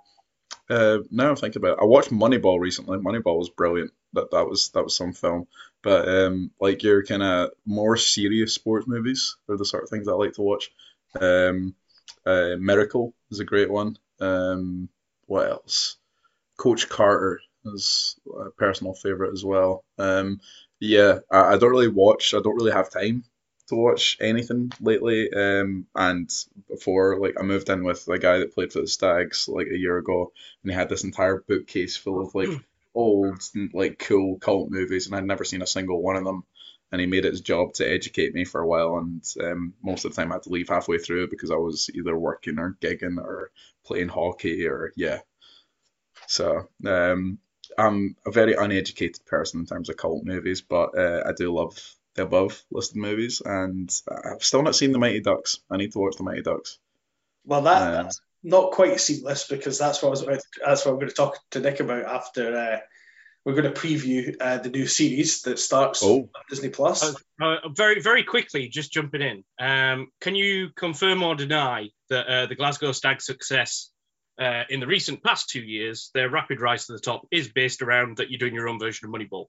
Uh. 0.68 0.98
Now 1.10 1.30
I'm 1.30 1.36
thinking 1.36 1.60
about 1.60 1.78
it. 1.78 1.82
I 1.82 1.84
watched 1.84 2.10
Moneyball 2.10 2.60
recently. 2.60 2.98
Moneyball 2.98 3.38
was 3.38 3.50
brilliant. 3.50 3.92
That 4.14 4.30
that 4.30 4.48
was 4.48 4.70
that 4.70 4.84
was 4.84 4.96
some 4.96 5.12
film. 5.12 5.46
But 5.82 6.08
um, 6.08 6.52
like 6.60 6.82
your 6.82 7.04
kind 7.04 7.22
of 7.22 7.50
more 7.66 7.96
serious 7.96 8.54
sports 8.54 8.86
movies 8.86 9.36
are 9.48 9.56
the 9.56 9.64
sort 9.64 9.82
of 9.82 9.90
things 9.90 10.08
I 10.08 10.12
like 10.12 10.34
to 10.34 10.42
watch. 10.42 10.70
Um. 11.20 11.74
Uh. 12.24 12.56
Miracle 12.58 13.14
is 13.30 13.40
a 13.40 13.44
great 13.44 13.70
one. 13.70 13.98
Um. 14.20 14.88
What 15.26 15.50
else? 15.50 15.96
Coach 16.56 16.88
Carter 16.88 17.40
is 17.64 18.16
a 18.46 18.50
personal 18.50 18.94
favorite 18.94 19.32
as 19.32 19.44
well. 19.44 19.84
Um. 19.98 20.40
Yeah, 20.80 21.20
I, 21.30 21.54
I 21.54 21.58
don't 21.58 21.70
really 21.70 21.86
watch. 21.88 22.34
I 22.34 22.40
don't 22.40 22.56
really 22.56 22.72
have 22.72 22.90
time 22.90 23.24
to 23.68 23.76
watch 23.76 24.16
anything 24.20 24.72
lately. 24.80 25.32
Um, 25.32 25.86
and 25.94 26.28
before, 26.68 27.20
like, 27.20 27.34
I 27.38 27.44
moved 27.44 27.68
in 27.68 27.84
with 27.84 28.08
a 28.08 28.18
guy 28.18 28.38
that 28.38 28.52
played 28.52 28.72
for 28.72 28.80
the 28.80 28.88
Stags 28.88 29.46
like 29.48 29.68
a 29.68 29.78
year 29.78 29.98
ago, 29.98 30.32
and 30.62 30.72
he 30.72 30.76
had 30.76 30.88
this 30.88 31.04
entire 31.04 31.44
bookcase 31.46 31.96
full 31.96 32.20
of 32.20 32.34
like 32.34 32.48
old, 32.94 33.40
like, 33.72 34.00
cool 34.00 34.38
cult 34.40 34.70
movies, 34.70 35.06
and 35.06 35.14
I'd 35.14 35.24
never 35.24 35.44
seen 35.44 35.62
a 35.62 35.66
single 35.66 36.02
one 36.02 36.16
of 36.16 36.24
them. 36.24 36.42
And 36.92 37.00
he 37.00 37.06
made 37.06 37.24
it 37.24 37.30
his 37.32 37.40
job 37.40 37.72
to 37.74 37.90
educate 37.90 38.34
me 38.34 38.44
for 38.44 38.60
a 38.60 38.66
while, 38.66 38.98
and 38.98 39.24
um, 39.42 39.72
most 39.82 40.04
of 40.04 40.14
the 40.14 40.16
time 40.20 40.30
I 40.30 40.34
had 40.36 40.42
to 40.44 40.50
leave 40.50 40.68
halfway 40.68 40.98
through 40.98 41.28
because 41.28 41.50
I 41.50 41.56
was 41.56 41.90
either 41.94 42.16
working 42.16 42.58
or 42.58 42.76
gigging 42.82 43.16
or 43.18 43.50
playing 43.84 44.08
hockey 44.08 44.66
or 44.68 44.92
yeah. 44.96 45.20
So 46.26 46.68
um, 46.86 47.38
I'm 47.78 48.16
a 48.26 48.30
very 48.30 48.54
uneducated 48.54 49.24
person 49.26 49.60
in 49.60 49.66
terms 49.66 49.88
of 49.88 49.96
cult 49.96 50.24
movies, 50.24 50.60
but 50.60 50.96
uh, 50.98 51.22
I 51.26 51.32
do 51.32 51.52
love 51.52 51.78
the 52.14 52.22
above 52.22 52.62
listed 52.70 52.96
movies, 52.96 53.40
and 53.44 53.90
I've 54.08 54.44
still 54.44 54.62
not 54.62 54.76
seen 54.76 54.92
the 54.92 54.98
Mighty 54.98 55.20
Ducks. 55.20 55.60
I 55.70 55.76
need 55.78 55.92
to 55.92 55.98
watch 55.98 56.16
the 56.16 56.24
Mighty 56.24 56.42
Ducks. 56.42 56.78
Well, 57.44 57.62
that, 57.62 57.82
Um, 57.82 57.92
that's 58.04 58.20
not 58.42 58.72
quite 58.72 59.00
seamless 59.00 59.48
because 59.48 59.78
that's 59.78 60.02
what 60.02 60.08
I 60.08 60.10
was 60.10 60.22
about. 60.22 60.40
that's 60.64 60.84
what 60.84 60.92
I'm 60.92 60.98
going 60.98 61.08
to 61.08 61.14
talk 61.14 61.38
to 61.50 61.60
Nick 61.60 61.80
about 61.80 62.04
after. 62.04 62.56
Uh, 62.56 62.80
we're 63.44 63.54
going 63.54 63.72
to 63.72 63.80
preview 63.80 64.36
uh, 64.40 64.58
the 64.58 64.70
new 64.70 64.86
series 64.86 65.42
that 65.42 65.58
starts 65.58 66.02
Oh. 66.02 66.28
on 66.34 66.42
Disney 66.48 66.68
Plus. 66.68 67.02
Uh, 67.02 67.44
uh, 67.44 67.68
very, 67.74 68.00
very 68.00 68.22
quickly, 68.22 68.68
just 68.68 68.92
jumping 68.92 69.22
in. 69.22 69.44
Um, 69.58 70.08
can 70.20 70.34
you 70.34 70.70
confirm 70.70 71.22
or 71.22 71.34
deny 71.34 71.88
that 72.08 72.26
uh, 72.26 72.46
the 72.46 72.54
Glasgow 72.54 72.92
Stag's 72.92 73.26
success 73.26 73.90
uh, 74.40 74.62
in 74.70 74.80
the 74.80 74.86
recent 74.86 75.22
past 75.22 75.50
two 75.50 75.60
years, 75.60 76.10
their 76.14 76.30
rapid 76.30 76.60
rise 76.60 76.86
to 76.86 76.92
the 76.92 77.00
top, 77.00 77.26
is 77.30 77.48
based 77.48 77.82
around 77.82 78.18
that 78.18 78.30
you're 78.30 78.38
doing 78.38 78.54
your 78.54 78.68
own 78.68 78.78
version 78.78 79.08
of 79.08 79.14
Moneyball? 79.14 79.46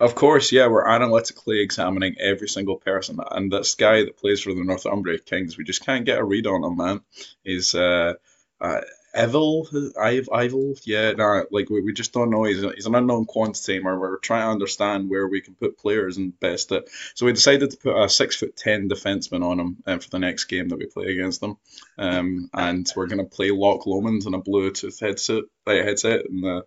Of 0.00 0.14
course, 0.14 0.50
yeah, 0.50 0.66
we're 0.66 0.88
analytically 0.88 1.60
examining 1.60 2.16
every 2.18 2.48
single 2.48 2.76
person, 2.76 3.18
and 3.30 3.50
this 3.50 3.74
guy 3.76 4.04
that 4.04 4.16
plays 4.16 4.40
for 4.40 4.52
the 4.52 4.64
Northumbria 4.64 5.18
Kings, 5.18 5.56
we 5.56 5.64
just 5.64 5.84
can't 5.86 6.04
get 6.04 6.18
a 6.18 6.24
read 6.24 6.46
on 6.46 6.64
him, 6.64 6.76
man. 6.76 7.00
He's 7.44 7.74
uh, 7.74 8.14
uh 8.60 8.80
Evil, 9.16 9.68
I've 10.00 10.28
Ivel, 10.28 10.74
yeah, 10.84 11.12
nah, 11.12 11.44
like 11.50 11.70
we, 11.70 11.80
we 11.80 11.92
just 11.92 12.12
don't 12.12 12.30
know. 12.30 12.44
He's, 12.44 12.62
a, 12.62 12.72
he's 12.72 12.86
an 12.86 12.94
unknown 12.94 13.26
quantity, 13.26 13.76
and 13.76 13.84
we're, 13.84 14.18
trying 14.18 14.42
to 14.42 14.50
understand 14.50 15.08
where 15.08 15.28
we 15.28 15.40
can 15.40 15.54
put 15.54 15.78
players 15.78 16.16
and 16.16 16.38
best 16.40 16.72
it. 16.72 16.88
So 17.14 17.26
we 17.26 17.32
decided 17.32 17.70
to 17.70 17.76
put 17.76 17.96
a 17.96 18.08
six 18.08 18.36
foot 18.36 18.56
ten 18.56 18.88
defenseman 18.88 19.44
on 19.44 19.60
him 19.60 19.76
um, 19.86 20.00
for 20.00 20.10
the 20.10 20.18
next 20.18 20.44
game 20.44 20.68
that 20.68 20.78
we 20.78 20.86
play 20.86 21.12
against 21.12 21.40
them, 21.40 21.58
um, 21.96 22.50
and 22.52 22.90
we're 22.96 23.06
gonna 23.06 23.24
play 23.24 23.50
Loch 23.50 23.86
Lomond 23.86 24.26
in 24.26 24.34
a 24.34 24.42
Bluetooth 24.42 25.00
headset, 25.00 25.44
uh, 25.66 25.72
headset, 25.72 26.26
in 26.26 26.40
the 26.40 26.64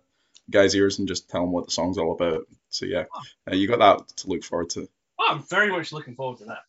guy's 0.50 0.74
ears, 0.74 0.98
and 0.98 1.08
just 1.08 1.28
tell 1.28 1.44
him 1.44 1.52
what 1.52 1.66
the 1.66 1.72
song's 1.72 1.98
all 1.98 2.12
about. 2.12 2.46
So 2.70 2.86
yeah, 2.86 3.04
uh, 3.50 3.54
you 3.54 3.68
got 3.68 3.80
that 3.80 4.16
to 4.18 4.28
look 4.28 4.44
forward 4.44 4.70
to. 4.70 4.88
I'm 5.18 5.42
very 5.42 5.70
much 5.70 5.92
looking 5.92 6.14
forward 6.14 6.38
to 6.38 6.46
that. 6.46 6.64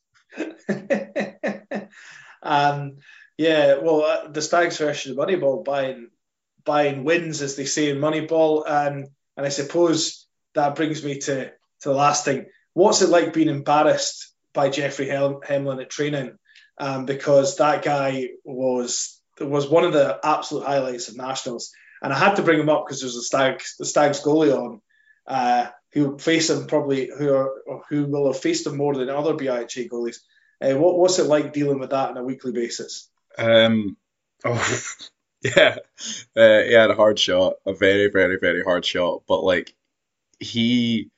um, 2.43 2.97
yeah, 3.39 3.77
well, 3.77 4.03
uh, 4.03 4.27
the 4.27 4.41
Stags 4.41 4.77
version 4.79 5.13
of 5.13 5.17
Moneyball 5.17 5.63
buying 5.63 6.09
buying 6.65 7.05
wins, 7.05 7.41
as 7.41 7.55
they 7.55 7.63
say 7.63 7.89
in 7.89 7.97
Moneyball, 7.97 8.65
and 8.67 9.07
and 9.37 9.45
I 9.45 9.47
suppose 9.47 10.27
that 10.55 10.75
brings 10.75 11.05
me 11.05 11.19
to 11.19 11.45
to 11.45 11.89
the 11.89 11.93
last 11.93 12.25
thing. 12.25 12.47
What's 12.73 13.01
it 13.01 13.07
like 13.07 13.31
being 13.31 13.47
embarrassed 13.47 14.33
by 14.51 14.67
Jeffrey 14.67 15.07
Hem- 15.07 15.39
Hemlin 15.41 15.81
at 15.81 15.89
training? 15.89 16.37
Um, 16.77 17.05
because 17.05 17.55
that 17.55 17.81
guy 17.81 18.27
was 18.43 19.21
was 19.39 19.69
one 19.69 19.85
of 19.85 19.93
the 19.93 20.19
absolute 20.21 20.65
highlights 20.65 21.07
of 21.07 21.15
nationals, 21.15 21.71
and 22.01 22.11
I 22.11 22.17
had 22.17 22.35
to 22.35 22.43
bring 22.43 22.59
him 22.59 22.67
up 22.67 22.85
because 22.85 22.99
there's 22.99 23.15
a 23.15 23.21
Stags 23.21 23.77
the 23.79 23.85
Stags 23.85 24.21
goalie 24.21 24.53
on. 24.53 24.81
Uh, 25.25 25.67
who 25.93 26.17
face 26.17 26.49
him 26.49 26.67
probably 26.67 27.09
who 27.17 27.33
are 27.33 27.51
who 27.87 28.05
will 28.05 28.33
have 28.33 28.41
faced 28.41 28.67
him 28.67 28.75
more 28.75 28.95
than 28.95 29.09
other 29.09 29.33
BUIHA 29.33 29.89
goalies. 29.89 30.17
Uh, 30.61 30.77
what, 30.77 30.99
what's 30.99 31.19
it 31.19 31.23
like 31.23 31.53
dealing 31.53 31.79
with 31.79 31.91
that 31.91 32.09
on 32.09 32.17
a 32.17 32.23
weekly 32.23 32.51
basis? 32.51 33.09
Um, 33.38 33.97
oh, 34.45 34.84
yeah, 35.41 35.77
uh, 36.36 36.61
he 36.61 36.73
had 36.73 36.91
a 36.91 36.95
hard 36.95 37.19
shot, 37.19 37.55
a 37.65 37.73
very, 37.73 38.09
very, 38.09 38.38
very 38.39 38.63
hard 38.63 38.86
shot. 38.86 39.23
But 39.27 39.43
like, 39.43 39.75
he, 40.39 41.09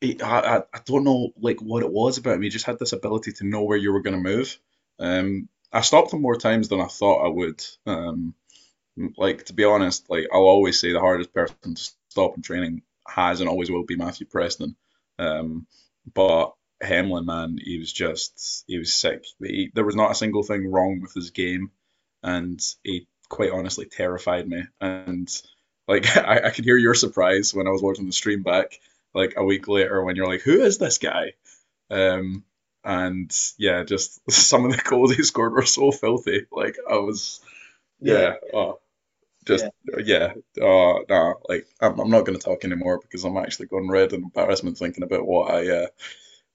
he 0.00 0.20
I, 0.22 0.58
I 0.58 0.80
don't 0.84 1.04
know 1.04 1.32
like 1.40 1.60
what 1.60 1.82
it 1.82 1.92
was 1.92 2.18
about 2.18 2.36
him. 2.36 2.42
He 2.42 2.48
just 2.48 2.66
had 2.66 2.78
this 2.78 2.92
ability 2.92 3.32
to 3.34 3.46
know 3.46 3.62
where 3.62 3.78
you 3.78 3.92
were 3.92 4.02
going 4.02 4.16
to 4.16 4.30
move. 4.30 4.58
Um, 4.98 5.48
I 5.72 5.82
stopped 5.82 6.12
him 6.12 6.22
more 6.22 6.36
times 6.36 6.68
than 6.68 6.80
I 6.80 6.86
thought 6.86 7.24
I 7.24 7.28
would. 7.28 7.64
Um, 7.86 8.34
like 9.16 9.44
to 9.46 9.52
be 9.52 9.64
honest, 9.64 10.10
like 10.10 10.26
I'll 10.32 10.40
always 10.40 10.78
say 10.78 10.92
the 10.92 11.00
hardest 11.00 11.32
person 11.32 11.74
to 11.74 11.90
stop 12.08 12.36
in 12.36 12.42
training 12.42 12.82
has 13.06 13.40
and 13.40 13.48
always 13.48 13.70
will 13.70 13.84
be 13.84 13.96
Matthew 13.96 14.26
Preston. 14.26 14.76
Um, 15.18 15.66
but 16.12 16.54
Hemlin, 16.82 17.26
man, 17.26 17.58
he 17.62 17.78
was 17.78 17.92
just 17.92 18.64
he 18.66 18.78
was 18.78 18.92
sick. 18.92 19.24
He, 19.40 19.70
there 19.74 19.84
was 19.84 19.96
not 19.96 20.12
a 20.12 20.14
single 20.16 20.42
thing 20.42 20.70
wrong 20.70 21.00
with 21.00 21.12
his 21.12 21.30
game, 21.30 21.70
and 22.22 22.60
he 22.82 23.06
quite 23.28 23.52
honestly 23.52 23.86
terrified 23.86 24.48
me. 24.48 24.64
And 24.80 25.30
like 25.86 26.16
I, 26.16 26.46
I 26.46 26.50
could 26.50 26.64
hear 26.64 26.78
your 26.78 26.94
surprise 26.94 27.54
when 27.54 27.66
I 27.66 27.70
was 27.70 27.82
watching 27.82 28.06
the 28.06 28.12
stream 28.12 28.42
back, 28.42 28.78
like 29.14 29.34
a 29.36 29.44
week 29.44 29.68
later, 29.68 30.02
when 30.02 30.16
you're 30.16 30.28
like, 30.28 30.42
"Who 30.42 30.62
is 30.62 30.78
this 30.78 30.98
guy?" 30.98 31.34
Um, 31.90 32.44
and 32.84 33.30
yeah, 33.58 33.84
just 33.84 34.20
some 34.30 34.64
of 34.64 34.72
the 34.72 34.82
goals 34.82 35.14
he 35.14 35.22
scored 35.22 35.52
were 35.52 35.66
so 35.66 35.90
filthy. 35.90 36.46
Like 36.50 36.76
I 36.88 36.96
was, 36.96 37.40
yeah, 38.00 38.34
oh, 38.54 38.80
just 39.44 39.66
yeah, 40.04 40.32
oh 40.60 41.04
no, 41.08 41.34
like 41.48 41.66
I'm, 41.80 41.98
I'm 41.98 42.10
not 42.10 42.24
going 42.24 42.38
to 42.38 42.44
talk 42.44 42.64
anymore 42.64 43.00
because 43.00 43.24
I'm 43.24 43.36
actually 43.36 43.66
going 43.66 43.88
red 43.88 44.12
in 44.12 44.22
embarrassment 44.24 44.78
thinking 44.78 45.02
about 45.02 45.26
what 45.26 45.50
I 45.50 45.68
uh, 45.68 45.86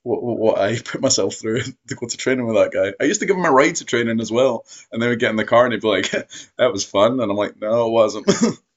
what, 0.05 0.21
what 0.21 0.59
I 0.59 0.79
put 0.85 1.01
myself 1.01 1.35
through 1.35 1.61
to 1.61 1.95
go 1.95 2.07
to 2.07 2.17
training 2.17 2.45
with 2.45 2.55
that 2.55 2.71
guy. 2.71 2.93
I 2.99 3.07
used 3.07 3.21
to 3.21 3.25
give 3.25 3.35
him 3.35 3.45
a 3.45 3.51
ride 3.51 3.75
to 3.75 3.85
training 3.85 4.19
as 4.21 4.31
well, 4.31 4.65
and 4.91 5.01
then 5.01 5.09
we'd 5.09 5.19
get 5.19 5.31
in 5.31 5.35
the 5.35 5.45
car 5.45 5.65
and 5.65 5.73
he'd 5.73 5.81
be 5.81 5.87
like, 5.87 6.11
"That 6.57 6.71
was 6.71 6.85
fun," 6.85 7.19
and 7.19 7.31
I'm 7.31 7.37
like, 7.37 7.59
"No, 7.59 7.87
it 7.87 7.91
wasn't." 7.91 8.27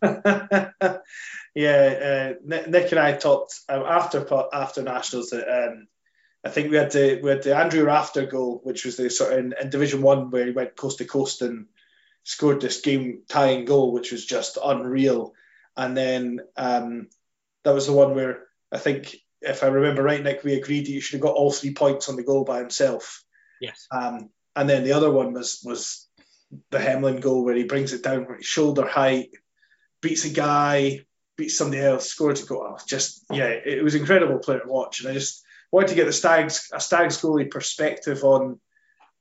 yeah, 1.54 2.34
uh, 2.34 2.34
Nick, 2.44 2.90
and 2.92 3.00
I 3.00 3.12
talked 3.12 3.60
um, 3.68 3.82
after 3.82 4.26
after 4.52 4.82
nationals 4.82 5.32
um, 5.32 5.88
I 6.44 6.50
think 6.50 6.70
we 6.70 6.76
had 6.76 6.92
the 6.92 7.20
we 7.22 7.30
had 7.30 7.42
the 7.42 7.56
Andrew 7.56 7.84
Rafter 7.84 8.26
goal, 8.26 8.60
which 8.62 8.84
was 8.84 8.96
the 8.96 9.10
sort 9.10 9.32
of 9.32 9.38
in, 9.38 9.54
in 9.60 9.70
Division 9.70 10.02
One 10.02 10.30
where 10.30 10.46
he 10.46 10.52
went 10.52 10.76
coast 10.76 10.98
to 10.98 11.04
coast 11.04 11.42
and 11.42 11.66
scored 12.24 12.60
this 12.60 12.80
game 12.80 13.22
tying 13.28 13.64
goal, 13.64 13.92
which 13.92 14.12
was 14.12 14.24
just 14.24 14.58
unreal. 14.62 15.34
And 15.76 15.96
then 15.96 16.40
um, 16.56 17.08
that 17.64 17.74
was 17.74 17.86
the 17.86 17.92
one 17.92 18.14
where 18.14 18.44
I 18.70 18.78
think, 18.78 19.16
if 19.41 19.62
I 19.62 19.68
remember 19.68 20.03
right, 20.03 20.22
Nick, 20.22 20.45
we 20.45 20.55
agreed 20.55 20.86
that 20.86 20.93
he 20.93 21.01
should 21.01 21.18
have 21.18 21.22
got 21.22 21.34
all 21.34 21.51
three 21.51 21.74
points 21.74 22.09
on 22.09 22.16
the 22.16 22.24
goal 22.24 22.45
by 22.45 22.59
himself. 22.59 23.24
Yes. 23.61 23.86
Um, 23.91 24.30
and 24.57 24.68
then 24.68 24.84
the 24.84 24.93
other 24.93 25.11
one 25.11 25.32
was 25.32 25.61
was 25.64 26.09
the 26.70 26.78
Hemlin 26.78 27.20
goal 27.20 27.45
where 27.45 27.55
he 27.55 27.64
brings 27.64 27.93
it 27.93 28.03
down 28.03 28.26
from 28.26 28.43
shoulder 28.43 28.86
height, 28.86 29.30
beats 30.01 30.24
a 30.24 30.30
guy, 30.30 31.05
beats 31.36 31.57
somebody 31.57 31.82
else, 31.82 32.09
scores 32.09 32.43
a 32.43 32.47
goal. 32.47 32.66
Oh, 32.68 32.78
just 32.86 33.24
yeah, 33.30 33.47
it 33.47 33.82
was 33.84 33.95
incredible 33.95 34.39
player 34.39 34.61
to 34.61 34.68
watch, 34.68 35.01
and 35.01 35.11
I 35.11 35.14
just 35.14 35.45
wanted 35.70 35.89
to 35.89 35.95
get 35.95 36.07
the 36.07 36.12
Stags 36.12 36.70
a 36.72 36.80
Stags 36.80 37.20
goalie 37.20 37.51
perspective 37.51 38.24
on 38.24 38.61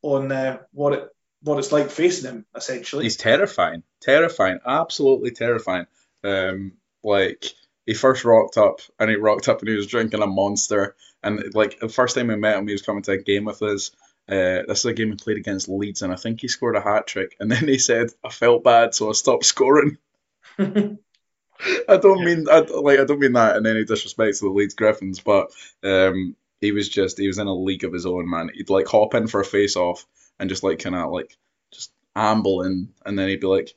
on 0.02 0.32
uh, 0.32 0.58
what 0.72 0.94
it 0.94 1.08
what 1.44 1.60
it's 1.60 1.72
like 1.72 1.92
facing 1.92 2.30
him 2.30 2.46
essentially. 2.56 3.04
He's 3.04 3.18
terrifying, 3.18 3.84
terrifying, 4.02 4.60
absolutely 4.66 5.32
terrifying. 5.32 5.86
Um, 6.24 6.74
like 7.04 7.46
he 7.88 7.94
first 7.94 8.26
rocked 8.26 8.58
up, 8.58 8.82
and 9.00 9.10
he 9.10 9.16
rocked 9.16 9.48
up, 9.50 9.62
and 9.62 9.70
he 9.70 9.76
was 9.76 9.88
drinking 9.88 10.22
a 10.22 10.28
monster. 10.28 10.96
And 11.24 11.56
like 11.56 11.80
the 11.80 11.90
first 11.90 12.16
time 12.16 12.28
we 12.28 12.36
met 12.36 12.58
him, 12.58 12.68
he 12.68 12.74
was 12.74 12.84
coming 12.84 13.02
to 13.04 13.14
a 13.14 13.18
game 13.18 13.46
with 13.46 13.64
us. 13.64 13.92
Uh, 14.30 14.62
this 14.68 14.80
is 14.80 14.86
a 14.86 14.94
game 14.94 15.10
we 15.10 15.16
played 15.16 15.38
against 15.38 15.70
Leeds, 15.70 16.02
and 16.02 16.12
I 16.12 16.18
think 16.18 16.42
he 16.42 16.50
scored 16.50 16.76
a 16.76 16.82
hat 16.82 17.08
trick. 17.08 17.36
And 17.40 17.50
then 17.50 17.68
he 17.68 17.80
said, 17.80 18.10
"I 18.24 18.30
felt 18.30 18.64
bad, 18.64 18.94
so 18.94 19.10
I 19.10 19.14
stopped 19.14 19.46
scoring." 19.46 19.98
I 20.60 21.98
don't 21.98 22.24
mean 22.24 22.48
I, 22.50 22.60
like 22.60 23.00
I 23.00 23.06
don't 23.06 23.20
mean 23.20 23.34
that 23.34 23.56
in 23.56 23.66
any 23.66 23.84
disrespect 23.86 24.38
to 24.38 24.46
the 24.46 24.52
Leeds 24.52 24.76
Griffins, 24.76 25.22
but 25.22 25.52
um, 25.84 26.36
he 26.60 26.72
was 26.72 26.90
just 26.90 27.18
he 27.18 27.28
was 27.28 27.40
in 27.40 27.48
a 27.48 27.54
league 27.54 27.86
of 27.86 27.94
his 27.94 28.06
own, 28.06 28.30
man. 28.30 28.52
He'd 28.54 28.70
like 28.70 28.88
hop 28.88 29.16
in 29.16 29.28
for 29.28 29.40
a 29.40 29.46
face 29.46 29.76
off 29.76 30.06
and 30.40 30.50
just 30.50 30.64
like 30.64 30.80
kind 30.80 30.96
of 30.96 31.12
like 31.12 31.36
just 31.72 31.92
amble 32.16 32.64
in, 32.64 32.90
and 33.06 33.18
then 33.18 33.30
he'd 33.30 33.40
be 33.40 33.48
like, 33.48 33.74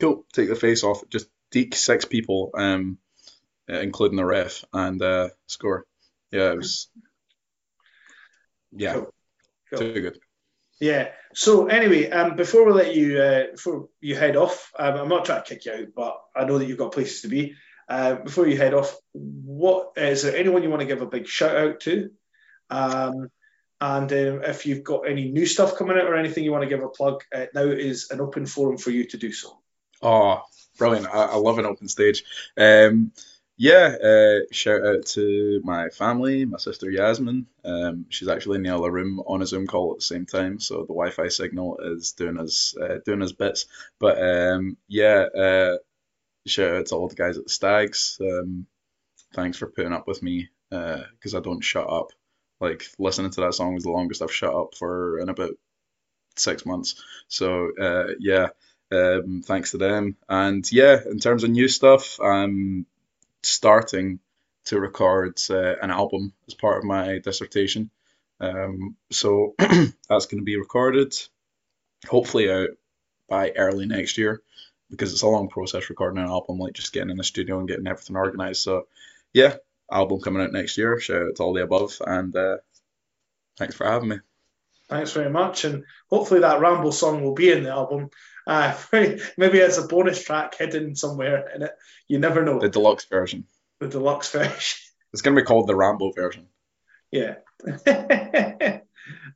"Cool, 0.00 0.24
take 0.32 0.48
the 0.48 0.56
face 0.56 0.82
off." 0.82 1.06
Just 1.10 1.28
deke 1.50 1.74
six 1.74 2.04
people, 2.04 2.50
um, 2.54 2.98
including 3.78 4.16
the 4.16 4.24
ref, 4.24 4.64
and 4.72 5.00
uh, 5.02 5.28
score. 5.46 5.86
Yeah, 6.30 6.52
it 6.52 6.56
was. 6.58 6.88
Yeah, 8.72 8.94
Cool. 8.94 9.14
Cool. 9.70 9.78
too 9.78 10.00
good. 10.00 10.18
Yeah. 10.80 11.10
So 11.34 11.66
anyway, 11.66 12.10
um, 12.10 12.36
before 12.36 12.64
we 12.64 12.72
let 12.72 12.94
you 12.94 13.20
uh, 13.20 13.44
before 13.52 13.88
you 14.00 14.16
head 14.16 14.36
off, 14.36 14.72
um, 14.78 14.94
I'm 14.94 15.08
not 15.08 15.26
trying 15.26 15.42
to 15.42 15.48
kick 15.48 15.66
you 15.66 15.72
out, 15.72 15.88
but 15.94 16.20
I 16.34 16.44
know 16.44 16.58
that 16.58 16.66
you've 16.66 16.78
got 16.78 16.92
places 16.92 17.22
to 17.22 17.28
be. 17.28 17.54
Uh, 17.88 18.14
before 18.14 18.46
you 18.46 18.56
head 18.56 18.72
off, 18.72 18.96
what 19.12 19.92
is 19.96 20.22
there 20.22 20.36
anyone 20.36 20.62
you 20.62 20.70
want 20.70 20.80
to 20.80 20.86
give 20.86 21.02
a 21.02 21.06
big 21.06 21.26
shout 21.26 21.56
out 21.56 21.80
to? 21.80 22.10
Um, 22.70 23.28
and 23.80 24.12
um, 24.12 24.42
if 24.44 24.64
you've 24.64 24.84
got 24.84 25.08
any 25.08 25.30
new 25.30 25.44
stuff 25.46 25.76
coming 25.76 25.96
out 25.96 26.04
or 26.06 26.14
anything 26.16 26.44
you 26.44 26.52
want 26.52 26.62
to 26.62 26.68
give 26.68 26.82
a 26.82 26.88
plug, 26.88 27.22
uh, 27.34 27.46
now 27.54 27.64
is 27.64 28.10
an 28.10 28.20
open 28.20 28.46
forum 28.46 28.78
for 28.78 28.90
you 28.90 29.04
to 29.08 29.16
do 29.16 29.32
so. 29.32 29.58
Oh, 30.02 30.42
brilliant! 30.78 31.06
I, 31.06 31.24
I 31.24 31.36
love 31.36 31.58
an 31.58 31.66
open 31.66 31.88
stage. 31.88 32.24
Um, 32.56 33.12
yeah, 33.62 33.94
uh, 34.02 34.38
shout 34.52 34.86
out 34.86 35.04
to 35.04 35.60
my 35.62 35.90
family, 35.90 36.46
my 36.46 36.56
sister 36.56 36.90
Yasmin. 36.90 37.46
Um, 37.62 38.06
she's 38.08 38.28
actually 38.28 38.56
in 38.56 38.62
the 38.62 38.74
other 38.74 38.90
room 38.90 39.20
on 39.26 39.42
a 39.42 39.46
Zoom 39.46 39.66
call 39.66 39.92
at 39.92 39.98
the 39.98 40.04
same 40.04 40.24
time, 40.24 40.60
so 40.60 40.76
the 40.78 40.94
Wi-Fi 40.94 41.28
signal 41.28 41.76
is 41.78 42.12
doing 42.12 42.40
us 42.40 42.74
uh, 42.80 43.00
doing 43.04 43.20
us 43.20 43.32
bits. 43.32 43.66
But 43.98 44.16
um, 44.18 44.78
yeah, 44.88 45.26
uh, 45.36 45.76
shout 46.46 46.74
out 46.74 46.86
to 46.86 46.94
all 46.94 47.08
the 47.08 47.14
guys 47.14 47.36
at 47.36 47.44
the 47.44 47.50
Stags. 47.50 48.18
Um, 48.18 48.66
thanks 49.34 49.58
for 49.58 49.66
putting 49.66 49.92
up 49.92 50.08
with 50.08 50.22
me 50.22 50.48
because 50.70 51.34
I 51.34 51.40
don't 51.40 51.60
shut 51.60 51.86
up. 51.86 52.12
Like 52.62 52.86
listening 52.98 53.32
to 53.32 53.42
that 53.42 53.52
song 53.52 53.74
was 53.74 53.84
the 53.84 53.90
longest 53.90 54.22
I've 54.22 54.32
shut 54.32 54.54
up 54.54 54.74
for 54.74 55.18
in 55.18 55.28
about 55.28 55.52
six 56.34 56.64
months. 56.64 56.94
So 57.28 57.72
uh, 57.78 58.14
yeah, 58.20 58.48
um, 58.90 59.42
thanks 59.44 59.72
to 59.72 59.76
them. 59.76 60.16
And 60.30 60.64
yeah, 60.72 60.98
in 61.04 61.18
terms 61.18 61.44
of 61.44 61.50
new 61.50 61.68
stuff, 61.68 62.18
I'm 62.20 62.86
starting 63.42 64.20
to 64.66 64.80
record 64.80 65.40
uh, 65.50 65.76
an 65.82 65.90
album 65.90 66.32
as 66.48 66.54
part 66.54 66.78
of 66.78 66.84
my 66.84 67.18
dissertation. 67.18 67.90
Um, 68.40 68.96
so 69.10 69.54
that's 69.58 70.26
going 70.26 70.40
to 70.40 70.44
be 70.44 70.56
recorded, 70.58 71.14
hopefully 72.08 72.50
out 72.50 72.70
by 73.28 73.50
early 73.52 73.86
next 73.86 74.18
year, 74.18 74.42
because 74.90 75.12
it's 75.12 75.22
a 75.22 75.28
long 75.28 75.48
process 75.48 75.90
recording 75.90 76.22
an 76.22 76.28
album, 76.28 76.58
like 76.58 76.74
just 76.74 76.92
getting 76.92 77.10
in 77.10 77.16
the 77.18 77.24
studio 77.24 77.58
and 77.58 77.68
getting 77.68 77.86
everything 77.86 78.16
organized. 78.16 78.62
So 78.62 78.88
yeah, 79.32 79.56
album 79.90 80.20
coming 80.20 80.42
out 80.42 80.52
next 80.52 80.78
year. 80.78 81.00
Shout 81.00 81.22
out 81.22 81.36
to 81.36 81.42
all 81.42 81.54
the 81.54 81.62
above, 81.62 82.00
and 82.06 82.34
uh, 82.36 82.58
thanks 83.58 83.74
for 83.76 83.86
having 83.86 84.10
me. 84.10 84.18
Thanks 84.88 85.12
very 85.12 85.30
much, 85.30 85.64
and 85.64 85.84
hopefully 86.10 86.40
that 86.40 86.60
ramble 86.60 86.92
song 86.92 87.22
will 87.24 87.34
be 87.34 87.50
in 87.50 87.64
the 87.64 87.70
album. 87.70 88.10
Uh, 88.50 88.76
maybe 89.38 89.60
as 89.60 89.78
a 89.78 89.86
bonus 89.86 90.24
track 90.24 90.56
hidden 90.56 90.96
somewhere 90.96 91.48
in 91.54 91.62
it. 91.62 91.70
You 92.08 92.18
never 92.18 92.44
know. 92.44 92.58
The 92.58 92.68
deluxe 92.68 93.04
version. 93.04 93.44
The 93.78 93.86
deluxe 93.86 94.28
version. 94.32 94.78
It's 95.12 95.22
going 95.22 95.36
to 95.36 95.40
be 95.40 95.46
called 95.46 95.68
the 95.68 95.76
Rambo 95.76 96.10
version. 96.10 96.48
Yeah. 97.12 97.36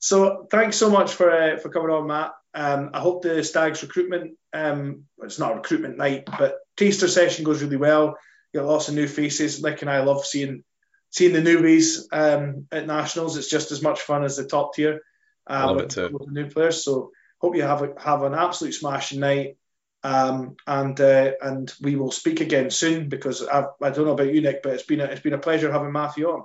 so 0.01 0.49
thanks 0.51 0.77
so 0.77 0.91
much 0.91 1.13
for 1.13 1.31
uh, 1.31 1.59
for 1.59 1.69
coming 1.69 1.91
on, 1.91 2.09
Matt. 2.09 2.33
Um, 2.55 2.91
I 2.93 2.99
hope 2.99 3.23
the 3.23 3.45
Stags 3.45 3.83
recruitment, 3.83 4.37
um, 4.53 5.05
it's 5.23 5.39
not 5.39 5.53
a 5.53 5.57
recruitment 5.57 5.97
night, 5.97 6.25
but 6.27 6.57
taster 6.77 7.09
session 7.09 7.45
goes 7.45 7.63
really 7.63 7.77
well. 7.77 8.17
You 8.53 8.61
got 8.61 8.69
lots 8.69 8.89
of 8.89 8.95
new 8.95 9.09
faces. 9.09 9.63
Nick 9.63 9.83
and 9.83 9.91
I 9.91 10.03
love 10.03 10.25
seeing 10.25 10.65
seeing 11.11 11.33
the 11.33 11.41
newbies 11.41 12.03
um, 12.11 12.67
at 12.73 12.89
nationals. 12.89 13.37
It's 13.37 13.51
just 13.51 13.71
as 13.71 13.81
much 13.81 14.01
fun 14.01 14.25
as 14.25 14.37
the 14.37 14.45
top 14.45 14.75
tier. 14.75 15.03
I 15.47 15.67
love 15.67 15.79
it 15.79 15.91
too. 15.91 16.11
With 16.13 16.27
the 16.27 16.33
new 16.33 16.51
players. 16.51 16.85
So 16.85 17.13
hope 17.45 17.57
you 17.57 17.63
have 17.63 17.83
a, 17.83 17.93
have 18.01 18.23
an 18.23 18.35
absolute 18.35 18.73
smashing 18.75 19.21
night. 19.21 19.59
Um, 20.03 20.57
and 20.67 21.01
uh, 21.01 21.33
and 21.41 21.73
we 21.81 21.97
will 21.97 22.11
speak 22.11 22.41
again 22.41 22.71
soon 22.71 23.09
because 23.09 23.43
I've, 23.43 23.69
I 23.83 23.91
do 23.91 24.01
not 24.01 24.07
know 24.07 24.13
about 24.13 24.35
you, 24.35 24.43
Nick, 24.43 24.63
but 24.63 24.75
it's 24.75 24.83
been 24.83 25.01
a, 25.01 25.05
it's 25.05 25.23
been 25.23 25.33
a 25.33 25.39
pleasure 25.39 25.73
having 25.73 25.93
Matthew 25.93 26.27
on. 26.29 26.45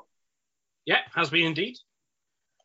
Yeah, 0.85 0.99
has 1.13 1.29
been 1.29 1.45
indeed. 1.47 1.75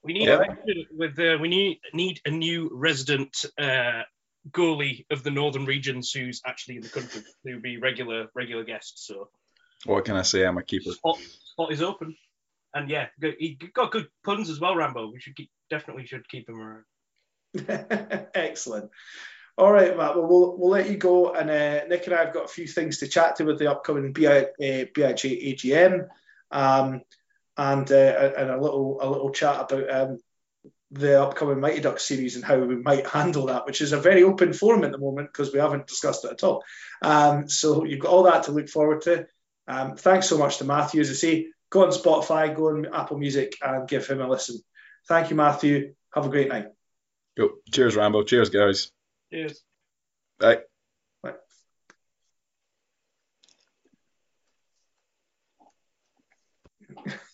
We 0.05 0.12
need 0.12 0.28
Yeah. 0.28 0.45
with 0.93 1.18
uh, 1.18 1.39
we 1.41 1.49
need 1.49 1.80
need 1.93 2.20
a 2.24 2.30
new 2.30 2.70
resident 2.72 3.45
uh, 3.59 4.03
goalie 4.51 5.05
of 5.11 5.24
the 5.24 5.32
northern 5.32 5.64
regions 5.64 6.12
who's 6.12 6.41
actually 6.47 6.76
in 6.76 6.82
the 6.82 6.91
country 6.91 7.22
to 7.47 7.61
be 7.61 7.78
regular 7.78 8.28
regular 8.35 8.62
guest. 8.62 9.05
So 9.05 9.30
What 9.87 10.05
can 10.05 10.14
I 10.14 10.22
say? 10.22 10.47
I'm 10.47 10.59
a 10.59 10.62
keeper. 10.62 10.93
spot, 10.93 11.18
spot 11.53 11.72
is 11.72 11.82
open, 11.82 12.14
and 12.72 12.89
yeah, 12.89 13.09
he 13.20 13.59
got 13.72 13.91
good 13.91 14.07
puns 14.24 14.49
as 14.49 14.61
well. 14.61 14.76
Rambo, 14.76 15.11
we 15.11 15.18
should 15.18 15.35
keep, 15.35 15.51
definitely 15.70 16.07
should 16.07 16.28
keep 16.28 16.49
him 16.49 16.61
around. 16.61 16.85
Excellent. 18.35 18.91
All 19.57 19.73
right, 19.73 19.97
Matt. 19.97 20.17
Well, 20.17 20.27
we'll 20.27 20.57
we'll 20.59 20.71
let 20.71 20.91
you 20.91 20.97
go, 20.97 21.33
and 21.33 21.49
uh, 21.49 21.87
Nick 21.87 22.07
and 22.07 22.15
I 22.15 22.25
have 22.25 22.35
got 22.35 22.47
a 22.47 22.49
few 22.49 22.67
things 22.67 22.99
to 22.99 23.09
chat 23.09 23.37
to 23.37 23.45
with 23.45 23.59
the 23.59 23.71
upcoming 23.71 24.13
BI, 24.13 24.27
uh, 24.27 24.47
BIJ 24.59 25.55
AGM, 25.55 26.09
um, 26.51 27.03
and 27.57 27.91
uh, 27.93 28.33
and 28.37 28.51
a 28.51 28.61
little 28.61 28.99
a 29.01 29.09
little 29.09 29.31
chat 29.31 29.71
about 29.71 29.91
um, 29.91 30.19
the 30.91 31.23
upcoming 31.23 31.61
Mighty 31.61 31.81
Ducks 31.81 32.05
series 32.05 32.35
and 32.35 32.45
how 32.45 32.59
we 32.59 32.77
might 32.77 33.07
handle 33.07 33.47
that, 33.47 33.67
which 33.67 33.81
is 33.81 33.93
a 33.93 34.01
very 34.01 34.25
open 34.25 34.53
forum 34.53 34.85
at 34.85 34.91
the 34.93 34.99
moment 34.99 35.29
because 35.33 35.53
we 35.53 35.61
haven't 35.61 35.87
discussed 35.87 36.25
it 36.25 36.33
at 36.33 36.45
all. 36.45 36.65
Um, 37.03 37.49
so 37.49 37.85
you've 37.85 38.01
got 38.01 38.11
all 38.11 38.25
that 38.25 38.45
to 38.45 38.53
look 38.53 38.69
forward 38.69 39.03
to. 39.03 39.27
Um, 39.69 39.97
thanks 39.97 40.29
so 40.29 40.39
much 40.39 40.59
to 40.59 40.65
Matthew. 40.65 41.01
As 41.01 41.11
I 41.11 41.15
say, 41.15 41.47
go 41.71 41.85
on 41.85 41.91
Spotify, 41.91 42.55
go 42.55 42.71
on 42.71 42.87
Apple 42.93 43.19
Music, 43.19 43.57
and 43.63 43.89
give 43.89 44.07
him 44.07 44.21
a 44.21 44.29
listen. 44.29 44.61
Thank 45.09 45.31
you, 45.31 45.37
Matthew. 45.37 45.95
Have 46.13 46.27
a 46.27 46.31
great 46.31 46.49
night. 46.49 46.74
Go. 47.37 47.51
Cheers, 47.72 47.97
Rambo. 47.97 48.22
Cheers, 48.22 48.51
guys. 48.51 48.91
Cheers. 49.32 49.62
Bye. 50.39 50.61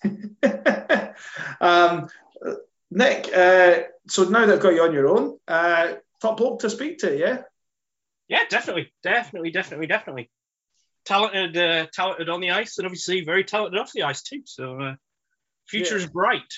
um, 1.60 2.08
Nick, 2.90 3.30
uh, 3.34 3.82
so 4.08 4.24
now 4.24 4.46
that 4.46 4.54
I've 4.54 4.60
got 4.60 4.74
you 4.74 4.82
on 4.82 4.92
your 4.92 5.08
own, 5.08 5.38
uh, 5.46 5.94
top 6.20 6.38
bloke 6.38 6.60
to 6.60 6.70
speak 6.70 6.98
to, 6.98 7.16
yeah? 7.16 7.42
Yeah, 8.28 8.44
definitely, 8.48 8.92
definitely, 9.02 9.50
definitely, 9.50 9.86
definitely. 9.86 10.30
Talented, 11.04 11.56
uh, 11.56 11.86
talented 11.92 12.28
on 12.28 12.40
the 12.40 12.50
ice, 12.52 12.78
and 12.78 12.86
obviously 12.86 13.24
very 13.24 13.44
talented 13.44 13.78
off 13.80 13.92
the 13.92 14.04
ice 14.04 14.22
too. 14.22 14.42
So, 14.44 14.80
uh, 14.80 14.94
future 15.66 15.96
is 15.96 16.06
bright. 16.06 16.52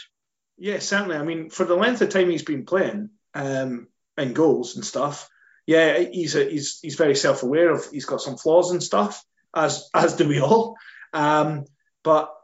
Yeah, 0.59 0.79
certainly. 0.79 1.17
I 1.17 1.23
mean, 1.23 1.51
for 1.51 1.65
the 1.65 1.75
length 1.75 2.03
of 2.03 2.11
time 2.11 2.31
he's 2.31 2.43
been 2.43 2.65
playing 2.65 3.11
um, 3.35 3.89
and 4.17 4.35
goals 4.35 4.77
and 4.77 4.85
stuff, 4.85 5.29
yeah, 5.67 5.99
he's 5.99 6.35
a, 6.35 6.45
he's 6.45 6.81
he's 6.81 6.97
very 6.97 7.15
self 7.15 7.43
aware 7.43 7.71
of. 7.71 7.85
He's 7.91 8.05
got 8.05 8.21
some 8.21 8.37
flaws 8.37 8.71
and 8.71 8.83
stuff, 8.83 9.25
as 9.55 9.89
as 9.95 10.17
do 10.17 10.29
we 10.29 10.41
all. 10.41 10.77
Um, 11.13 11.65
but 12.03 12.35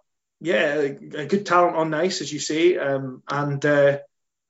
yeah, 0.41 0.75
a 0.75 1.27
good 1.27 1.47
talent 1.47 1.77
on 1.77 1.95
ice, 1.95 2.21
as 2.21 2.33
you 2.33 2.39
say, 2.39 2.77
um, 2.77 3.23
and 3.29 3.65
uh, 3.65 3.99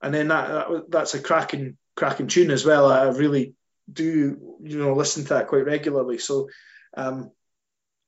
and 0.02 0.14
then 0.14 0.28
that, 0.28 0.48
that 0.48 0.90
that's 0.90 1.14
a 1.14 1.20
cracking 1.20 1.76
cracking 1.96 2.28
tune 2.28 2.50
as 2.50 2.64
well. 2.64 2.90
I 2.90 3.08
really 3.08 3.54
do 3.90 4.58
you 4.62 4.78
know 4.78 4.94
listen 4.94 5.24
to 5.24 5.34
that 5.34 5.48
quite 5.48 5.64
regularly. 5.64 6.18
So 6.18 6.48
um, 6.94 7.30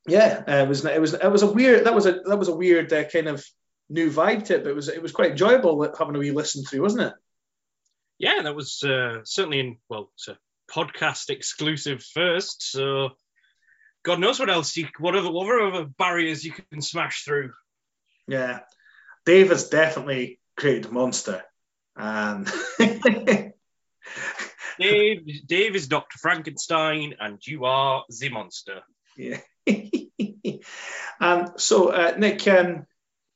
yeah, 0.07 0.43
uh, 0.47 0.63
it 0.63 0.67
was 0.67 0.85
it 0.85 1.01
was 1.01 1.13
it 1.13 1.31
was 1.31 1.41
a 1.41 1.51
weird 1.51 1.85
that 1.85 1.95
was 1.95 2.05
a 2.05 2.13
that 2.25 2.37
was 2.37 2.49
a 2.49 2.55
weird 2.55 2.93
uh, 2.93 3.03
kind 3.05 3.27
of 3.27 3.43
new 3.89 4.11
vibe 4.11 4.45
to 4.45 4.55
it, 4.55 4.63
but 4.63 4.69
it 4.69 4.75
was 4.75 4.89
it 4.89 5.01
was 5.01 5.11
quite 5.11 5.31
enjoyable 5.31 5.91
having 5.97 6.15
a 6.15 6.19
wee 6.19 6.31
listen 6.31 6.63
through, 6.63 6.81
wasn't 6.81 7.07
it? 7.07 7.13
Yeah, 8.21 8.43
that 8.43 8.55
was 8.55 8.83
uh, 8.83 9.21
certainly 9.23 9.59
in 9.59 9.77
well, 9.89 10.11
it's 10.13 10.27
a 10.27 10.37
podcast 10.71 11.31
exclusive 11.31 12.03
first. 12.03 12.71
So, 12.71 13.09
God 14.03 14.19
knows 14.19 14.39
what 14.39 14.51
else 14.51 14.77
you, 14.77 14.87
what 14.99 15.15
other, 15.15 15.31
what 15.31 15.59
other 15.59 15.85
barriers 15.85 16.45
you 16.45 16.51
can 16.51 16.83
smash 16.83 17.23
through. 17.23 17.51
Yeah, 18.27 18.59
Dave 19.25 19.49
has 19.49 19.69
definitely 19.69 20.39
created 20.55 20.85
a 20.85 20.91
monster, 20.91 21.41
and 21.95 22.47
Dave, 24.79 25.47
Dave 25.47 25.75
is 25.75 25.87
Doctor 25.87 26.19
Frankenstein, 26.19 27.15
and 27.19 27.39
you 27.47 27.65
are 27.65 28.03
the 28.19 28.29
monster. 28.29 28.81
yeah. 29.17 29.39
um, 31.19 31.53
so 31.57 31.89
uh, 31.89 32.13
Nick, 32.19 32.47
um, 32.47 32.85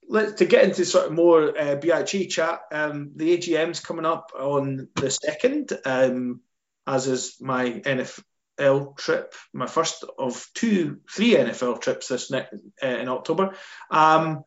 let 0.07 0.37
to 0.37 0.45
get 0.45 0.63
into 0.63 0.85
sort 0.85 1.07
of 1.07 1.13
more 1.13 1.57
uh, 1.57 1.75
BIG 1.75 2.29
chat. 2.29 2.61
Um, 2.71 3.11
the 3.15 3.37
AGM's 3.37 3.79
coming 3.79 4.05
up 4.05 4.31
on 4.37 4.87
the 4.95 5.09
second, 5.09 5.71
um, 5.85 6.41
as 6.87 7.07
is 7.07 7.37
my 7.39 7.69
NFL 7.69 8.97
trip, 8.97 9.33
my 9.53 9.67
first 9.67 10.03
of 10.17 10.47
two, 10.53 10.99
three 11.09 11.35
NFL 11.35 11.81
trips 11.81 12.07
this 12.07 12.31
uh, 12.31 12.45
in 12.81 13.09
October. 13.09 13.55
Um, 13.89 14.43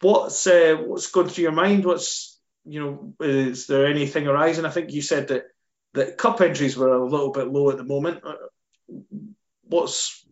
what's 0.00 0.46
uh, 0.46 0.76
what's 0.86 1.10
going 1.10 1.28
through 1.28 1.42
your 1.42 1.52
mind? 1.52 1.84
What's 1.84 2.38
you 2.64 2.80
know, 2.80 3.14
is 3.20 3.66
there 3.66 3.86
anything 3.86 4.26
arising? 4.26 4.64
I 4.66 4.70
think 4.70 4.92
you 4.92 5.02
said 5.02 5.28
that 5.28 5.44
that 5.94 6.18
cup 6.18 6.40
entries 6.40 6.76
were 6.76 6.92
a 6.92 7.08
little 7.08 7.32
bit 7.32 7.48
low 7.48 7.70
at 7.70 7.76
the 7.76 7.84
moment. 7.84 8.22
Uh, 8.24 8.34
What's 9.68 10.24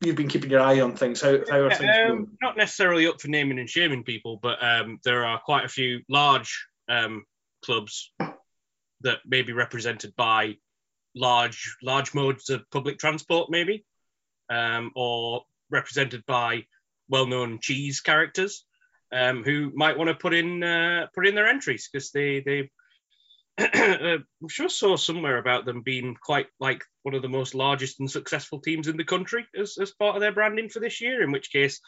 you've 0.00 0.16
been 0.16 0.28
keeping 0.28 0.50
your 0.50 0.60
eye 0.60 0.80
on 0.80 0.96
things? 0.96 1.20
How, 1.20 1.38
how 1.48 1.60
are 1.60 1.70
things 1.70 1.96
going? 1.96 2.10
Um, 2.10 2.36
not 2.42 2.56
necessarily 2.56 3.06
up 3.06 3.20
for 3.20 3.28
naming 3.28 3.58
and 3.58 3.68
shaming 3.68 4.04
people, 4.04 4.38
but 4.42 4.62
um, 4.62 4.98
there 5.04 5.24
are 5.24 5.38
quite 5.38 5.64
a 5.64 5.68
few 5.68 6.00
large 6.08 6.66
um, 6.88 7.24
clubs 7.64 8.12
that 9.02 9.18
may 9.26 9.42
be 9.42 9.52
represented 9.52 10.14
by 10.16 10.56
large 11.14 11.76
large 11.82 12.14
modes 12.14 12.50
of 12.50 12.68
public 12.70 12.98
transport, 12.98 13.50
maybe, 13.50 13.84
um, 14.48 14.92
or 14.94 15.42
represented 15.70 16.24
by 16.26 16.64
well-known 17.08 17.58
cheese 17.60 18.00
characters 18.00 18.64
um, 19.12 19.42
who 19.42 19.72
might 19.74 19.98
want 19.98 20.08
to 20.08 20.14
put 20.14 20.34
in 20.34 20.62
uh, 20.62 21.06
put 21.14 21.26
in 21.26 21.34
their 21.34 21.48
entries 21.48 21.88
because 21.90 22.10
they 22.10 22.40
they. 22.40 22.70
I'm 23.60 24.48
sure 24.48 24.68
saw 24.68 24.96
somewhere 24.96 25.38
about 25.38 25.64
them 25.64 25.82
being 25.82 26.16
quite 26.20 26.46
like 26.58 26.82
one 27.02 27.14
of 27.14 27.22
the 27.22 27.28
most 27.28 27.54
largest 27.54 28.00
and 28.00 28.10
successful 28.10 28.60
teams 28.60 28.88
in 28.88 28.96
the 28.96 29.04
country 29.04 29.46
as, 29.58 29.76
as 29.80 29.90
part 29.92 30.16
of 30.16 30.20
their 30.20 30.32
branding 30.32 30.68
for 30.68 30.80
this 30.80 31.00
year. 31.00 31.22
In 31.22 31.32
which 31.32 31.52
case, 31.52 31.80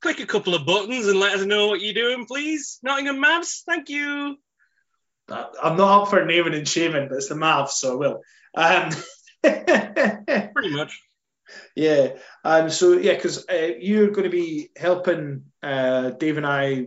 click 0.00 0.20
a 0.20 0.26
couple 0.26 0.54
of 0.54 0.66
buttons 0.66 1.06
and 1.06 1.18
let 1.18 1.34
us 1.34 1.44
know 1.44 1.68
what 1.68 1.80
you're 1.80 1.94
doing, 1.94 2.26
please. 2.26 2.78
Nottingham 2.82 3.22
Mavs, 3.22 3.62
thank 3.66 3.88
you. 3.88 4.36
I'm 5.30 5.76
not 5.76 6.02
up 6.02 6.08
for 6.08 6.24
naming 6.24 6.54
and 6.54 6.66
shaming, 6.66 7.08
but 7.08 7.16
it's 7.16 7.28
the 7.28 7.34
Mavs, 7.34 7.70
so 7.70 7.92
I 7.92 7.96
will. 7.96 8.22
Um, 8.54 8.90
Pretty 9.42 10.74
much. 10.74 11.00
yeah. 11.74 12.10
Um, 12.44 12.70
so 12.70 12.92
yeah, 12.92 13.14
because 13.14 13.46
uh, 13.48 13.72
you're 13.78 14.10
going 14.10 14.24
to 14.24 14.30
be 14.30 14.70
helping 14.76 15.44
uh, 15.62 16.10
Dave 16.10 16.36
and 16.36 16.46
I 16.46 16.86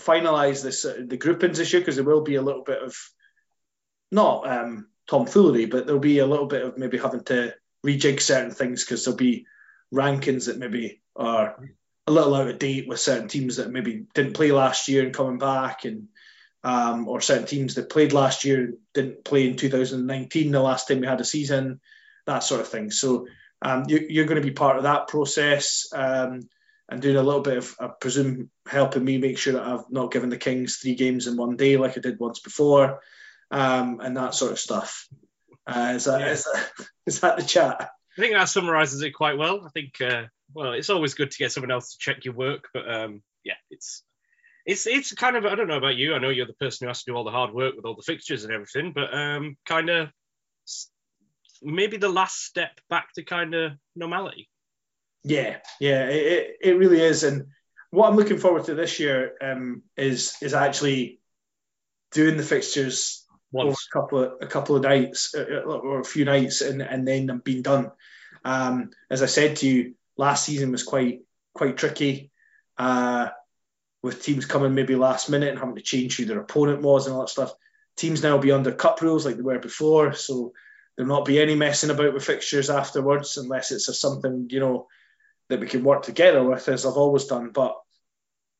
finalise 0.00 0.62
this 0.62 0.84
uh, 0.84 1.02
the 1.06 1.16
groupings 1.16 1.58
this 1.58 1.72
year 1.72 1.80
because 1.80 1.96
there 1.96 2.04
will 2.04 2.22
be 2.22 2.34
a 2.34 2.42
little 2.42 2.64
bit 2.64 2.82
of 2.82 2.96
not 4.10 4.48
um, 4.48 4.88
tomfoolery, 5.08 5.66
but 5.66 5.86
there'll 5.86 6.00
be 6.00 6.18
a 6.18 6.26
little 6.26 6.46
bit 6.46 6.62
of 6.62 6.78
maybe 6.78 6.98
having 6.98 7.24
to 7.24 7.54
rejig 7.84 8.20
certain 8.20 8.50
things 8.50 8.84
because 8.84 9.04
there'll 9.04 9.16
be 9.16 9.46
rankings 9.92 10.46
that 10.46 10.58
maybe 10.58 11.00
are 11.16 11.56
a 12.06 12.12
little 12.12 12.34
out 12.34 12.48
of 12.48 12.58
date 12.58 12.88
with 12.88 13.00
certain 13.00 13.28
teams 13.28 13.56
that 13.56 13.70
maybe 13.70 14.06
didn't 14.14 14.34
play 14.34 14.52
last 14.52 14.88
year 14.88 15.04
and 15.04 15.14
coming 15.14 15.38
back 15.38 15.84
and 15.84 16.08
um, 16.62 17.08
or 17.08 17.20
certain 17.20 17.46
teams 17.46 17.74
that 17.74 17.90
played 17.90 18.12
last 18.12 18.44
year 18.44 18.64
and 18.64 18.76
didn't 18.94 19.24
play 19.24 19.46
in 19.46 19.56
2019 19.56 20.50
the 20.50 20.60
last 20.60 20.88
time 20.88 21.00
we 21.00 21.06
had 21.06 21.20
a 21.20 21.24
season 21.24 21.80
that 22.26 22.42
sort 22.42 22.60
of 22.60 22.68
thing. 22.68 22.90
So 22.90 23.26
um, 23.62 23.84
you, 23.88 24.06
you're 24.08 24.26
going 24.26 24.40
to 24.40 24.46
be 24.46 24.54
part 24.54 24.76
of 24.76 24.84
that 24.84 25.08
process 25.08 25.86
um, 25.92 26.48
and 26.88 27.02
doing 27.02 27.16
a 27.16 27.22
little 27.22 27.42
bit 27.42 27.58
of, 27.58 27.74
I 27.80 27.88
presume, 27.88 28.50
helping 28.66 29.04
me 29.04 29.18
make 29.18 29.38
sure 29.38 29.54
that 29.54 29.66
I've 29.66 29.90
not 29.90 30.12
given 30.12 30.30
the 30.30 30.36
Kings 30.36 30.76
three 30.76 30.94
games 30.94 31.26
in 31.26 31.36
one 31.36 31.56
day 31.56 31.76
like 31.76 31.96
I 31.96 32.00
did 32.00 32.18
once 32.18 32.40
before, 32.40 33.00
um, 33.54 34.00
and 34.00 34.16
that 34.16 34.34
sort 34.34 34.52
of 34.52 34.58
stuff. 34.58 35.08
Uh, 35.66 35.92
is, 35.94 36.04
that, 36.04 36.20
Yeah. 36.20 36.32
is, 36.32 36.44
that, 36.44 36.70
is 37.06 37.20
that 37.20 37.36
the 37.36 37.44
chat? 37.44 37.90
I 38.18 38.20
think 38.20 38.34
that 38.34 38.48
summarizes 38.48 39.02
it 39.02 39.12
quite 39.12 39.38
well. 39.38 39.64
I 39.64 39.70
think, 39.70 40.00
uh, 40.00 40.24
well, 40.52 40.72
it's 40.72 40.90
always 40.90 41.14
good 41.14 41.30
to 41.30 41.38
get 41.38 41.52
someone 41.52 41.70
else 41.70 41.92
to 41.92 41.98
check 41.98 42.24
your 42.24 42.34
work, 42.34 42.68
but 42.74 42.88
um, 42.90 43.22
yeah, 43.44 43.54
it's 43.70 44.02
it's 44.66 44.86
it's 44.86 45.12
kind 45.12 45.36
of 45.36 45.44
I 45.44 45.54
don't 45.54 45.68
know 45.68 45.76
about 45.76 45.96
you. 45.96 46.14
I 46.14 46.18
know 46.18 46.30
you're 46.30 46.46
the 46.46 46.54
person 46.54 46.84
who 46.84 46.88
has 46.88 47.02
to 47.02 47.10
do 47.10 47.16
all 47.16 47.24
the 47.24 47.30
hard 47.30 47.52
work 47.52 47.74
with 47.76 47.84
all 47.84 47.96
the 47.96 48.02
fixtures 48.02 48.44
and 48.44 48.52
everything, 48.52 48.92
but 48.92 49.12
um, 49.12 49.56
kind 49.66 49.90
of 49.90 50.10
maybe 51.60 51.96
the 51.96 52.08
last 52.08 52.44
step 52.44 52.80
back 52.88 53.08
to 53.14 53.24
kind 53.24 53.54
of 53.54 53.72
normality. 53.96 54.48
Yeah, 55.24 55.56
yeah, 55.80 56.04
it, 56.08 56.56
it, 56.60 56.76
really 56.76 57.00
is. 57.00 57.24
And 57.24 57.46
what 57.90 58.08
I'm 58.08 58.16
looking 58.16 58.38
forward 58.38 58.64
to 58.64 58.74
this 58.74 59.00
year 59.00 59.32
um, 59.40 59.82
is 59.96 60.36
is 60.40 60.54
actually 60.54 61.20
doing 62.12 62.36
the 62.36 62.42
fixtures 62.42 63.23
Once, 63.54 63.86
a 63.88 63.92
couple 63.92 64.18
of 64.22 64.32
a 64.42 64.46
couple 64.46 64.76
of 64.76 64.82
nights 64.82 65.34
uh, 65.34 65.62
or 65.64 66.00
a 66.00 66.04
few 66.04 66.24
nights, 66.24 66.60
and 66.60 66.82
and 66.82 67.06
then 67.06 67.26
them 67.26 67.40
being 67.44 67.62
done. 67.62 67.92
Um, 68.44 68.90
as 69.10 69.22
I 69.22 69.26
said 69.26 69.56
to 69.56 69.68
you, 69.68 69.94
last 70.16 70.44
season 70.44 70.72
was 70.72 70.82
quite 70.82 71.22
quite 71.54 71.76
tricky. 71.76 72.30
Uh, 72.76 73.28
with 74.04 74.22
teams 74.22 74.44
coming 74.44 74.74
maybe 74.74 74.96
last 74.96 75.30
minute 75.30 75.48
and 75.48 75.58
having 75.58 75.76
to 75.76 75.80
change 75.80 76.18
who 76.18 76.26
their 76.26 76.38
opponent 76.38 76.82
was 76.82 77.06
and 77.06 77.14
all 77.14 77.22
that 77.22 77.30
stuff. 77.30 77.54
Teams 77.96 78.22
now 78.22 78.32
will 78.32 78.42
be 78.42 78.52
under 78.52 78.70
cup 78.70 79.00
rules 79.00 79.24
like 79.24 79.36
they 79.36 79.42
were 79.42 79.58
before, 79.58 80.12
so 80.12 80.52
there'll 80.94 81.08
not 81.08 81.24
be 81.24 81.40
any 81.40 81.54
messing 81.54 81.88
about 81.88 82.12
with 82.12 82.24
fixtures 82.24 82.68
afterwards 82.68 83.38
unless 83.38 83.72
it's 83.72 83.88
a, 83.88 83.94
something 83.94 84.48
you 84.50 84.60
know 84.60 84.88
that 85.48 85.58
we 85.60 85.66
can 85.66 85.84
work 85.84 86.02
together 86.02 86.44
with, 86.44 86.68
as 86.68 86.84
I've 86.84 86.98
always 86.98 87.24
done. 87.24 87.50
But 87.50 87.76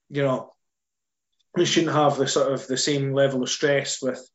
you 0.09 0.22
know, 0.22 0.55
we 1.55 1.66
shouldn't 1.66 1.92
have 1.92 2.16
the 2.16 2.26
sort 2.26 2.51
of 2.51 2.66
the 2.66 2.78
same 2.78 3.12
level 3.12 3.42
of 3.42 3.51
stress 3.51 4.01
with 4.01 4.26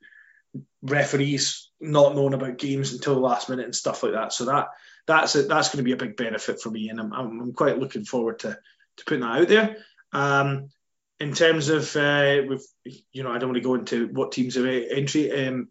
referees 0.81 1.69
not 1.79 2.15
knowing 2.15 2.33
about 2.33 2.57
games 2.57 2.93
until 2.93 3.15
the 3.15 3.21
last 3.21 3.49
minute 3.49 3.65
and 3.65 3.75
stuff 3.75 4.03
like 4.03 4.13
that. 4.13 4.33
So 4.33 4.45
that 4.45 4.69
that's 5.07 5.35
a, 5.35 5.43
that's 5.43 5.69
going 5.69 5.77
to 5.77 5.83
be 5.83 5.91
a 5.91 5.97
big 5.97 6.15
benefit 6.15 6.61
for 6.61 6.69
me, 6.69 6.89
and 6.89 6.99
I'm, 6.99 7.11
I'm, 7.13 7.53
quite 7.53 7.79
looking 7.79 8.05
forward 8.05 8.39
to 8.39 8.59
to 8.97 9.05
putting 9.05 9.21
that 9.21 9.41
out 9.41 9.47
there. 9.47 9.77
Um, 10.11 10.69
in 11.19 11.33
terms 11.33 11.69
of 11.69 11.95
uh, 11.95 12.41
with 12.47 12.67
you 12.85 13.23
know, 13.23 13.31
I 13.31 13.37
don't 13.37 13.49
want 13.49 13.61
to 13.61 13.67
go 13.67 13.75
into 13.75 14.07
what 14.07 14.31
teams 14.31 14.55
are 14.57 14.67
entry. 14.67 15.47
Um, 15.47 15.69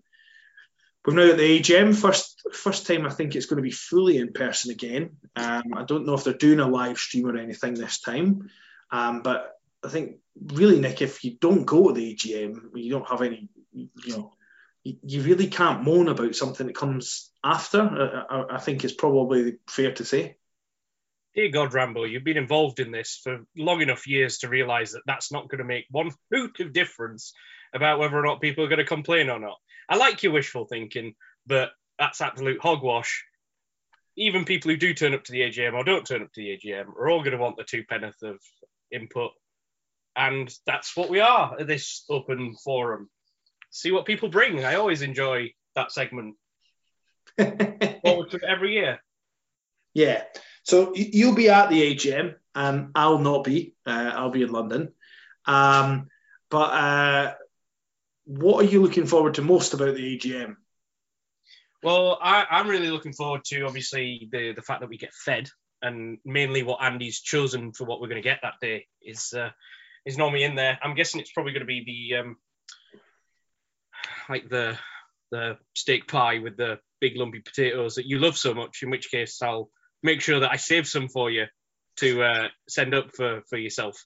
we've 1.06 1.16
now 1.16 1.28
got 1.28 1.38
the 1.38 1.60
AGM 1.60 1.94
first 1.94 2.42
first 2.52 2.86
time. 2.86 3.06
I 3.06 3.10
think 3.10 3.34
it's 3.34 3.46
going 3.46 3.58
to 3.58 3.62
be 3.62 3.70
fully 3.70 4.18
in 4.18 4.32
person 4.32 4.70
again. 4.70 5.16
Um, 5.36 5.74
I 5.74 5.84
don't 5.84 6.04
know 6.04 6.14
if 6.14 6.24
they're 6.24 6.34
doing 6.34 6.60
a 6.60 6.68
live 6.68 6.98
stream 6.98 7.26
or 7.26 7.36
anything 7.36 7.74
this 7.74 8.00
time, 8.00 8.50
um, 8.90 9.22
but 9.22 9.54
I 9.84 9.88
think 9.88 10.16
really, 10.36 10.80
Nick, 10.80 11.00
if 11.00 11.24
you 11.24 11.36
don't 11.40 11.64
go 11.64 11.88
to 11.88 11.94
the 11.94 12.14
AGM, 12.14 12.70
you 12.74 12.90
don't 12.90 13.08
have 13.08 13.22
any, 13.22 13.48
you 13.72 13.88
know, 14.08 14.32
you, 14.84 15.22
really 15.22 15.48
can't 15.48 15.84
moan 15.84 16.08
about 16.08 16.34
something 16.34 16.66
that 16.66 16.76
comes 16.76 17.30
after. 17.44 17.80
I, 17.80 18.36
I, 18.36 18.54
I 18.56 18.58
think 18.58 18.84
it's 18.84 18.94
probably 18.94 19.58
fair 19.68 19.92
to 19.94 20.04
say. 20.04 20.36
dear 21.34 21.50
God, 21.50 21.74
Rambo, 21.74 22.04
you've 22.04 22.24
been 22.24 22.36
involved 22.36 22.80
in 22.80 22.90
this 22.90 23.20
for 23.22 23.44
long 23.56 23.82
enough 23.82 24.06
years 24.06 24.38
to 24.38 24.48
realise 24.48 24.92
that 24.92 25.02
that's 25.06 25.32
not 25.32 25.48
going 25.48 25.58
to 25.58 25.64
make 25.64 25.86
one 25.90 26.10
hoot 26.30 26.60
of 26.60 26.72
difference 26.72 27.32
about 27.74 27.98
whether 27.98 28.18
or 28.18 28.24
not 28.24 28.40
people 28.40 28.64
are 28.64 28.68
going 28.68 28.78
to 28.78 28.84
complain 28.84 29.28
or 29.28 29.38
not. 29.38 29.56
I 29.88 29.96
like 29.96 30.22
your 30.22 30.32
wishful 30.32 30.66
thinking, 30.66 31.14
but 31.46 31.70
that's 31.98 32.20
absolute 32.20 32.60
hogwash. 32.60 33.24
Even 34.16 34.44
people 34.44 34.70
who 34.70 34.76
do 34.76 34.94
turn 34.94 35.14
up 35.14 35.24
to 35.24 35.32
the 35.32 35.42
AGM 35.42 35.74
or 35.74 35.84
don't 35.84 36.06
turn 36.06 36.22
up 36.22 36.32
to 36.32 36.40
the 36.40 36.58
AGM 36.58 36.88
are 36.88 37.08
all 37.08 37.20
going 37.20 37.32
to 37.32 37.38
want 37.38 37.56
the 37.56 37.64
two 37.64 37.84
penneth 37.84 38.20
of 38.22 38.38
input. 38.90 39.30
And 40.16 40.52
that's 40.66 40.96
what 40.96 41.10
we 41.10 41.20
are 41.20 41.56
at 41.60 41.66
this 41.66 42.04
open 42.10 42.54
forum. 42.64 43.08
See 43.70 43.90
what 43.90 44.06
people 44.06 44.28
bring. 44.28 44.64
I 44.64 44.76
always 44.76 45.02
enjoy 45.02 45.52
that 45.74 45.92
segment. 45.92 46.36
Forward 47.38 48.30
to 48.30 48.40
every 48.46 48.74
year. 48.74 48.98
Yeah. 49.94 50.22
So 50.62 50.92
you'll 50.94 51.34
be 51.34 51.48
at 51.48 51.70
the 51.70 51.94
AGM. 51.94 52.34
and 52.54 52.90
I'll 52.94 53.18
not 53.18 53.44
be. 53.44 53.74
Uh, 53.86 54.12
I'll 54.14 54.30
be 54.30 54.42
in 54.42 54.52
London. 54.52 54.92
Um, 55.44 56.08
but 56.50 56.72
uh, 56.72 57.34
what 58.24 58.64
are 58.64 58.68
you 58.68 58.82
looking 58.82 59.06
forward 59.06 59.34
to 59.34 59.42
most 59.42 59.74
about 59.74 59.94
the 59.94 60.18
AGM? 60.18 60.56
Well, 61.82 62.18
I, 62.20 62.44
I'm 62.50 62.68
really 62.68 62.90
looking 62.90 63.12
forward 63.12 63.44
to 63.46 63.62
obviously 63.62 64.28
the 64.30 64.52
the 64.52 64.62
fact 64.62 64.80
that 64.80 64.88
we 64.88 64.98
get 64.98 65.14
fed, 65.14 65.48
and 65.80 66.18
mainly 66.24 66.62
what 66.62 66.82
Andy's 66.82 67.20
chosen 67.20 67.72
for 67.72 67.84
what 67.84 68.00
we're 68.00 68.08
going 68.08 68.22
to 68.22 68.28
get 68.28 68.40
that 68.42 68.60
day 68.60 68.86
is 69.00 69.32
uh, 69.32 69.50
is 70.04 70.18
normally 70.18 70.42
in 70.42 70.56
there. 70.56 70.78
I'm 70.82 70.94
guessing 70.94 71.20
it's 71.20 71.32
probably 71.32 71.52
going 71.52 71.60
to 71.60 71.66
be 71.66 71.84
the 71.84 72.18
um, 72.18 72.36
like 74.28 74.48
the 74.48 74.78
the 75.30 75.58
steak 75.74 76.08
pie 76.08 76.38
with 76.38 76.56
the 76.56 76.78
big 77.00 77.16
lumpy 77.16 77.40
potatoes 77.40 77.96
that 77.96 78.06
you 78.06 78.18
love 78.18 78.36
so 78.36 78.54
much. 78.54 78.82
In 78.82 78.90
which 78.90 79.10
case, 79.10 79.40
I'll 79.42 79.70
make 80.02 80.20
sure 80.20 80.40
that 80.40 80.50
I 80.50 80.56
save 80.56 80.86
some 80.86 81.08
for 81.08 81.30
you 81.30 81.46
to 81.96 82.22
uh, 82.22 82.48
send 82.68 82.94
up 82.94 83.10
for 83.14 83.42
for 83.48 83.58
yourself, 83.58 84.04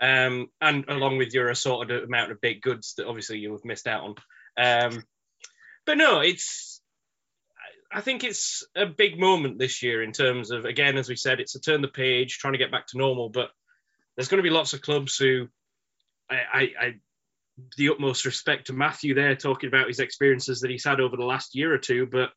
um, 0.00 0.48
and 0.60 0.84
along 0.88 1.18
with 1.18 1.34
your 1.34 1.48
assorted 1.48 2.04
amount 2.04 2.32
of 2.32 2.40
baked 2.40 2.64
goods 2.64 2.94
that 2.96 3.06
obviously 3.06 3.38
you 3.38 3.52
have 3.52 3.64
missed 3.64 3.86
out 3.86 4.02
on. 4.02 4.14
Um, 4.58 5.04
but 5.84 5.98
no, 5.98 6.20
it's 6.20 6.80
I 7.92 8.00
think 8.00 8.24
it's 8.24 8.66
a 8.74 8.86
big 8.86 9.18
moment 9.18 9.58
this 9.58 9.82
year 9.82 10.02
in 10.02 10.12
terms 10.12 10.50
of, 10.50 10.64
again, 10.64 10.98
as 10.98 11.08
we 11.08 11.16
said, 11.16 11.40
it's 11.40 11.54
a 11.54 11.60
turn 11.60 11.82
the 11.82 11.88
page, 11.88 12.38
trying 12.38 12.54
to 12.54 12.58
get 12.58 12.72
back 12.72 12.88
to 12.88 12.98
normal. 12.98 13.28
But 13.28 13.50
there's 14.16 14.28
going 14.28 14.42
to 14.42 14.48
be 14.48 14.54
lots 14.54 14.72
of 14.72 14.82
clubs 14.82 15.16
who, 15.16 15.48
I, 16.28 16.34
I, 16.34 16.60
I 16.80 16.94
the 17.76 17.88
utmost 17.88 18.24
respect 18.24 18.66
to 18.66 18.72
Matthew 18.72 19.14
there, 19.14 19.34
talking 19.34 19.68
about 19.68 19.88
his 19.88 20.00
experiences 20.00 20.60
that 20.60 20.70
he's 20.70 20.84
had 20.84 21.00
over 21.00 21.16
the 21.16 21.24
last 21.24 21.54
year 21.54 21.72
or 21.72 21.78
two. 21.78 22.06
But 22.06 22.30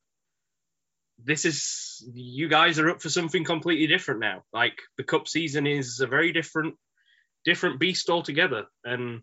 this 1.24 1.43
is, 1.45 2.03
you 2.13 2.47
guys 2.47 2.80
are 2.80 2.89
up 2.89 3.01
for 3.01 3.09
something 3.09 3.43
completely 3.43 3.88
different 3.88 4.22
now. 4.22 4.43
Like 4.53 4.80
the 4.97 5.03
cup 5.03 5.28
season 5.28 5.67
is 5.67 5.99
a 5.99 6.07
very 6.07 6.32
different, 6.32 6.76
different 7.43 7.80
beast 7.80 8.09
altogether. 8.09 8.65
And 8.86 9.22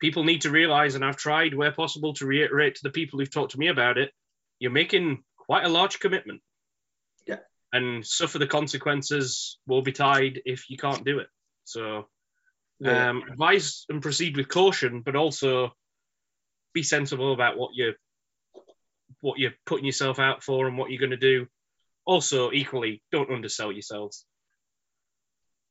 people 0.00 0.24
need 0.24 0.42
to 0.42 0.50
realize, 0.50 0.94
and 0.94 1.04
I've 1.04 1.16
tried 1.16 1.54
where 1.54 1.72
possible 1.72 2.12
to 2.14 2.26
reiterate 2.26 2.74
to 2.76 2.82
the 2.82 2.90
people 2.90 3.18
who've 3.18 3.32
talked 3.32 3.52
to 3.52 3.58
me 3.58 3.68
about 3.68 3.96
it, 3.96 4.10
you're 4.58 4.70
making 4.70 5.22
quite 5.38 5.64
a 5.64 5.70
large 5.70 5.98
commitment. 6.00 6.42
Yeah. 7.26 7.38
And 7.72 8.04
suffer 8.04 8.38
the 8.38 8.46
consequences 8.46 9.58
will 9.66 9.82
be 9.82 9.92
tied 9.92 10.42
if 10.44 10.68
you 10.68 10.76
can't 10.76 11.04
do 11.04 11.20
it. 11.20 11.28
So 11.64 12.08
Yeah. 12.80 13.10
um, 13.10 13.22
advise 13.30 13.84
and 13.88 14.02
proceed 14.02 14.36
with 14.36 14.48
caution, 14.48 15.02
but 15.02 15.16
also 15.16 15.72
be 16.72 16.82
sensible 16.82 17.32
about 17.32 17.58
what 17.58 17.70
you're 17.74 17.94
what 19.20 19.38
you're 19.38 19.52
putting 19.66 19.84
yourself 19.84 20.18
out 20.18 20.42
for 20.42 20.66
and 20.66 20.78
what 20.78 20.90
you're 20.90 21.00
going 21.00 21.10
to 21.10 21.16
do. 21.16 21.46
Also, 22.06 22.50
equally, 22.52 23.02
don't 23.12 23.30
undersell 23.30 23.70
yourselves. 23.70 24.24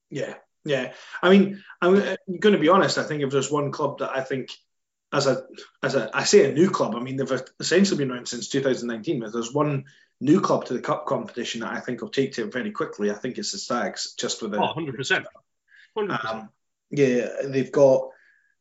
Yeah, 0.09 0.35
yeah. 0.65 0.93
I 1.21 1.29
mean, 1.29 1.63
I'm 1.81 1.95
going 2.39 2.53
to 2.53 2.59
be 2.59 2.69
honest. 2.69 2.97
I 2.97 3.03
think 3.03 3.23
if 3.23 3.31
there's 3.31 3.51
one 3.51 3.71
club 3.71 3.99
that 3.99 4.11
I 4.15 4.21
think, 4.21 4.49
as 5.11 5.25
a 5.25 5.47
as 5.81 5.95
a 5.95 6.15
I 6.15 6.23
say 6.25 6.49
a 6.49 6.53
new 6.53 6.69
club, 6.69 6.95
I 6.95 6.99
mean 6.99 7.15
they've 7.15 7.41
essentially 7.59 7.97
been 7.97 8.11
around 8.11 8.27
since 8.27 8.49
2019. 8.49 9.19
But 9.19 9.33
there's 9.33 9.53
one 9.53 9.85
new 10.21 10.41
club 10.41 10.65
to 10.65 10.73
the 10.73 10.81
cup 10.81 11.05
competition 11.07 11.61
that 11.61 11.73
I 11.73 11.79
think 11.79 12.01
will 12.01 12.09
take 12.09 12.33
to 12.33 12.43
it 12.43 12.53
very 12.53 12.71
quickly. 12.71 13.09
I 13.09 13.15
think 13.15 13.37
it's 13.37 13.51
the 13.51 13.57
Stags, 13.57 14.13
just 14.13 14.41
with 14.41 14.53
a 14.53 14.57
Oh, 14.57 14.73
100%. 14.75 15.25
100%. 15.97 16.25
Um, 16.25 16.49
yeah, 16.91 17.29
they've 17.45 17.71
got 17.71 18.09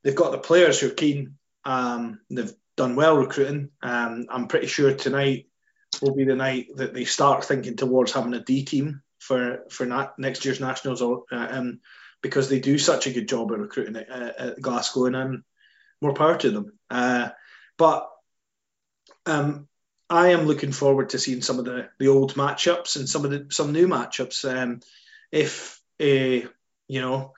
they've 0.02 0.14
got 0.14 0.32
the 0.32 0.38
players 0.38 0.80
who 0.80 0.88
are 0.88 0.94
keen. 0.94 1.36
Um, 1.64 2.20
they've 2.30 2.52
done 2.76 2.96
well 2.96 3.16
recruiting. 3.16 3.70
Um, 3.82 4.26
I'm 4.30 4.48
pretty 4.48 4.66
sure 4.66 4.94
tonight 4.94 5.46
will 6.02 6.14
be 6.14 6.24
the 6.24 6.36
night 6.36 6.68
that 6.76 6.94
they 6.94 7.04
start 7.04 7.44
thinking 7.44 7.76
towards 7.76 8.12
having 8.12 8.34
a 8.34 8.40
D 8.40 8.64
team 8.64 9.02
for 9.18 9.64
for 9.70 9.86
na- 9.86 10.10
next 10.18 10.44
year's 10.44 10.60
nationals, 10.60 11.02
or 11.02 11.24
uh, 11.32 11.48
um, 11.50 11.80
because 12.22 12.48
they 12.48 12.60
do 12.60 12.78
such 12.78 13.06
a 13.06 13.12
good 13.12 13.28
job 13.28 13.52
at 13.52 13.58
recruiting 13.58 13.96
at, 13.96 14.08
at 14.08 14.60
Glasgow, 14.60 15.06
and 15.06 15.16
um, 15.16 15.44
more 16.00 16.14
power 16.14 16.36
to 16.36 16.50
them. 16.50 16.78
Uh, 16.90 17.30
but 17.76 18.08
um, 19.26 19.68
I 20.10 20.28
am 20.28 20.46
looking 20.46 20.72
forward 20.72 21.10
to 21.10 21.18
seeing 21.18 21.42
some 21.42 21.58
of 21.58 21.64
the, 21.64 21.88
the 21.98 22.08
old 22.08 22.34
matchups 22.34 22.96
and 22.96 23.08
some 23.08 23.24
of 23.24 23.30
the 23.30 23.46
some 23.50 23.72
new 23.72 23.88
matchups. 23.88 24.48
Um, 24.50 24.80
if 25.30 25.80
uh, 26.00 26.48
you 26.88 27.00
know 27.00 27.34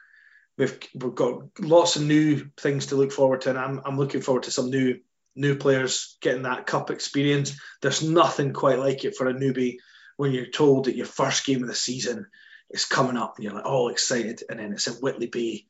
we've 0.61 0.79
we've 0.95 1.15
got 1.15 1.43
lots 1.59 1.97
of 1.97 2.03
new 2.03 2.51
things 2.59 2.87
to 2.87 2.97
look 2.97 3.13
forward 3.13 3.41
to, 3.43 3.51
and 3.51 3.59
I'm 3.59 3.81
I'm 3.85 3.99
looking 3.99 4.21
forward 4.21 4.45
to 4.45 4.51
some 4.51 4.71
new 4.71 5.01
new 5.35 5.57
players 5.57 6.19
getting 6.21 6.43
that 6.43 6.67
cup 6.67 6.91
experience. 6.91 7.59
There's 7.81 8.03
nothing 8.03 8.53
quite 8.53 8.79
like 8.79 9.05
it 9.05 9.17
for 9.17 9.29
a 9.29 9.35
newbie 9.35 9.79
when 10.17 10.33
you're 10.33 10.47
told 10.47 10.85
that 10.85 10.97
your 10.97 11.07
first 11.07 11.47
game 11.47 11.63
of 11.63 11.69
the 11.69 11.75
season 11.75 12.27
is 12.69 12.85
coming 12.85 13.17
up 13.17 13.37
and 13.37 13.45
you're 13.45 13.55
like 13.55 13.65
all 13.65 13.89
excited, 13.89 14.43
and 14.49 14.61
then 14.61 14.73
it's 14.73 14.87
at 14.87 15.03
Whitley 15.03 15.29
Bay 15.29 15.67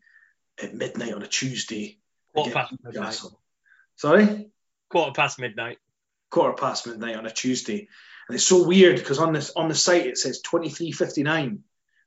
at 0.60 0.74
midnight 0.74 1.14
on 1.14 1.22
a 1.22 1.28
Tuesday. 1.28 1.98
Quarter 2.34 2.50
past 2.50 2.74
midnight. 2.82 3.20
Sorry, 3.96 4.50
Quarter 4.90 5.12
past 5.12 5.38
midnight. 5.38 5.78
quarter 6.30 6.54
past 6.54 6.86
midnight 6.86 7.16
on 7.16 7.26
a 7.26 7.30
Tuesday, 7.30 7.88
and 8.28 8.34
it's 8.34 8.46
so 8.46 8.66
weird 8.66 8.96
because 8.96 9.20
on 9.20 9.32
this 9.32 9.52
on 9.54 9.68
the 9.68 9.74
site 9.76 10.06
it 10.06 10.18
says 10.18 10.42
23:59, 10.42 11.60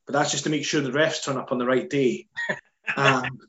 but 0.05 0.13
that's 0.13 0.31
just 0.31 0.43
to 0.43 0.49
make 0.49 0.65
sure 0.65 0.81
the 0.81 0.91
refs 0.91 1.23
turn 1.23 1.37
up 1.37 1.53
on 1.53 1.59
the 1.59 1.65
right 1.65 1.89
day. 1.89 2.27
Um, 2.95 3.39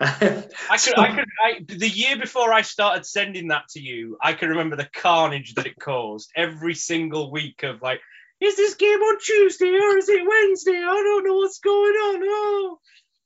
I 0.00 0.76
could, 0.76 0.98
I 0.98 1.14
could, 1.14 1.24
I, 1.42 1.60
the 1.66 1.88
year 1.88 2.16
before 2.18 2.52
I 2.52 2.62
started 2.62 3.06
sending 3.06 3.48
that 3.48 3.68
to 3.70 3.80
you, 3.80 4.16
I 4.20 4.32
can 4.34 4.50
remember 4.50 4.76
the 4.76 4.88
carnage 4.92 5.54
that 5.54 5.66
it 5.66 5.78
caused 5.78 6.30
every 6.36 6.74
single 6.74 7.30
week 7.30 7.62
of 7.62 7.80
like, 7.80 8.00
is 8.40 8.56
this 8.56 8.74
game 8.74 8.98
on 8.98 9.18
Tuesday 9.20 9.70
or 9.70 9.96
is 9.96 10.08
it 10.08 10.26
Wednesday? 10.26 10.76
I 10.76 11.02
don't 11.02 11.24
know 11.26 11.36
what's 11.36 11.60
going 11.60 11.94
on. 11.94 12.22
Oh, 12.22 12.78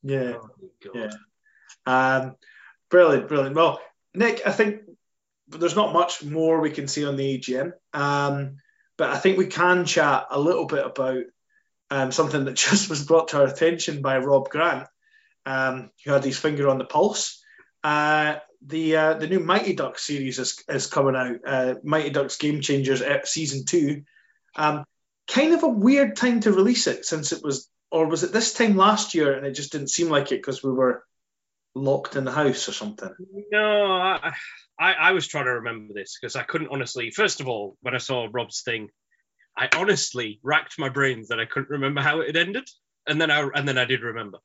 yeah, 0.02 0.34
Oh, 0.36 0.50
yeah. 0.94 1.10
Um, 1.86 2.36
brilliant, 2.90 3.28
brilliant. 3.28 3.56
Well, 3.56 3.80
Nick, 4.14 4.42
I 4.46 4.52
think 4.52 4.82
there's 5.48 5.76
not 5.76 5.92
much 5.92 6.22
more 6.22 6.60
we 6.60 6.70
can 6.70 6.86
see 6.88 7.06
on 7.06 7.16
the 7.16 7.38
AGM, 7.38 7.72
um, 7.94 8.58
but 8.96 9.10
I 9.10 9.18
think 9.18 9.38
we 9.38 9.46
can 9.46 9.86
chat 9.86 10.26
a 10.30 10.38
little 10.38 10.66
bit 10.66 10.84
about 10.84 11.24
um, 11.90 12.12
something 12.12 12.44
that 12.44 12.54
just 12.56 12.90
was 12.90 13.04
brought 13.04 13.28
to 13.28 13.40
our 13.40 13.46
attention 13.46 14.02
by 14.02 14.18
Rob 14.18 14.48
Grant, 14.48 14.88
um, 15.46 15.90
who 16.04 16.12
had 16.12 16.24
his 16.24 16.38
finger 16.38 16.68
on 16.68 16.78
the 16.78 16.84
pulse. 16.84 17.42
Uh, 17.82 18.36
the 18.66 18.96
uh, 18.96 19.14
the 19.14 19.28
new 19.28 19.38
Mighty 19.38 19.74
Ducks 19.74 20.04
series 20.04 20.38
is, 20.38 20.62
is 20.68 20.86
coming 20.86 21.14
out. 21.14 21.36
Uh, 21.46 21.74
Mighty 21.84 22.10
Ducks 22.10 22.36
Game 22.36 22.60
Changers 22.60 23.02
season 23.24 23.64
two. 23.64 24.02
Um, 24.56 24.84
kind 25.28 25.54
of 25.54 25.62
a 25.62 25.68
weird 25.68 26.16
time 26.16 26.40
to 26.40 26.52
release 26.52 26.86
it 26.86 27.04
since 27.04 27.32
it 27.32 27.44
was, 27.44 27.68
or 27.92 28.08
was 28.08 28.24
it 28.24 28.32
this 28.32 28.54
time 28.54 28.76
last 28.76 29.14
year 29.14 29.34
and 29.34 29.46
it 29.46 29.52
just 29.52 29.70
didn't 29.70 29.90
seem 29.90 30.08
like 30.08 30.32
it 30.32 30.42
because 30.42 30.62
we 30.62 30.72
were 30.72 31.04
locked 31.74 32.16
in 32.16 32.24
the 32.24 32.32
house 32.32 32.68
or 32.68 32.72
something. 32.72 33.14
No, 33.52 33.92
I, 33.92 34.32
I, 34.78 34.92
I 34.92 35.12
was 35.12 35.26
trying 35.26 35.44
to 35.44 35.52
remember 35.52 35.94
this 35.94 36.18
because 36.20 36.36
I 36.36 36.42
couldn't 36.42 36.70
honestly. 36.70 37.10
First 37.10 37.40
of 37.40 37.48
all, 37.48 37.76
when 37.82 37.94
I 37.94 37.98
saw 37.98 38.28
Rob's 38.30 38.62
thing, 38.62 38.88
I 39.58 39.68
honestly 39.76 40.38
racked 40.42 40.78
my 40.78 40.88
brains 40.88 41.28
that 41.28 41.40
I 41.40 41.44
couldn't 41.44 41.70
remember 41.70 42.00
how 42.00 42.20
it 42.20 42.28
had 42.28 42.36
ended, 42.36 42.68
and 43.06 43.20
then 43.20 43.30
I 43.30 43.48
and 43.54 43.66
then 43.66 43.76
I 43.76 43.84
did 43.84 44.02
remember. 44.02 44.38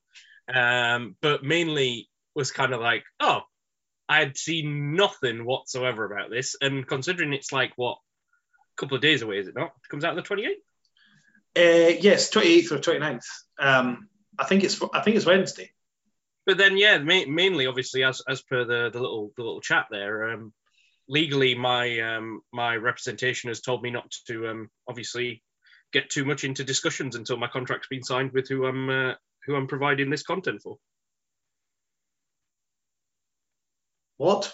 Um, 0.53 1.15
but 1.21 1.43
mainly 1.43 2.09
was 2.35 2.51
kind 2.51 2.73
of 2.73 2.81
like, 2.81 3.03
oh, 3.19 3.41
I 4.09 4.19
had 4.19 4.37
seen 4.37 4.95
nothing 4.95 5.45
whatsoever 5.45 6.11
about 6.11 6.31
this, 6.31 6.55
and 6.59 6.87
considering 6.87 7.33
it's 7.33 7.51
like 7.51 7.73
what 7.75 7.97
a 7.97 8.81
couple 8.81 8.95
of 8.95 9.01
days 9.01 9.21
away, 9.21 9.37
is 9.37 9.47
it 9.47 9.55
not? 9.55 9.67
It 9.67 9.89
comes 9.89 10.03
out 10.03 10.11
on 10.11 10.15
the 10.15 10.23
twenty 10.23 10.45
eighth. 10.45 10.63
Uh, 11.55 11.99
yes, 12.01 12.31
28th 12.31 12.71
or 12.71 12.79
29th. 12.79 13.25
Um, 13.59 14.09
I 14.39 14.45
think 14.45 14.63
it's 14.63 14.81
I 14.91 15.01
think 15.01 15.17
it's 15.17 15.25
Wednesday. 15.25 15.71
But 16.47 16.57
then, 16.57 16.77
yeah, 16.77 16.97
ma- 16.97 17.27
mainly, 17.27 17.67
obviously, 17.67 18.03
as 18.03 18.21
as 18.27 18.41
per 18.41 18.65
the, 18.65 18.89
the 18.91 18.99
little 18.99 19.31
the 19.37 19.43
little 19.43 19.61
chat 19.61 19.85
there, 19.91 20.31
um, 20.31 20.51
legally, 21.07 21.55
my 21.55 21.99
um, 21.99 22.41
my 22.51 22.75
representation 22.75 23.49
has 23.49 23.61
told 23.61 23.81
me 23.83 23.91
not 23.91 24.11
to 24.27 24.47
um, 24.47 24.69
obviously 24.87 25.43
get 25.91 26.09
too 26.09 26.25
much 26.25 26.43
into 26.43 26.63
discussions 26.63 27.15
until 27.15 27.37
my 27.37 27.47
contract's 27.47 27.87
been 27.87 28.03
signed 28.03 28.31
with 28.31 28.47
who 28.49 28.65
I'm 28.65 28.89
uh, 28.89 29.13
who 29.45 29.55
I'm 29.55 29.67
providing 29.67 30.09
this 30.09 30.23
content 30.23 30.61
for. 30.61 30.77
What? 34.17 34.53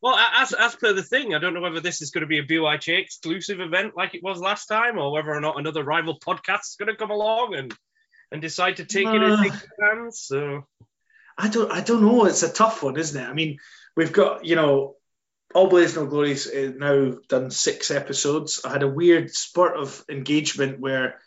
Well, 0.00 0.16
as 0.16 0.52
as 0.52 0.74
per 0.74 0.92
the 0.92 1.02
thing, 1.02 1.32
I 1.34 1.38
don't 1.38 1.54
know 1.54 1.60
whether 1.60 1.78
this 1.78 2.02
is 2.02 2.10
going 2.10 2.22
to 2.22 2.26
be 2.26 2.38
a 2.38 2.44
BYJ 2.44 2.98
exclusive 2.98 3.60
event 3.60 3.96
like 3.96 4.14
it 4.16 4.22
was 4.22 4.40
last 4.40 4.66
time, 4.66 4.98
or 4.98 5.12
whether 5.12 5.30
or 5.32 5.40
not 5.40 5.60
another 5.60 5.84
rival 5.84 6.18
podcast 6.18 6.62
is 6.62 6.76
going 6.76 6.88
to 6.88 6.96
come 6.96 7.10
along 7.12 7.54
and 7.54 7.72
and 8.32 8.42
decide 8.42 8.78
to 8.78 8.84
take 8.84 9.06
it 9.06 9.22
Uh. 9.22 9.42
in 9.44 9.52
hands. 9.80 10.20
So 10.24 10.66
I 11.38 11.48
don't 11.48 11.70
I 11.70 11.82
don't 11.82 12.02
know. 12.02 12.24
It's 12.24 12.42
a 12.42 12.52
tough 12.52 12.82
one, 12.82 12.96
isn't 12.96 13.22
it? 13.22 13.28
I 13.28 13.32
mean, 13.32 13.58
we've 13.96 14.12
got 14.12 14.44
you 14.44 14.56
know, 14.56 14.96
All 15.54 15.68
Blaze 15.68 15.96
No 15.96 16.06
Glory's 16.06 16.46
uh, 16.46 16.72
now 16.76 17.14
done 17.28 17.50
six 17.50 17.90
episodes. 17.90 18.62
I 18.64 18.70
had 18.70 18.82
a 18.82 18.88
weird 18.88 19.34
spurt 19.34 19.76
of 19.76 20.04
engagement 20.08 20.80
where 20.80 21.20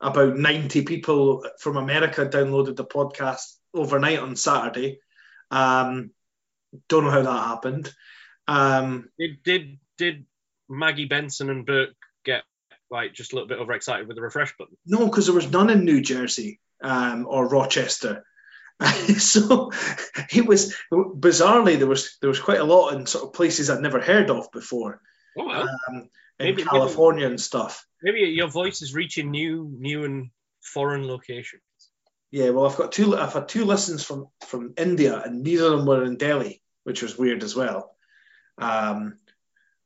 about 0.00 0.36
90 0.36 0.82
people 0.82 1.46
from 1.58 1.76
America 1.76 2.26
downloaded 2.26 2.76
the 2.76 2.84
podcast 2.84 3.56
overnight 3.74 4.18
on 4.18 4.36
Saturday. 4.36 5.00
Um, 5.50 6.10
don't 6.88 7.04
know 7.04 7.10
how 7.10 7.22
that 7.22 7.46
happened. 7.46 7.92
Um, 8.48 9.08
did 9.18 9.42
did 9.42 9.78
did 9.98 10.26
Maggie 10.68 11.04
Benson 11.04 11.50
and 11.50 11.66
Burke 11.66 11.94
get 12.24 12.42
like 12.90 13.14
just 13.14 13.32
a 13.32 13.36
little 13.36 13.48
bit 13.48 13.58
overexcited 13.58 14.06
with 14.06 14.16
the 14.16 14.22
refresh 14.22 14.56
button? 14.56 14.76
No, 14.86 15.06
because 15.06 15.26
there 15.26 15.34
was 15.34 15.50
none 15.50 15.70
in 15.70 15.84
New 15.84 16.00
Jersey 16.00 16.60
um, 16.82 17.26
or 17.28 17.48
Rochester. 17.48 18.24
so 19.18 19.70
it 20.32 20.46
was 20.46 20.74
bizarrely 20.92 21.78
there 21.78 21.86
was 21.86 22.16
there 22.20 22.28
was 22.30 22.40
quite 22.40 22.60
a 22.60 22.64
lot 22.64 22.94
in 22.94 23.06
sort 23.06 23.24
of 23.24 23.32
places 23.32 23.70
I'd 23.70 23.80
never 23.80 24.00
heard 24.00 24.30
of 24.30 24.50
before, 24.52 25.00
Oh 25.38 25.46
well, 25.46 25.62
um, 25.88 25.96
in 26.38 26.46
Maybe- 26.46 26.64
California 26.64 27.26
and 27.26 27.40
stuff. 27.40 27.86
maybe 28.02 28.20
your 28.20 28.48
voice 28.48 28.82
is 28.82 28.94
reaching 28.94 29.30
new 29.30 29.70
new 29.78 30.04
and 30.04 30.30
foreign 30.60 31.06
locations. 31.06 31.62
Yeah, 32.30 32.50
well, 32.50 32.66
I've 32.66 32.76
got 32.78 32.92
two. 32.92 33.16
I've 33.16 33.34
had 33.34 33.48
two 33.48 33.64
listens 33.66 34.02
from 34.04 34.28
from 34.46 34.72
India, 34.78 35.20
and 35.22 35.42
neither 35.42 35.66
of 35.66 35.72
them 35.78 35.86
were 35.86 36.04
in 36.04 36.16
Delhi, 36.16 36.62
which 36.84 37.02
was 37.02 37.16
weird 37.18 37.42
as 37.42 37.54
well. 37.54 37.94
Um, 38.58 39.18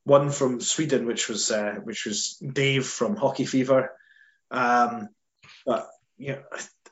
one 0.05 0.29
from 0.31 0.61
Sweden, 0.61 1.05
which 1.05 1.27
was 1.27 1.51
uh, 1.51 1.75
which 1.83 2.05
was 2.05 2.37
Dave 2.37 2.85
from 2.87 3.17
Hockey 3.17 3.45
Fever. 3.45 3.91
Um, 4.49 5.09
but 5.65 5.89
you 6.17 6.37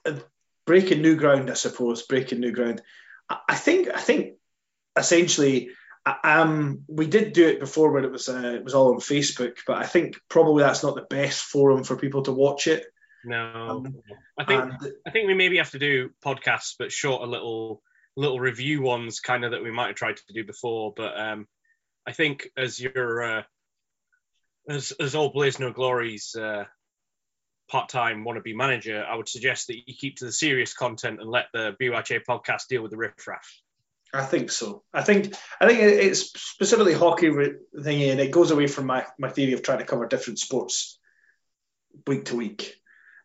know, 0.05 0.19
breaking 0.65 1.01
new 1.01 1.15
ground, 1.15 1.49
I 1.49 1.53
suppose. 1.53 2.03
Breaking 2.03 2.39
new 2.39 2.51
ground. 2.51 2.81
I, 3.29 3.39
I 3.49 3.55
think. 3.55 3.89
I 3.93 3.99
think 3.99 4.35
essentially. 4.97 5.69
Um, 6.23 6.83
we 6.87 7.07
did 7.07 7.33
do 7.33 7.47
it 7.47 7.59
before 7.59 7.91
when 7.91 8.05
it 8.05 8.11
was 8.11 8.29
uh, 8.29 8.53
it 8.57 8.63
was 8.63 8.75
all 8.75 8.93
on 8.93 8.99
Facebook, 8.99 9.57
but 9.65 9.77
I 9.77 9.87
think 9.87 10.19
probably 10.29 10.61
that's 10.61 10.83
not 10.83 10.93
the 10.93 11.01
best 11.01 11.41
forum 11.41 11.83
for 11.83 11.97
people 11.97 12.21
to 12.23 12.31
watch 12.31 12.67
it. 12.67 12.85
No, 13.25 13.43
Um, 13.43 14.01
I 14.37 14.45
think 14.45 14.63
And 14.63 14.93
I 15.07 15.09
think 15.09 15.27
we 15.27 15.33
maybe 15.33 15.57
have 15.57 15.71
to 15.71 15.79
do 15.79 16.11
podcasts, 16.23 16.75
but 16.77 16.91
shorter 16.91 17.25
little 17.25 17.81
little 18.15 18.39
review 18.39 18.81
ones, 18.81 19.19
kind 19.19 19.43
of 19.43 19.51
that 19.51 19.63
we 19.63 19.71
might 19.71 19.87
have 19.87 19.95
tried 19.95 20.17
to 20.17 20.33
do 20.33 20.45
before. 20.45 20.93
But 20.95 21.19
um, 21.19 21.47
I 22.05 22.11
think 22.11 22.49
as 22.55 22.79
your 22.79 23.23
uh, 23.23 23.43
as 24.69 24.91
as 24.99 25.15
All 25.15 25.29
Blaze 25.29 25.59
No 25.59 25.71
Glory's 25.71 26.35
uh, 26.35 26.65
part-time 27.67 28.23
wannabe 28.25 28.55
manager, 28.55 29.03
I 29.03 29.15
would 29.15 29.29
suggest 29.29 29.67
that 29.67 29.77
you 29.87 29.95
keep 29.95 30.17
to 30.17 30.25
the 30.25 30.31
serious 30.31 30.73
content 30.73 31.19
and 31.19 31.29
let 31.29 31.45
the 31.53 31.75
BUIHA 31.81 32.21
podcast 32.27 32.67
deal 32.69 32.81
with 32.81 32.91
the 32.91 32.97
riffraff. 32.97 33.49
I 34.13 34.23
think 34.23 34.51
so. 34.51 34.83
I 34.93 35.01
think 35.01 35.33
I 35.59 35.67
think 35.67 35.79
it's 35.81 36.31
specifically 36.39 36.93
hockey 36.93 37.27
thingy, 37.27 38.11
and 38.11 38.19
it 38.19 38.31
goes 38.31 38.51
away 38.51 38.67
from 38.67 38.85
my, 38.85 39.05
my 39.19 39.29
theory 39.29 39.53
of 39.53 39.61
trying 39.61 39.79
to 39.79 39.85
cover 39.85 40.07
different 40.07 40.39
sports 40.39 40.99
week 42.07 42.25
to 42.25 42.35
week. 42.35 42.75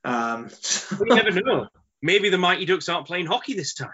Um, 0.05 0.51
you 1.01 1.14
never 1.14 1.41
know. 1.43 1.68
Maybe 2.03 2.30
the 2.30 2.38
Mighty 2.38 2.64
Ducks 2.64 2.88
aren't 2.88 3.07
playing 3.07 3.26
hockey 3.26 3.55
this 3.55 3.74
time. 3.74 3.91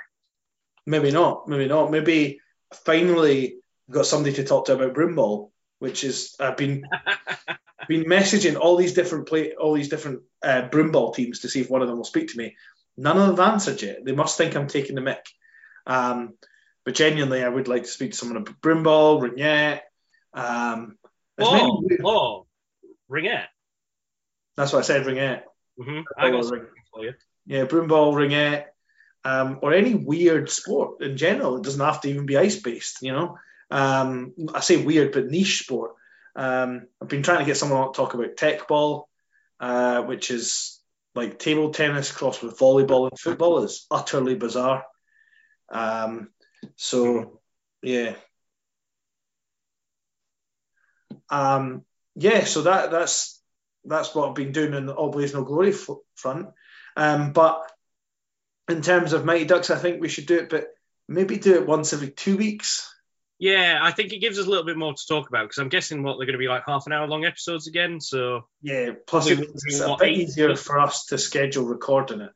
maybe 0.86 1.10
not. 1.10 1.48
Maybe 1.48 1.66
not. 1.66 1.90
Maybe 1.90 2.40
finally 2.84 3.56
got 3.90 4.06
somebody 4.06 4.34
to 4.36 4.44
talk 4.44 4.66
to 4.66 4.74
about 4.74 4.94
broomball, 4.94 5.50
which 5.80 6.04
is 6.04 6.34
I've 6.40 6.56
been 6.56 6.84
been 7.88 8.04
messaging 8.04 8.56
all 8.58 8.76
these 8.76 8.94
different 8.94 9.26
play 9.28 9.54
all 9.54 9.74
these 9.74 9.88
different 9.88 10.22
uh, 10.42 10.68
broomball 10.70 11.14
teams 11.14 11.40
to 11.40 11.48
see 11.48 11.60
if 11.60 11.70
one 11.70 11.82
of 11.82 11.88
them 11.88 11.96
will 11.96 12.04
speak 12.04 12.28
to 12.32 12.38
me. 12.38 12.56
None 12.96 13.16
of 13.18 13.26
them 13.26 13.36
have 13.36 13.52
answered 13.54 13.82
yet. 13.82 14.04
They 14.04 14.12
must 14.12 14.38
think 14.38 14.56
I'm 14.56 14.68
taking 14.68 14.94
the 14.94 15.02
mick. 15.02 15.22
Um, 15.86 16.34
but 16.84 16.94
genuinely, 16.94 17.42
I 17.42 17.48
would 17.48 17.68
like 17.68 17.82
to 17.82 17.88
speak 17.88 18.12
to 18.12 18.16
someone 18.16 18.38
about 18.38 18.60
broomball, 18.60 19.20
ringette. 19.20 19.80
Um, 20.32 20.96
there's 21.36 21.50
many- 21.50 21.98
Oh, 22.04 22.06
oh, 22.06 22.46
ringette. 23.10 23.46
that's 24.56 24.72
what 24.72 24.78
I 24.78 24.82
said, 24.82 25.04
ringette. 25.06 25.42
hmm 25.78 26.00
I 26.16 26.30
got 26.30 26.38
Oh, 26.38 26.42
something 26.42 26.66
for 26.92 27.04
you. 27.04 27.14
Yeah, 27.46 27.64
broomball, 27.66 28.14
ringette, 28.14 28.66
um, 29.24 29.58
or 29.62 29.72
any 29.74 29.94
weird 29.94 30.48
sport 30.50 31.02
in 31.02 31.16
general. 31.16 31.56
It 31.56 31.64
doesn't 31.64 31.84
have 31.84 32.00
to 32.02 32.08
even 32.08 32.24
be 32.26 32.36
ice 32.38 32.56
based, 32.62 33.02
you 33.02 33.12
know. 33.12 33.38
Um, 33.70 34.32
I 34.54 34.60
say 34.60 34.82
weird, 34.82 35.12
but 35.12 35.26
niche 35.26 35.64
sport. 35.64 35.95
Um, 36.36 36.86
I've 37.00 37.08
been 37.08 37.22
trying 37.22 37.38
to 37.38 37.44
get 37.44 37.56
someone 37.56 37.92
to 37.92 37.96
talk 37.96 38.14
about 38.14 38.36
teqball, 38.36 39.04
uh, 39.58 40.02
which 40.02 40.30
is 40.30 40.80
like 41.14 41.38
table 41.38 41.70
tennis 41.70 42.12
crossed 42.12 42.42
with 42.42 42.58
volleyball 42.58 43.08
and 43.08 43.18
football. 43.18 43.62
It's 43.64 43.86
utterly 43.90 44.34
bizarre. 44.34 44.84
Um, 45.70 46.28
so, 46.76 47.40
yeah. 47.82 48.14
Um, 51.30 51.84
yeah, 52.14 52.44
so 52.44 52.62
that 52.62 52.90
that's 52.90 53.42
that's 53.84 54.14
what 54.14 54.28
I've 54.28 54.34
been 54.34 54.52
doing 54.52 54.74
in 54.74 54.86
the 54.86 54.94
All 54.94 55.10
Blaze 55.10 55.32
No 55.32 55.42
Glory 55.42 55.72
f- 55.72 55.88
front. 56.14 56.48
Um, 56.96 57.32
but 57.32 57.70
in 58.68 58.82
terms 58.82 59.12
of 59.12 59.24
Mighty 59.24 59.44
Ducks, 59.44 59.70
I 59.70 59.76
think 59.78 60.00
we 60.00 60.08
should 60.08 60.26
do 60.26 60.38
it, 60.38 60.48
but 60.50 60.68
maybe 61.08 61.38
do 61.38 61.54
it 61.54 61.66
once 61.66 61.92
every 61.92 62.10
two 62.10 62.36
weeks. 62.36 62.92
Yeah, 63.38 63.78
I 63.82 63.90
think 63.90 64.12
it 64.14 64.18
gives 64.20 64.38
us 64.38 64.46
a 64.46 64.48
little 64.48 64.64
bit 64.64 64.78
more 64.78 64.94
to 64.94 65.06
talk 65.06 65.28
about 65.28 65.44
because 65.44 65.58
I'm 65.58 65.68
guessing 65.68 66.02
what 66.02 66.16
they're 66.16 66.26
going 66.26 66.32
to 66.34 66.38
be 66.38 66.48
like 66.48 66.62
half 66.66 66.86
an 66.86 66.92
hour 66.92 67.06
long 67.06 67.24
episodes 67.26 67.66
again. 67.66 68.00
So 68.00 68.46
Yeah, 68.62 68.92
plus 69.06 69.28
it's 69.28 69.80
a 69.80 69.96
bit 69.98 70.08
easier 70.12 70.56
for 70.56 70.78
us 70.80 71.06
to 71.06 71.18
schedule 71.18 71.64
recording 71.66 72.22
it. 72.22 72.32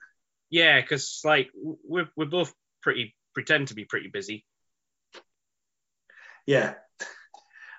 yeah, 0.50 0.78
because 0.80 1.22
like 1.24 1.48
we're 1.54 2.08
we're 2.16 2.26
both 2.26 2.52
pretty 2.82 3.14
pretend 3.32 3.68
to 3.68 3.74
be 3.74 3.84
pretty 3.86 4.08
busy. 4.08 4.44
Yeah. 6.46 6.74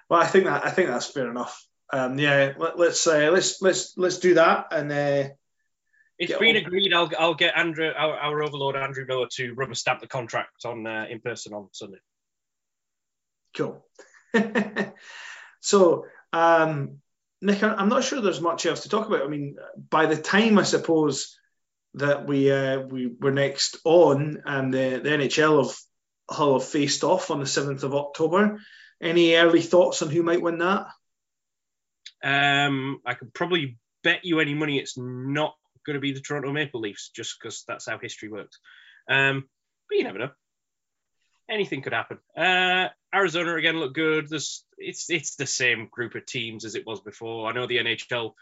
Well, 0.09 0.19
I 0.21 0.25
think 0.27 0.45
that 0.45 0.65
I 0.65 0.71
think 0.71 0.89
that's 0.89 1.05
fair 1.07 1.29
enough. 1.29 1.63
Um, 1.93 2.17
yeah, 2.19 2.53
let, 2.57 2.79
us 2.79 3.05
uh, 3.05 3.29
let's 3.31 3.61
let's 3.61 3.97
let's 3.97 4.17
do 4.19 4.35
that, 4.35 4.67
and 4.71 4.91
uh, 4.91 5.29
It's 6.17 6.37
been 6.37 6.55
on. 6.55 6.63
agreed. 6.63 6.93
I'll 6.93 7.11
I'll 7.19 7.33
get 7.33 7.57
Andrew, 7.57 7.89
our, 7.95 8.17
our 8.17 8.43
overlord 8.43 8.75
Andrew 8.75 9.05
Miller, 9.07 9.27
to 9.33 9.53
rubber 9.53 9.75
stamp 9.75 9.99
the 10.01 10.07
contract 10.07 10.65
on 10.65 10.87
uh, 10.87 11.05
in 11.09 11.19
person 11.19 11.53
on 11.53 11.69
Sunday. 11.73 11.97
Cool. 13.55 13.85
so, 15.59 16.05
um, 16.33 16.99
Nick, 17.41 17.63
I'm 17.63 17.89
not 17.89 18.03
sure 18.03 18.21
there's 18.21 18.41
much 18.41 18.65
else 18.65 18.83
to 18.83 18.89
talk 18.89 19.07
about. 19.07 19.23
I 19.23 19.27
mean, 19.27 19.55
by 19.89 20.05
the 20.05 20.21
time 20.21 20.57
I 20.59 20.63
suppose 20.63 21.37
that 21.95 22.27
we 22.27 22.51
uh, 22.51 22.79
we 22.79 23.07
were 23.07 23.31
next 23.31 23.77
on 23.83 24.41
and 24.45 24.73
the, 24.73 25.01
the 25.03 25.09
NHL 25.09 25.59
of 25.59 25.77
Hull 26.29 26.59
have 26.59 26.67
faced 26.67 27.03
off 27.03 27.31
on 27.31 27.39
the 27.39 27.45
seventh 27.45 27.83
of 27.83 27.95
October. 27.95 28.59
Any 29.01 29.35
early 29.35 29.61
thoughts 29.61 30.01
on 30.01 30.09
who 30.09 30.23
might 30.23 30.41
win 30.41 30.59
that? 30.59 30.85
Um, 32.23 33.01
I 33.05 33.15
could 33.15 33.33
probably 33.33 33.77
bet 34.03 34.23
you 34.23 34.39
any 34.39 34.53
money 34.53 34.77
it's 34.77 34.97
not 34.97 35.55
going 35.85 35.95
to 35.95 35.99
be 35.99 36.13
the 36.13 36.21
Toronto 36.21 36.51
Maple 36.51 36.79
Leafs, 36.79 37.09
just 37.09 37.37
because 37.39 37.63
that's 37.67 37.87
how 37.87 37.97
history 37.97 38.29
works. 38.29 38.59
Um, 39.09 39.49
but 39.89 39.97
you 39.97 40.03
never 40.03 40.19
know. 40.19 40.29
Anything 41.49 41.81
could 41.81 41.93
happen. 41.93 42.19
Uh, 42.37 42.89
Arizona 43.13 43.55
again 43.55 43.79
look 43.79 43.93
good. 43.93 44.29
There's, 44.29 44.63
it's 44.77 45.09
it's 45.09 45.35
the 45.35 45.45
same 45.45 45.89
group 45.91 46.15
of 46.15 46.25
teams 46.25 46.65
as 46.65 46.75
it 46.75 46.85
was 46.85 47.01
before. 47.01 47.49
I 47.49 47.53
know 47.53 47.67
the 47.67 47.77
NHL 47.77 48.33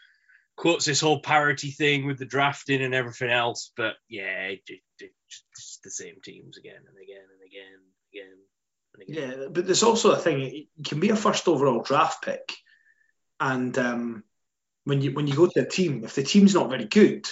quotes 0.55 0.85
this 0.85 1.01
whole 1.01 1.21
parity 1.21 1.71
thing 1.71 2.05
with 2.05 2.19
the 2.19 2.25
drafting 2.25 2.81
and 2.81 2.93
everything 2.93 3.29
else, 3.29 3.71
but 3.77 3.95
yeah, 4.09 4.47
it, 4.47 4.61
it, 4.67 4.81
it's 4.99 5.43
just 5.55 5.83
the 5.83 5.89
same 5.89 6.15
teams 6.23 6.57
again 6.57 6.75
and 6.75 6.97
again 7.01 7.23
and 7.33 7.47
again, 7.47 7.79
again 8.13 8.37
and 8.93 9.03
again. 9.03 9.39
Yeah, 9.41 9.47
but 9.49 9.65
there's 9.65 9.83
also 9.83 10.11
a 10.11 10.17
thing. 10.17 10.67
You 10.75 10.83
can 10.83 10.99
be 10.99 11.09
a 11.09 11.15
first 11.15 11.47
overall 11.47 11.81
draft 11.81 12.23
pick, 12.23 12.53
and 13.39 13.77
um, 13.77 14.23
when 14.83 15.01
you 15.01 15.13
when 15.13 15.27
you 15.27 15.35
go 15.35 15.47
to 15.47 15.61
a 15.61 15.69
team, 15.69 16.03
if 16.03 16.15
the 16.15 16.23
team's 16.23 16.53
not 16.53 16.69
very 16.69 16.85
good, 16.85 17.27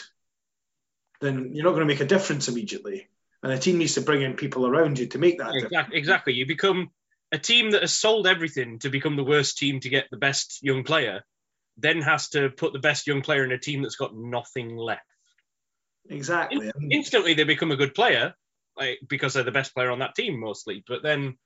then 1.22 1.52
you're 1.54 1.66
not 1.66 1.72
going 1.72 1.88
to 1.88 1.94
make 1.94 2.02
a 2.02 2.06
difference 2.06 2.48
immediately. 2.48 3.08
And 3.44 3.52
the 3.52 3.60
team 3.60 3.78
needs 3.78 3.94
to 3.96 4.02
bring 4.02 4.24
in 4.24 4.34
people 4.34 4.66
around 4.66 4.98
you 4.98 5.08
to 5.08 5.20
make 5.20 5.38
that 5.38 5.54
difference. 5.54 5.66
Exactly, 5.66 5.98
exactly. 5.98 6.34
You 6.34 6.48
become 6.48 6.92
a 7.32 7.38
team 7.38 7.72
that 7.72 7.82
has 7.82 7.94
sold 7.94 8.28
everything 8.28 8.80
to 8.80 8.90
become 8.90 9.16
the 9.16 9.24
worst 9.24 9.58
team 9.58 9.80
to 9.82 9.90
get 9.90 10.06
the 10.10 10.18
best 10.18 10.60
young 10.62 10.84
player, 10.84 11.24
then 11.78 12.02
has 12.02 12.30
to 12.30 12.50
put 12.50 12.74
the 12.74 12.80
best 12.80 13.08
young 13.08 13.22
player 13.22 13.44
in 13.44 13.52
a 13.52 13.60
team 13.60 13.82
that's 13.82 13.96
got 13.96 14.16
nothing 14.16 14.76
left. 14.78 15.02
Exactly. 16.10 16.72
And- 16.74 16.92
Instantly, 16.92 17.34
they 17.34 17.44
become 17.44 17.72
a 17.72 17.76
good 17.76 17.94
player, 17.94 18.34
like 18.78 19.00
because 19.08 19.34
they're 19.34 19.44
the 19.44 19.52
best 19.52 19.74
player 19.74 19.92
on 19.92 20.00
that 20.00 20.16
team 20.16 20.40
mostly. 20.40 20.84
But 20.88 21.04
then 21.04 21.38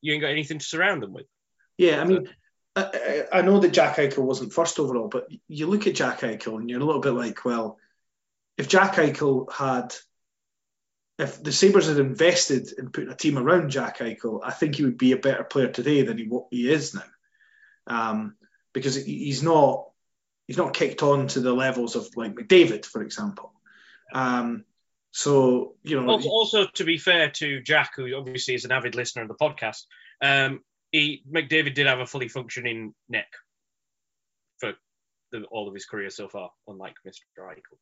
you 0.00 0.12
ain't 0.12 0.22
got 0.22 0.30
anything 0.30 0.58
to 0.58 0.64
surround 0.64 1.02
them 1.02 1.12
with. 1.12 1.26
Yeah, 1.76 2.00
I 2.00 2.04
mean, 2.04 2.28
I, 2.74 3.26
I 3.32 3.38
I 3.38 3.42
know 3.42 3.60
that 3.60 3.72
Jack 3.72 3.96
Eichel 3.96 4.24
wasn't 4.24 4.52
first 4.52 4.78
overall, 4.78 5.08
but 5.08 5.28
you 5.48 5.66
look 5.66 5.86
at 5.86 5.94
Jack 5.94 6.20
Eichel 6.20 6.58
and 6.58 6.70
you're 6.70 6.80
a 6.80 6.84
little 6.84 7.00
bit 7.00 7.12
like, 7.12 7.44
well, 7.44 7.78
if 8.56 8.68
Jack 8.68 8.94
Eichel 8.94 9.50
had, 9.52 9.94
if 11.18 11.42
the 11.42 11.52
Sabres 11.52 11.88
had 11.88 11.98
invested 11.98 12.72
in 12.76 12.90
putting 12.90 13.10
a 13.10 13.16
team 13.16 13.38
around 13.38 13.70
Jack 13.70 13.98
Eichel, 13.98 14.40
I 14.42 14.50
think 14.50 14.76
he 14.76 14.84
would 14.84 14.98
be 14.98 15.12
a 15.12 15.18
better 15.18 15.44
player 15.44 15.68
today 15.68 16.02
than 16.02 16.18
he 16.18 16.24
what 16.24 16.46
he 16.50 16.70
is 16.70 16.94
now, 16.94 17.02
um, 17.86 18.36
because 18.72 18.96
he's 18.96 19.42
not 19.42 19.88
he's 20.46 20.56
not 20.56 20.74
kicked 20.74 21.02
on 21.02 21.28
to 21.28 21.40
the 21.40 21.52
levels 21.52 21.96
of 21.96 22.08
like 22.16 22.34
McDavid, 22.34 22.84
for 22.84 23.02
example. 23.02 23.52
Um, 24.12 24.64
so 25.10 25.74
you 25.82 26.00
know, 26.00 26.10
Also, 26.10 26.28
also, 26.28 26.66
to 26.74 26.84
be 26.84 26.96
fair 26.96 27.30
to 27.30 27.60
Jack, 27.60 27.92
who 27.96 28.14
obviously 28.14 28.54
is 28.54 28.64
an 28.64 28.72
avid 28.72 28.94
listener 28.94 29.22
of 29.22 29.28
the 29.28 29.34
podcast, 29.34 29.84
um, 30.22 30.60
he 30.90 31.22
McDavid 31.30 31.74
did 31.74 31.86
have 31.86 32.00
a 32.00 32.06
fully 32.06 32.28
functioning 32.28 32.94
neck 33.08 33.28
for 34.58 34.72
the, 35.30 35.44
all 35.44 35.68
of 35.68 35.74
his 35.74 35.84
career 35.84 36.08
so 36.08 36.28
far, 36.28 36.50
unlike 36.66 36.94
Mr. 37.06 37.20
Eichel. 37.38 37.78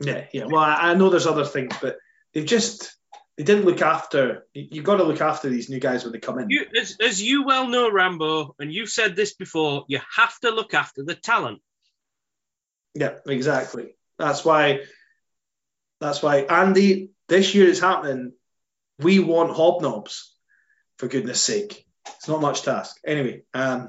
Yeah, 0.00 0.24
yeah. 0.32 0.44
Well, 0.46 0.62
I, 0.62 0.92
I 0.92 0.94
know 0.94 1.10
there's 1.10 1.26
other 1.26 1.44
things, 1.44 1.76
but 1.82 1.98
they've 2.32 2.46
just 2.46 2.94
they 3.36 3.44
didn't 3.44 3.64
look 3.64 3.80
after. 3.80 4.46
You, 4.52 4.68
you've 4.70 4.84
got 4.84 4.96
to 4.96 5.04
look 5.04 5.20
after 5.20 5.48
these 5.48 5.70
new 5.70 5.80
guys 5.80 6.04
when 6.04 6.12
they 6.12 6.18
come 6.18 6.38
in. 6.38 6.50
You, 6.50 6.66
as, 6.78 6.96
as 7.00 7.22
you 7.22 7.44
well 7.44 7.68
know, 7.68 7.90
Rambo, 7.90 8.54
and 8.58 8.72
you've 8.72 8.90
said 8.90 9.16
this 9.16 9.34
before, 9.34 9.84
you 9.88 10.00
have 10.14 10.38
to 10.40 10.50
look 10.50 10.74
after 10.74 11.04
the 11.04 11.14
talent. 11.14 11.60
Yeah, 12.94 13.14
exactly. 13.26 13.94
That's 14.18 14.44
why. 14.44 14.80
That's 16.00 16.22
why 16.22 16.40
Andy. 16.40 17.10
This 17.28 17.54
year 17.54 17.68
is 17.68 17.80
happening. 17.80 18.32
We 18.98 19.20
want 19.20 19.52
hobnobs, 19.52 20.24
for 20.98 21.06
goodness 21.08 21.40
sake. 21.40 21.86
It's 22.16 22.28
not 22.28 22.42
much 22.42 22.62
to 22.62 22.72
ask. 22.72 22.96
Anyway, 23.06 23.44
um, 23.54 23.88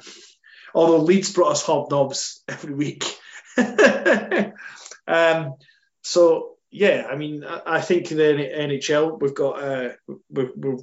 although 0.74 1.00
Leeds 1.00 1.34
brought 1.34 1.52
us 1.52 1.66
hobnobs 1.66 2.40
every 2.48 2.74
week. 2.74 3.04
um, 5.08 5.56
so 6.04 6.51
yeah, 6.72 7.08
I 7.10 7.18
mean, 7.18 7.44
I, 7.44 7.82
think 7.82 8.08
the 8.08 8.16
NHL 8.16 9.20
we've 9.20 9.36
got. 9.36 9.62
Uh, 9.62 9.90
we're, 10.30 10.78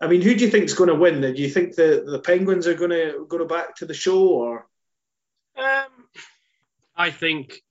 I 0.00 0.08
mean, 0.08 0.20
who 0.20 0.34
do 0.34 0.44
you 0.44 0.50
think 0.50 0.64
is 0.64 0.74
going 0.74 0.88
to 0.88 0.96
win? 0.96 1.20
Do 1.20 1.40
you 1.40 1.48
think 1.48 1.76
the, 1.76 2.04
the 2.06 2.18
Penguins 2.18 2.66
are 2.66 2.74
going 2.74 2.90
to 2.90 3.26
go 3.28 3.46
back 3.46 3.76
to 3.76 3.86
the 3.86 3.94
show, 3.94 4.28
or 4.28 4.66
Um, 5.56 6.08
I 6.96 7.10
think 7.10 7.62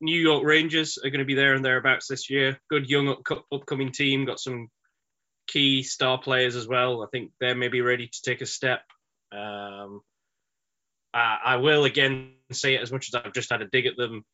New 0.00 0.20
York 0.20 0.44
Rangers 0.44 0.98
are 0.98 1.10
going 1.10 1.20
to 1.20 1.24
be 1.24 1.34
there 1.34 1.54
and 1.54 1.64
thereabouts 1.64 2.06
this 2.06 2.30
year. 2.30 2.60
Good 2.70 2.88
young 2.88 3.08
up- 3.08 3.46
upcoming 3.50 3.90
team, 3.90 4.24
got 4.24 4.38
some 4.40 4.68
key 5.48 5.82
star 5.82 6.18
players 6.18 6.54
as 6.54 6.68
well. 6.68 7.02
I 7.02 7.06
think 7.10 7.32
they're 7.40 7.56
maybe 7.56 7.80
ready 7.80 8.06
to 8.06 8.22
take 8.22 8.42
a 8.42 8.46
step. 8.46 8.82
Um, 9.32 10.02
I, 11.12 11.38
I 11.44 11.56
will 11.56 11.84
again 11.84 12.34
say 12.52 12.74
it 12.74 12.82
as 12.82 12.92
much 12.92 13.08
as 13.08 13.14
I've 13.14 13.32
just 13.32 13.50
had 13.50 13.62
a 13.62 13.66
dig 13.66 13.86
at 13.86 13.96
them. 13.96 14.24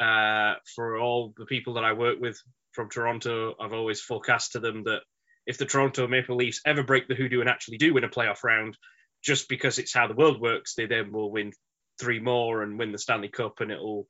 Uh, 0.00 0.54
for 0.74 0.98
all 0.98 1.32
the 1.36 1.46
people 1.46 1.74
that 1.74 1.84
I 1.84 1.92
work 1.92 2.20
with 2.20 2.40
from 2.72 2.90
Toronto, 2.90 3.54
I've 3.60 3.72
always 3.72 4.00
forecast 4.00 4.52
to 4.52 4.60
them 4.60 4.84
that 4.84 5.00
if 5.46 5.58
the 5.58 5.64
Toronto 5.64 6.06
Maple 6.06 6.36
Leafs 6.36 6.60
ever 6.66 6.82
break 6.82 7.08
the 7.08 7.14
hoodoo 7.14 7.40
and 7.40 7.48
actually 7.48 7.78
do 7.78 7.94
win 7.94 8.04
a 8.04 8.08
playoff 8.08 8.44
round, 8.44 8.76
just 9.22 9.48
because 9.48 9.78
it's 9.78 9.94
how 9.94 10.06
the 10.06 10.14
world 10.14 10.40
works, 10.40 10.74
they 10.74 10.86
then 10.86 11.12
will 11.12 11.30
win 11.30 11.52
three 11.98 12.20
more 12.20 12.62
and 12.62 12.78
win 12.78 12.92
the 12.92 12.98
Stanley 12.98 13.28
Cup, 13.28 13.60
and 13.60 13.70
it'll 13.70 14.06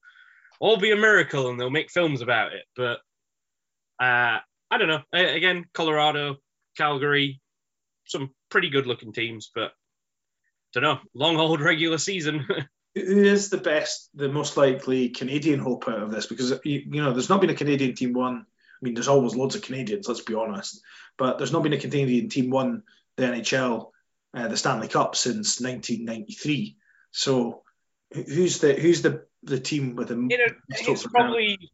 all 0.61 0.77
be 0.79 0.91
a 0.91 0.97
miracle, 0.97 1.49
and 1.49 1.61
they'll 1.61 1.71
make 1.71 1.91
films 1.91 2.23
about 2.23 2.53
it. 2.53 2.65
But 2.75 2.99
uh, 4.03 4.39
I 4.71 4.79
don't 4.79 4.89
know. 4.89 5.03
Again, 5.13 5.65
Colorado, 5.73 6.37
Calgary, 6.77 7.41
some 8.07 8.31
pretty 8.51 8.71
good-looking 8.71 9.13
teams, 9.13 9.51
but 9.55 9.73
don't 10.73 10.83
know. 10.83 10.99
Long 11.15 11.37
old 11.37 11.61
regular 11.61 11.99
season. 11.99 12.47
who 12.97 13.23
is 13.23 13.51
the 13.51 13.59
best, 13.59 14.09
the 14.15 14.29
most 14.29 14.57
likely 14.57 15.11
Canadian 15.11 15.61
hope 15.61 15.87
out 15.87 16.03
of 16.03 16.11
this? 16.11 16.27
Because 16.27 16.51
you, 16.65 16.83
you 16.91 17.03
know, 17.03 17.13
there's 17.13 17.29
not 17.29 17.43
been 17.43 17.51
a 17.51 17.55
Canadian 17.55 17.95
team 17.95 18.15
won. 18.15 18.47
I 18.47 18.79
mean, 18.81 18.95
there's 18.95 19.09
always 19.09 19.37
loads 19.37 19.55
of 19.55 19.63
Canadians. 19.63 20.09
Let's 20.09 20.23
be 20.23 20.35
honest, 20.35 20.81
but 21.19 21.37
there's 21.37 21.53
not 21.53 21.63
been 21.63 21.75
a 21.75 21.79
Canadian 21.79 22.31
team 22.31 22.49
won 22.51 22.83
the 23.17 23.25
NHL, 23.25 23.91
uh, 24.35 24.49
the 24.49 24.57
Stanley 24.57 24.89
Cup 24.89 25.15
since 25.15 25.61
1993. 25.61 26.77
So, 27.11 27.63
who's 28.13 28.61
the 28.61 28.73
who's 28.73 29.03
the 29.03 29.27
the 29.43 29.61
team 29.61 29.95
with 29.95 30.09
the 30.09 30.15
you 30.15 30.39
know, 30.39 30.55
it's 30.71 31.07
probably 31.07 31.71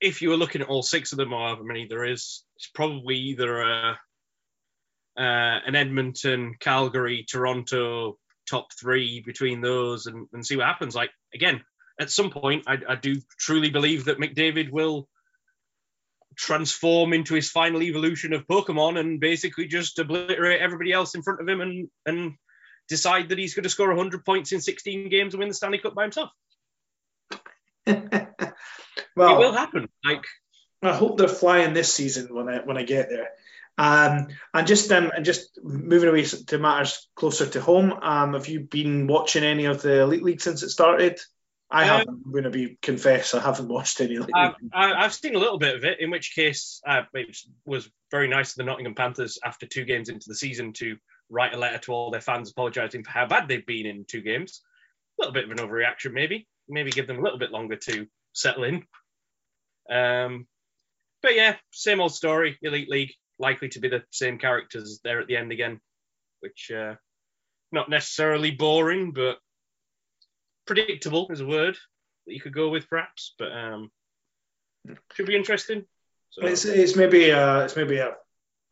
if 0.00 0.22
you 0.22 0.28
were 0.28 0.36
looking 0.36 0.62
at 0.62 0.68
all 0.68 0.82
six 0.82 1.10
of 1.10 1.18
them, 1.18 1.30
however 1.30 1.64
many 1.64 1.86
there 1.88 2.04
is, 2.04 2.44
it's 2.56 2.68
probably 2.68 3.16
either 3.16 3.62
a, 3.62 3.98
uh, 5.16 5.58
an 5.66 5.74
Edmonton, 5.74 6.54
Calgary, 6.60 7.24
Toronto 7.28 8.18
top 8.48 8.72
three 8.72 9.22
between 9.24 9.60
those, 9.60 10.06
and, 10.06 10.28
and 10.32 10.46
see 10.46 10.56
what 10.56 10.66
happens. 10.66 10.94
Like 10.94 11.10
again, 11.34 11.62
at 12.00 12.10
some 12.10 12.30
point, 12.30 12.64
I, 12.66 12.78
I 12.88 12.94
do 12.96 13.16
truly 13.38 13.70
believe 13.70 14.06
that 14.06 14.18
McDavid 14.18 14.70
will 14.70 15.08
transform 16.36 17.12
into 17.12 17.34
his 17.34 17.50
final 17.50 17.82
evolution 17.82 18.32
of 18.34 18.46
Pokemon 18.46 18.98
and 18.98 19.20
basically 19.20 19.66
just 19.66 19.98
obliterate 19.98 20.60
everybody 20.60 20.92
else 20.92 21.14
in 21.14 21.22
front 21.22 21.40
of 21.40 21.48
him 21.48 21.60
and 21.60 21.88
and 22.04 22.34
decide 22.88 23.30
that 23.30 23.38
he's 23.38 23.54
going 23.54 23.64
to 23.64 23.68
score 23.68 23.88
100 23.88 24.24
points 24.24 24.52
in 24.52 24.60
16 24.60 25.08
games 25.08 25.34
and 25.34 25.40
win 25.40 25.48
the 25.48 25.54
Stanley 25.54 25.78
Cup 25.78 25.94
by 25.94 26.02
himself. 26.02 26.30
Well, 29.16 29.34
it 29.34 29.38
will 29.38 29.52
happen. 29.52 29.88
Like 30.04 30.24
I 30.82 30.94
hope 30.94 31.16
they're 31.16 31.26
flying 31.26 31.72
this 31.72 31.92
season 31.92 32.32
when 32.34 32.48
I 32.48 32.58
when 32.58 32.76
I 32.76 32.82
get 32.82 33.08
there. 33.08 33.30
Um, 33.78 34.28
and 34.54 34.66
just 34.66 34.90
um, 34.90 35.10
and 35.14 35.24
just 35.24 35.58
moving 35.62 36.08
away 36.08 36.24
to 36.24 36.58
matters 36.58 37.08
closer 37.14 37.46
to 37.46 37.60
home. 37.60 37.92
Um, 37.92 38.34
have 38.34 38.48
you 38.48 38.60
been 38.60 39.06
watching 39.06 39.44
any 39.44 39.66
of 39.66 39.82
the 39.82 40.00
Elite 40.00 40.22
League 40.22 40.40
since 40.40 40.62
it 40.62 40.70
started? 40.70 41.20
I 41.70 41.82
Um, 41.82 41.88
haven't. 41.88 42.22
I'm 42.24 42.32
going 42.32 42.44
to 42.44 42.50
be 42.50 42.78
confess. 42.80 43.34
I 43.34 43.40
haven't 43.40 43.68
watched 43.68 44.00
any 44.00 44.14
Elite 44.14 44.30
I've, 44.34 44.54
League. 44.62 44.72
I've 44.72 45.12
seen 45.12 45.34
a 45.34 45.38
little 45.38 45.58
bit 45.58 45.76
of 45.76 45.84
it. 45.84 46.00
In 46.00 46.10
which 46.10 46.34
case, 46.34 46.80
uh, 46.86 47.02
it 47.12 47.36
was 47.66 47.90
very 48.10 48.28
nice 48.28 48.52
of 48.52 48.56
the 48.56 48.64
Nottingham 48.64 48.94
Panthers 48.94 49.38
after 49.44 49.66
two 49.66 49.84
games 49.84 50.08
into 50.08 50.26
the 50.28 50.36
season 50.36 50.72
to 50.74 50.96
write 51.28 51.54
a 51.54 51.58
letter 51.58 51.78
to 51.78 51.92
all 51.92 52.10
their 52.10 52.20
fans 52.20 52.50
apologising 52.50 53.02
for 53.02 53.10
how 53.10 53.26
bad 53.26 53.48
they've 53.48 53.66
been 53.66 53.84
in 53.84 54.04
two 54.04 54.22
games. 54.22 54.62
A 55.18 55.22
little 55.22 55.34
bit 55.34 55.44
of 55.44 55.50
an 55.50 55.58
overreaction, 55.58 56.12
maybe. 56.12 56.46
Maybe 56.68 56.90
give 56.90 57.06
them 57.06 57.18
a 57.18 57.22
little 57.22 57.38
bit 57.38 57.50
longer 57.50 57.76
to 57.76 58.06
settle 58.32 58.64
in. 58.64 58.84
Um, 59.90 60.46
but 61.20 61.34
yeah, 61.34 61.56
same 61.72 62.00
old 62.00 62.14
story. 62.14 62.58
Elite 62.62 62.88
League 62.88 63.14
likely 63.38 63.68
to 63.70 63.80
be 63.80 63.88
the 63.88 64.02
same 64.10 64.38
characters 64.38 65.00
there 65.04 65.20
at 65.20 65.26
the 65.26 65.36
end 65.36 65.52
again, 65.52 65.80
which 66.40 66.70
uh, 66.74 66.94
not 67.72 67.90
necessarily 67.90 68.50
boring, 68.50 69.12
but 69.12 69.38
predictable 70.66 71.28
is 71.30 71.40
a 71.40 71.46
word 71.46 71.76
that 72.26 72.34
you 72.34 72.40
could 72.40 72.54
go 72.54 72.68
with, 72.68 72.88
perhaps, 72.88 73.34
but 73.38 73.52
um, 73.52 73.90
should 75.14 75.26
be 75.26 75.36
interesting. 75.36 75.84
So, 76.30 76.46
It's, 76.46 76.64
it's 76.64 76.96
maybe 76.96 77.30
a, 77.30 77.64
it's 77.64 77.76
maybe 77.76 77.98
a, 77.98 78.14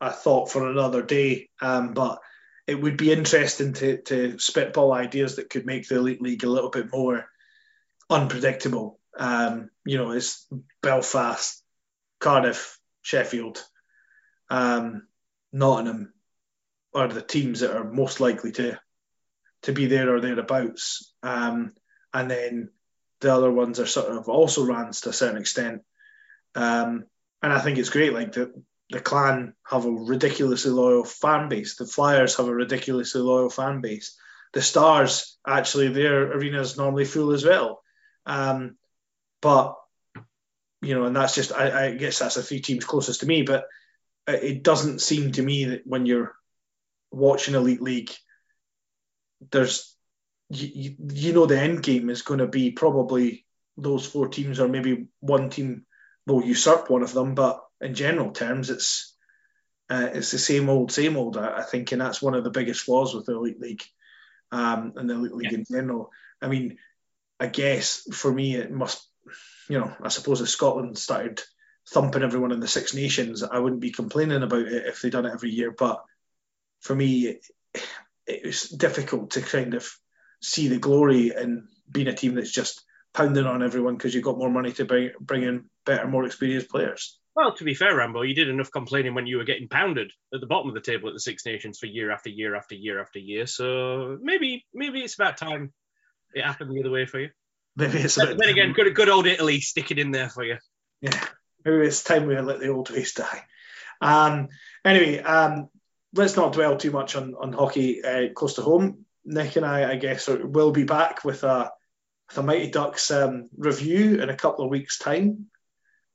a 0.01 0.11
thought 0.11 0.51
for 0.51 0.69
another 0.69 1.01
day, 1.01 1.49
um, 1.61 1.93
but 1.93 2.19
it 2.67 2.75
would 2.75 2.97
be 2.97 3.11
interesting 3.11 3.73
to, 3.73 4.01
to 4.03 4.39
spitball 4.39 4.91
ideas 4.91 5.35
that 5.35 5.49
could 5.49 5.65
make 5.65 5.87
the 5.87 5.97
Elite 5.97 6.21
League 6.21 6.43
a 6.43 6.49
little 6.49 6.69
bit 6.69 6.91
more 6.91 7.25
unpredictable. 8.09 8.99
Um, 9.17 9.69
you 9.85 9.97
know, 9.97 10.11
it's 10.11 10.47
Belfast, 10.81 11.63
Cardiff, 12.19 12.79
Sheffield, 13.03 13.63
um, 14.49 15.07
Nottingham 15.51 16.13
are 16.93 17.07
the 17.07 17.21
teams 17.21 17.59
that 17.59 17.75
are 17.75 17.83
most 17.83 18.19
likely 18.19 18.51
to 18.53 18.79
to 19.63 19.73
be 19.73 19.87
there 19.87 20.15
or 20.15 20.21
thereabouts. 20.21 21.13
Um, 21.23 21.73
and 22.13 22.29
then 22.29 22.69
the 23.21 23.33
other 23.33 23.51
ones 23.51 23.79
are 23.79 23.87
sort 23.87 24.11
of 24.11 24.29
also 24.29 24.63
rans 24.65 25.01
to 25.01 25.09
a 25.09 25.13
certain 25.13 25.41
extent. 25.41 25.81
Um, 26.53 27.05
and 27.41 27.51
I 27.51 27.59
think 27.59 27.77
it's 27.77 27.89
great. 27.89 28.13
Like 28.13 28.33
the 28.33 28.53
the 28.91 28.99
clan 28.99 29.53
have 29.67 29.85
a 29.85 29.91
ridiculously 29.91 30.71
loyal 30.71 31.03
fan 31.03 31.49
base. 31.49 31.75
The 31.75 31.87
Flyers 31.87 32.35
have 32.35 32.47
a 32.47 32.53
ridiculously 32.53 33.21
loyal 33.21 33.49
fan 33.49 33.81
base. 33.81 34.15
The 34.53 34.61
Stars 34.61 35.37
actually 35.45 35.89
their 35.89 36.31
arena 36.31 36.61
is 36.61 36.77
normally 36.77 37.05
full 37.05 37.31
as 37.31 37.43
well. 37.43 37.81
Um, 38.25 38.77
but 39.41 39.75
you 40.81 40.93
know, 40.93 41.05
and 41.05 41.15
that's 41.15 41.35
just 41.35 41.51
I, 41.51 41.87
I 41.87 41.95
guess 41.95 42.19
that's 42.19 42.35
the 42.35 42.43
three 42.43 42.61
teams 42.61 42.85
closest 42.85 43.21
to 43.21 43.25
me. 43.25 43.41
But 43.41 43.65
it 44.27 44.63
doesn't 44.63 45.01
seem 45.01 45.31
to 45.33 45.41
me 45.41 45.65
that 45.65 45.81
when 45.85 46.05
you're 46.05 46.33
watching 47.11 47.55
Elite 47.55 47.81
League, 47.81 48.11
there's 49.51 49.95
you, 50.49 50.95
you, 50.99 51.33
know 51.33 51.45
the 51.45 51.59
end 51.59 51.83
game 51.83 52.09
is 52.09 52.21
going 52.21 52.39
to 52.39 52.47
be 52.47 52.71
probably 52.71 53.45
those 53.77 54.05
four 54.05 54.27
teams 54.27 54.59
or 54.59 54.67
maybe 54.67 55.07
one 55.19 55.49
team 55.49 55.85
will 56.25 56.43
usurp 56.43 56.89
one 56.89 57.03
of 57.03 57.13
them, 57.13 57.35
but 57.35 57.61
in 57.81 57.93
general 57.93 58.31
terms, 58.31 58.69
it's 58.69 59.15
uh, 59.89 60.09
it's 60.13 60.31
the 60.31 60.39
same 60.39 60.69
old, 60.69 60.91
same 60.91 61.17
old. 61.17 61.37
I, 61.37 61.59
I 61.59 61.61
think, 61.63 61.91
and 61.91 62.01
that's 62.01 62.21
one 62.21 62.33
of 62.33 62.43
the 62.43 62.49
biggest 62.49 62.81
flaws 62.81 63.13
with 63.13 63.25
the 63.25 63.35
elite 63.35 63.59
league 63.59 63.83
um, 64.51 64.93
and 64.95 65.09
the 65.09 65.13
elite 65.13 65.33
league 65.33 65.53
in 65.53 65.65
general. 65.69 66.11
I 66.41 66.47
mean, 66.47 66.77
I 67.39 67.47
guess 67.47 68.07
for 68.11 68.31
me, 68.31 68.55
it 68.55 68.71
must, 68.71 69.07
you 69.69 69.79
know, 69.79 69.93
I 70.01 70.09
suppose 70.09 70.41
if 70.41 70.49
Scotland 70.49 70.97
started 70.97 71.41
thumping 71.89 72.23
everyone 72.23 72.51
in 72.51 72.59
the 72.59 72.67
Six 72.67 72.93
Nations, 72.93 73.43
I 73.43 73.59
wouldn't 73.59 73.81
be 73.81 73.91
complaining 73.91 74.43
about 74.43 74.67
it 74.67 74.85
if 74.87 75.01
they'd 75.01 75.11
done 75.11 75.25
it 75.25 75.33
every 75.33 75.51
year. 75.51 75.71
But 75.71 76.03
for 76.81 76.95
me, 76.95 77.39
it, 78.27 78.45
was 78.45 78.63
difficult 78.63 79.31
to 79.31 79.41
kind 79.41 79.73
of 79.73 79.87
see 80.41 80.67
the 80.67 80.77
glory 80.77 81.31
in 81.35 81.67
being 81.89 82.07
a 82.07 82.13
team 82.13 82.35
that's 82.35 82.51
just 82.51 82.83
pounding 83.13 83.45
on 83.45 83.63
everyone 83.63 83.95
because 83.95 84.13
you've 84.13 84.23
got 84.23 84.37
more 84.37 84.49
money 84.49 84.71
to 84.73 84.85
bring 84.85 85.11
bring 85.19 85.43
in 85.43 85.65
better, 85.85 86.07
more 86.07 86.25
experienced 86.25 86.69
players. 86.69 87.19
Well, 87.35 87.53
to 87.55 87.63
be 87.65 87.73
fair, 87.73 87.95
Rambo, 87.95 88.21
you 88.21 88.33
did 88.33 88.47
enough 88.47 88.71
complaining 88.71 89.13
when 89.13 89.27
you 89.27 89.37
were 89.37 89.43
getting 89.43 89.67
pounded 89.67 90.11
at 90.33 90.39
the 90.39 90.47
bottom 90.47 90.69
of 90.69 90.73
the 90.73 90.81
table 90.81 91.09
at 91.09 91.13
the 91.13 91.19
Six 91.19 91.45
Nations 91.45 91.77
for 91.77 91.85
year 91.85 92.11
after 92.11 92.29
year 92.29 92.55
after 92.55 92.75
year 92.75 93.01
after 93.01 93.19
year. 93.19 93.45
So 93.45 94.17
maybe 94.21 94.65
maybe 94.73 95.01
it's 95.01 95.15
about 95.15 95.37
time 95.37 95.73
it 96.33 96.43
happened 96.43 96.71
the 96.71 96.79
other 96.79 96.91
way 96.91 97.05
for 97.05 97.19
you. 97.19 97.29
Maybe 97.75 97.99
it's 97.99 98.15
But 98.15 98.37
then 98.37 98.49
again, 98.49 98.73
good 98.73 98.93
good 98.95 99.09
old 99.09 99.27
Italy 99.27 99.59
sticking 99.59 99.97
in 99.97 100.11
there 100.11 100.29
for 100.29 100.43
you. 100.43 100.57
yeah. 101.01 101.25
Maybe 101.65 101.87
it's 101.87 102.03
time 102.03 102.27
we 102.27 102.39
let 102.39 102.59
the 102.59 102.69
old 102.69 102.91
ways 102.91 103.13
die. 103.13 103.43
Um, 103.99 104.49
anyway, 104.83 105.19
um, 105.19 105.69
let's 106.13 106.35
not 106.35 106.53
dwell 106.53 106.77
too 106.77 106.91
much 106.91 107.15
on 107.15 107.35
on 107.35 107.53
hockey 107.53 108.03
uh, 108.03 108.29
close 108.33 108.55
to 108.55 108.61
home. 108.61 109.05
Nick 109.25 109.55
and 109.55 109.65
I, 109.65 109.91
I 109.91 109.95
guess, 109.95 110.27
will 110.27 110.71
be 110.71 110.83
back 110.83 111.25
with 111.25 111.43
a 111.43 111.71
with 112.29 112.37
a 112.37 112.43
Mighty 112.43 112.69
Ducks 112.69 113.11
um, 113.11 113.49
review 113.57 114.21
in 114.21 114.29
a 114.29 114.35
couple 114.35 114.65
of 114.65 114.71
weeks' 114.71 114.99
time. 114.99 115.47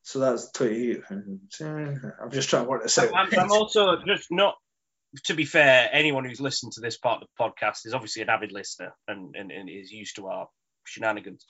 So 0.02 0.18
that's 0.20 0.50
28. 0.52 1.02
I'm 1.10 2.30
just 2.30 2.48
trying 2.48 2.64
to 2.64 2.70
work 2.70 2.82
this 2.82 2.98
out. 2.98 3.14
I'm, 3.14 3.28
I'm 3.38 3.52
also 3.52 3.96
just 4.06 4.28
not. 4.30 4.54
To 5.24 5.34
be 5.34 5.44
fair, 5.44 5.88
anyone 5.92 6.24
who's 6.24 6.40
listened 6.40 6.72
to 6.74 6.80
this 6.80 6.96
part 6.96 7.20
of 7.20 7.28
the 7.28 7.44
podcast 7.44 7.84
is 7.84 7.94
obviously 7.94 8.22
an 8.22 8.30
avid 8.30 8.52
listener 8.52 8.92
and, 9.08 9.34
and, 9.34 9.50
and 9.50 9.68
is 9.68 9.90
used 9.90 10.16
to 10.16 10.28
our 10.28 10.48
shenanigans. 10.84 11.44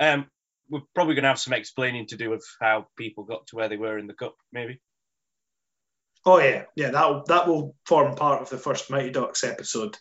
Um, 0.00 0.26
we're 0.68 0.80
probably 0.94 1.14
going 1.14 1.24
to 1.24 1.28
have 1.28 1.38
some 1.38 1.52
explaining 1.52 2.06
to 2.06 2.16
do 2.16 2.30
with 2.30 2.44
how 2.60 2.86
people 2.96 3.24
got 3.24 3.46
to 3.48 3.56
where 3.56 3.68
they 3.68 3.76
were 3.76 3.98
in 3.98 4.06
the 4.06 4.14
cup, 4.14 4.36
maybe. 4.52 4.80
Oh 6.26 6.38
yeah, 6.38 6.64
yeah. 6.74 6.90
That 6.90 7.26
that 7.26 7.46
will 7.46 7.74
form 7.84 8.14
part 8.16 8.40
of 8.40 8.48
the 8.48 8.56
first 8.56 8.90
Mighty 8.90 9.10
Ducks 9.10 9.44
episode. 9.44 9.98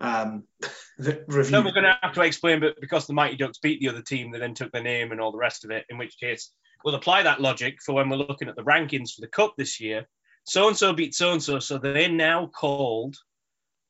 Um, 0.00 0.44
the 0.98 1.24
review. 1.26 1.52
No, 1.52 1.62
we're 1.62 1.72
going 1.72 1.84
to 1.84 1.98
have 2.02 2.14
to 2.14 2.22
explain, 2.22 2.60
but 2.60 2.80
because 2.80 3.06
the 3.06 3.14
Mighty 3.14 3.36
Ducks 3.36 3.58
beat 3.58 3.80
the 3.80 3.88
other 3.88 4.02
team, 4.02 4.30
they 4.30 4.38
then 4.38 4.54
took 4.54 4.70
their 4.72 4.82
name 4.82 5.10
and 5.10 5.20
all 5.20 5.32
the 5.32 5.38
rest 5.38 5.64
of 5.64 5.70
it. 5.70 5.84
In 5.88 5.98
which 5.98 6.18
case, 6.20 6.52
we'll 6.84 6.94
apply 6.94 7.24
that 7.24 7.40
logic 7.40 7.78
for 7.84 7.94
when 7.94 8.08
we're 8.08 8.16
looking 8.16 8.48
at 8.48 8.56
the 8.56 8.62
rankings 8.62 9.14
for 9.14 9.22
the 9.22 9.28
cup 9.28 9.54
this 9.56 9.80
year. 9.80 10.06
So 10.44 10.68
and 10.68 10.76
so 10.76 10.92
beat 10.92 11.14
so 11.14 11.32
and 11.32 11.42
so, 11.42 11.58
so 11.58 11.78
they're 11.78 12.08
now 12.08 12.46
called 12.46 13.16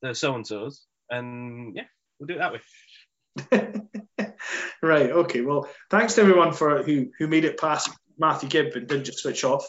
the 0.01 0.15
so 0.15 0.35
and 0.35 0.47
so's, 0.47 0.87
and 1.11 1.77
yeah, 1.77 1.85
we'll 2.19 2.27
do 2.27 2.35
it 2.35 2.39
that 2.39 2.55
way. 2.55 2.61
right. 4.83 5.11
Okay. 5.11 5.41
Well, 5.41 5.69
thanks 5.91 6.15
to 6.15 6.23
everyone 6.23 6.53
for 6.53 6.83
who 6.83 7.11
who 7.19 7.29
made 7.29 7.45
it 7.45 7.59
past 7.59 7.91
Matthew 8.19 8.49
Gibb 8.49 8.75
and 8.75 8.87
didn't 8.87 9.05
just 9.05 9.19
switch 9.19 9.45
off. 9.45 9.67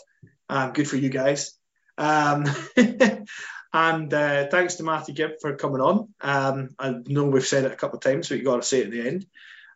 Um, 0.49 0.73
good 0.73 0.87
for 0.87 0.95
you 0.95 1.09
guys. 1.09 1.53
Um, 1.97 2.45
and 3.73 4.13
uh, 4.13 4.47
thanks 4.47 4.75
to 4.75 4.83
Matthew 4.83 5.15
Gibb 5.15 5.31
for 5.41 5.55
coming 5.55 5.81
on. 5.81 6.13
Um, 6.21 6.69
I 6.79 6.95
know 7.05 7.25
we've 7.25 7.45
said 7.45 7.65
it 7.65 7.71
a 7.71 7.75
couple 7.75 7.97
of 7.97 8.03
times, 8.03 8.29
but 8.29 8.37
you 8.37 8.43
got 8.43 8.57
to 8.57 8.67
say 8.67 8.79
it 8.79 8.85
at 8.85 8.91
the 8.91 9.07
end. 9.07 9.25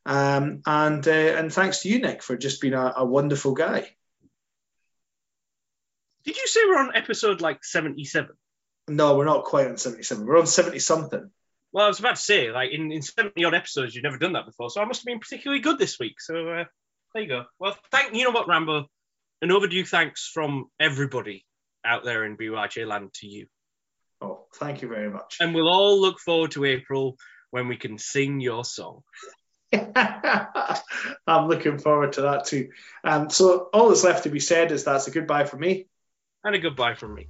Um, 0.06 0.62
and 0.66 1.08
uh, 1.08 1.12
and 1.12 1.54
thanks 1.54 1.82
to 1.82 1.90
you, 1.90 2.00
Nick, 2.00 2.24
for 2.24 2.38
just 2.38 2.62
being 2.62 2.74
a, 2.74 2.94
a 2.98 3.06
wonderful 3.06 3.54
guy. 3.54 3.90
Did 6.24 6.38
you 6.38 6.48
say 6.48 6.62
we're 6.66 6.80
on 6.80 6.96
episode 6.96 7.42
like 7.42 7.64
77? 7.64 8.30
No, 8.88 9.18
we're 9.18 9.26
not 9.26 9.46
quite 9.46 9.68
on 9.68 9.78
seventy-seven. 9.78 10.26
We're 10.26 10.40
on 10.40 10.48
seventy 10.48 10.80
something. 10.80 11.30
Well, 11.74 11.86
I 11.86 11.88
was 11.88 12.00
about 12.00 12.18
to 12.18 12.22
say, 12.22 12.52
like 12.52 12.72
in, 12.72 12.92
in 12.92 13.02
70 13.02 13.44
odd 13.46 13.54
episodes, 13.54 13.96
you've 13.96 14.04
never 14.04 14.18
done 14.18 14.34
that 14.34 14.46
before. 14.46 14.70
So 14.70 14.82
I 14.82 14.86
must 14.86 15.02
have 15.02 15.06
been 15.06 15.20
particularly 15.20 15.62
good 15.62 15.80
this 15.80 16.00
week. 16.00 16.20
So 16.20 16.50
uh, 16.50 16.66
there 17.14 17.24
you 17.24 17.30
go. 17.30 17.46
Well, 17.60 17.78
thank 17.92 18.14
you 18.14 18.26
know 18.26 18.32
what, 18.32 18.48
Rambo? 18.48 18.88
An 19.42 19.52
overdue 19.52 19.86
thanks 19.86 20.30
from 20.32 20.66
everybody 20.80 21.46
out 21.86 22.04
there 22.04 22.26
in 22.26 22.38
BYJ 22.38 22.86
land 22.88 23.14
to 23.16 23.28
you. 23.28 23.48
Oh, 24.22 24.46
thank 24.56 24.82
you 24.82 24.88
very 24.88 25.10
much. 25.10 25.38
And 25.40 25.56
we'll 25.56 25.70
all 25.70 26.00
look 26.00 26.20
forward 26.20 26.52
to 26.52 26.66
April 26.66 27.18
when 27.50 27.68
we 27.68 27.78
can 27.78 27.98
sing 27.98 28.40
your 28.40 28.64
song. 28.64 29.02
I'm 29.74 31.48
looking 31.48 31.80
forward 31.80 32.14
to 32.14 32.22
that 32.24 32.46
too. 32.46 32.70
Um, 33.04 33.30
so 33.30 33.70
all 33.74 33.90
that's 33.90 34.04
left 34.04 34.24
to 34.24 34.30
be 34.30 34.40
said 34.40 34.72
is 34.72 34.84
that's 34.84 35.08
a 35.08 35.12
goodbye 35.12 35.46
from 35.46 35.62
me. 35.62 35.88
And 36.44 36.56
a 36.56 36.60
goodbye 36.60 36.96
from 36.96 37.16
me. 37.16 37.28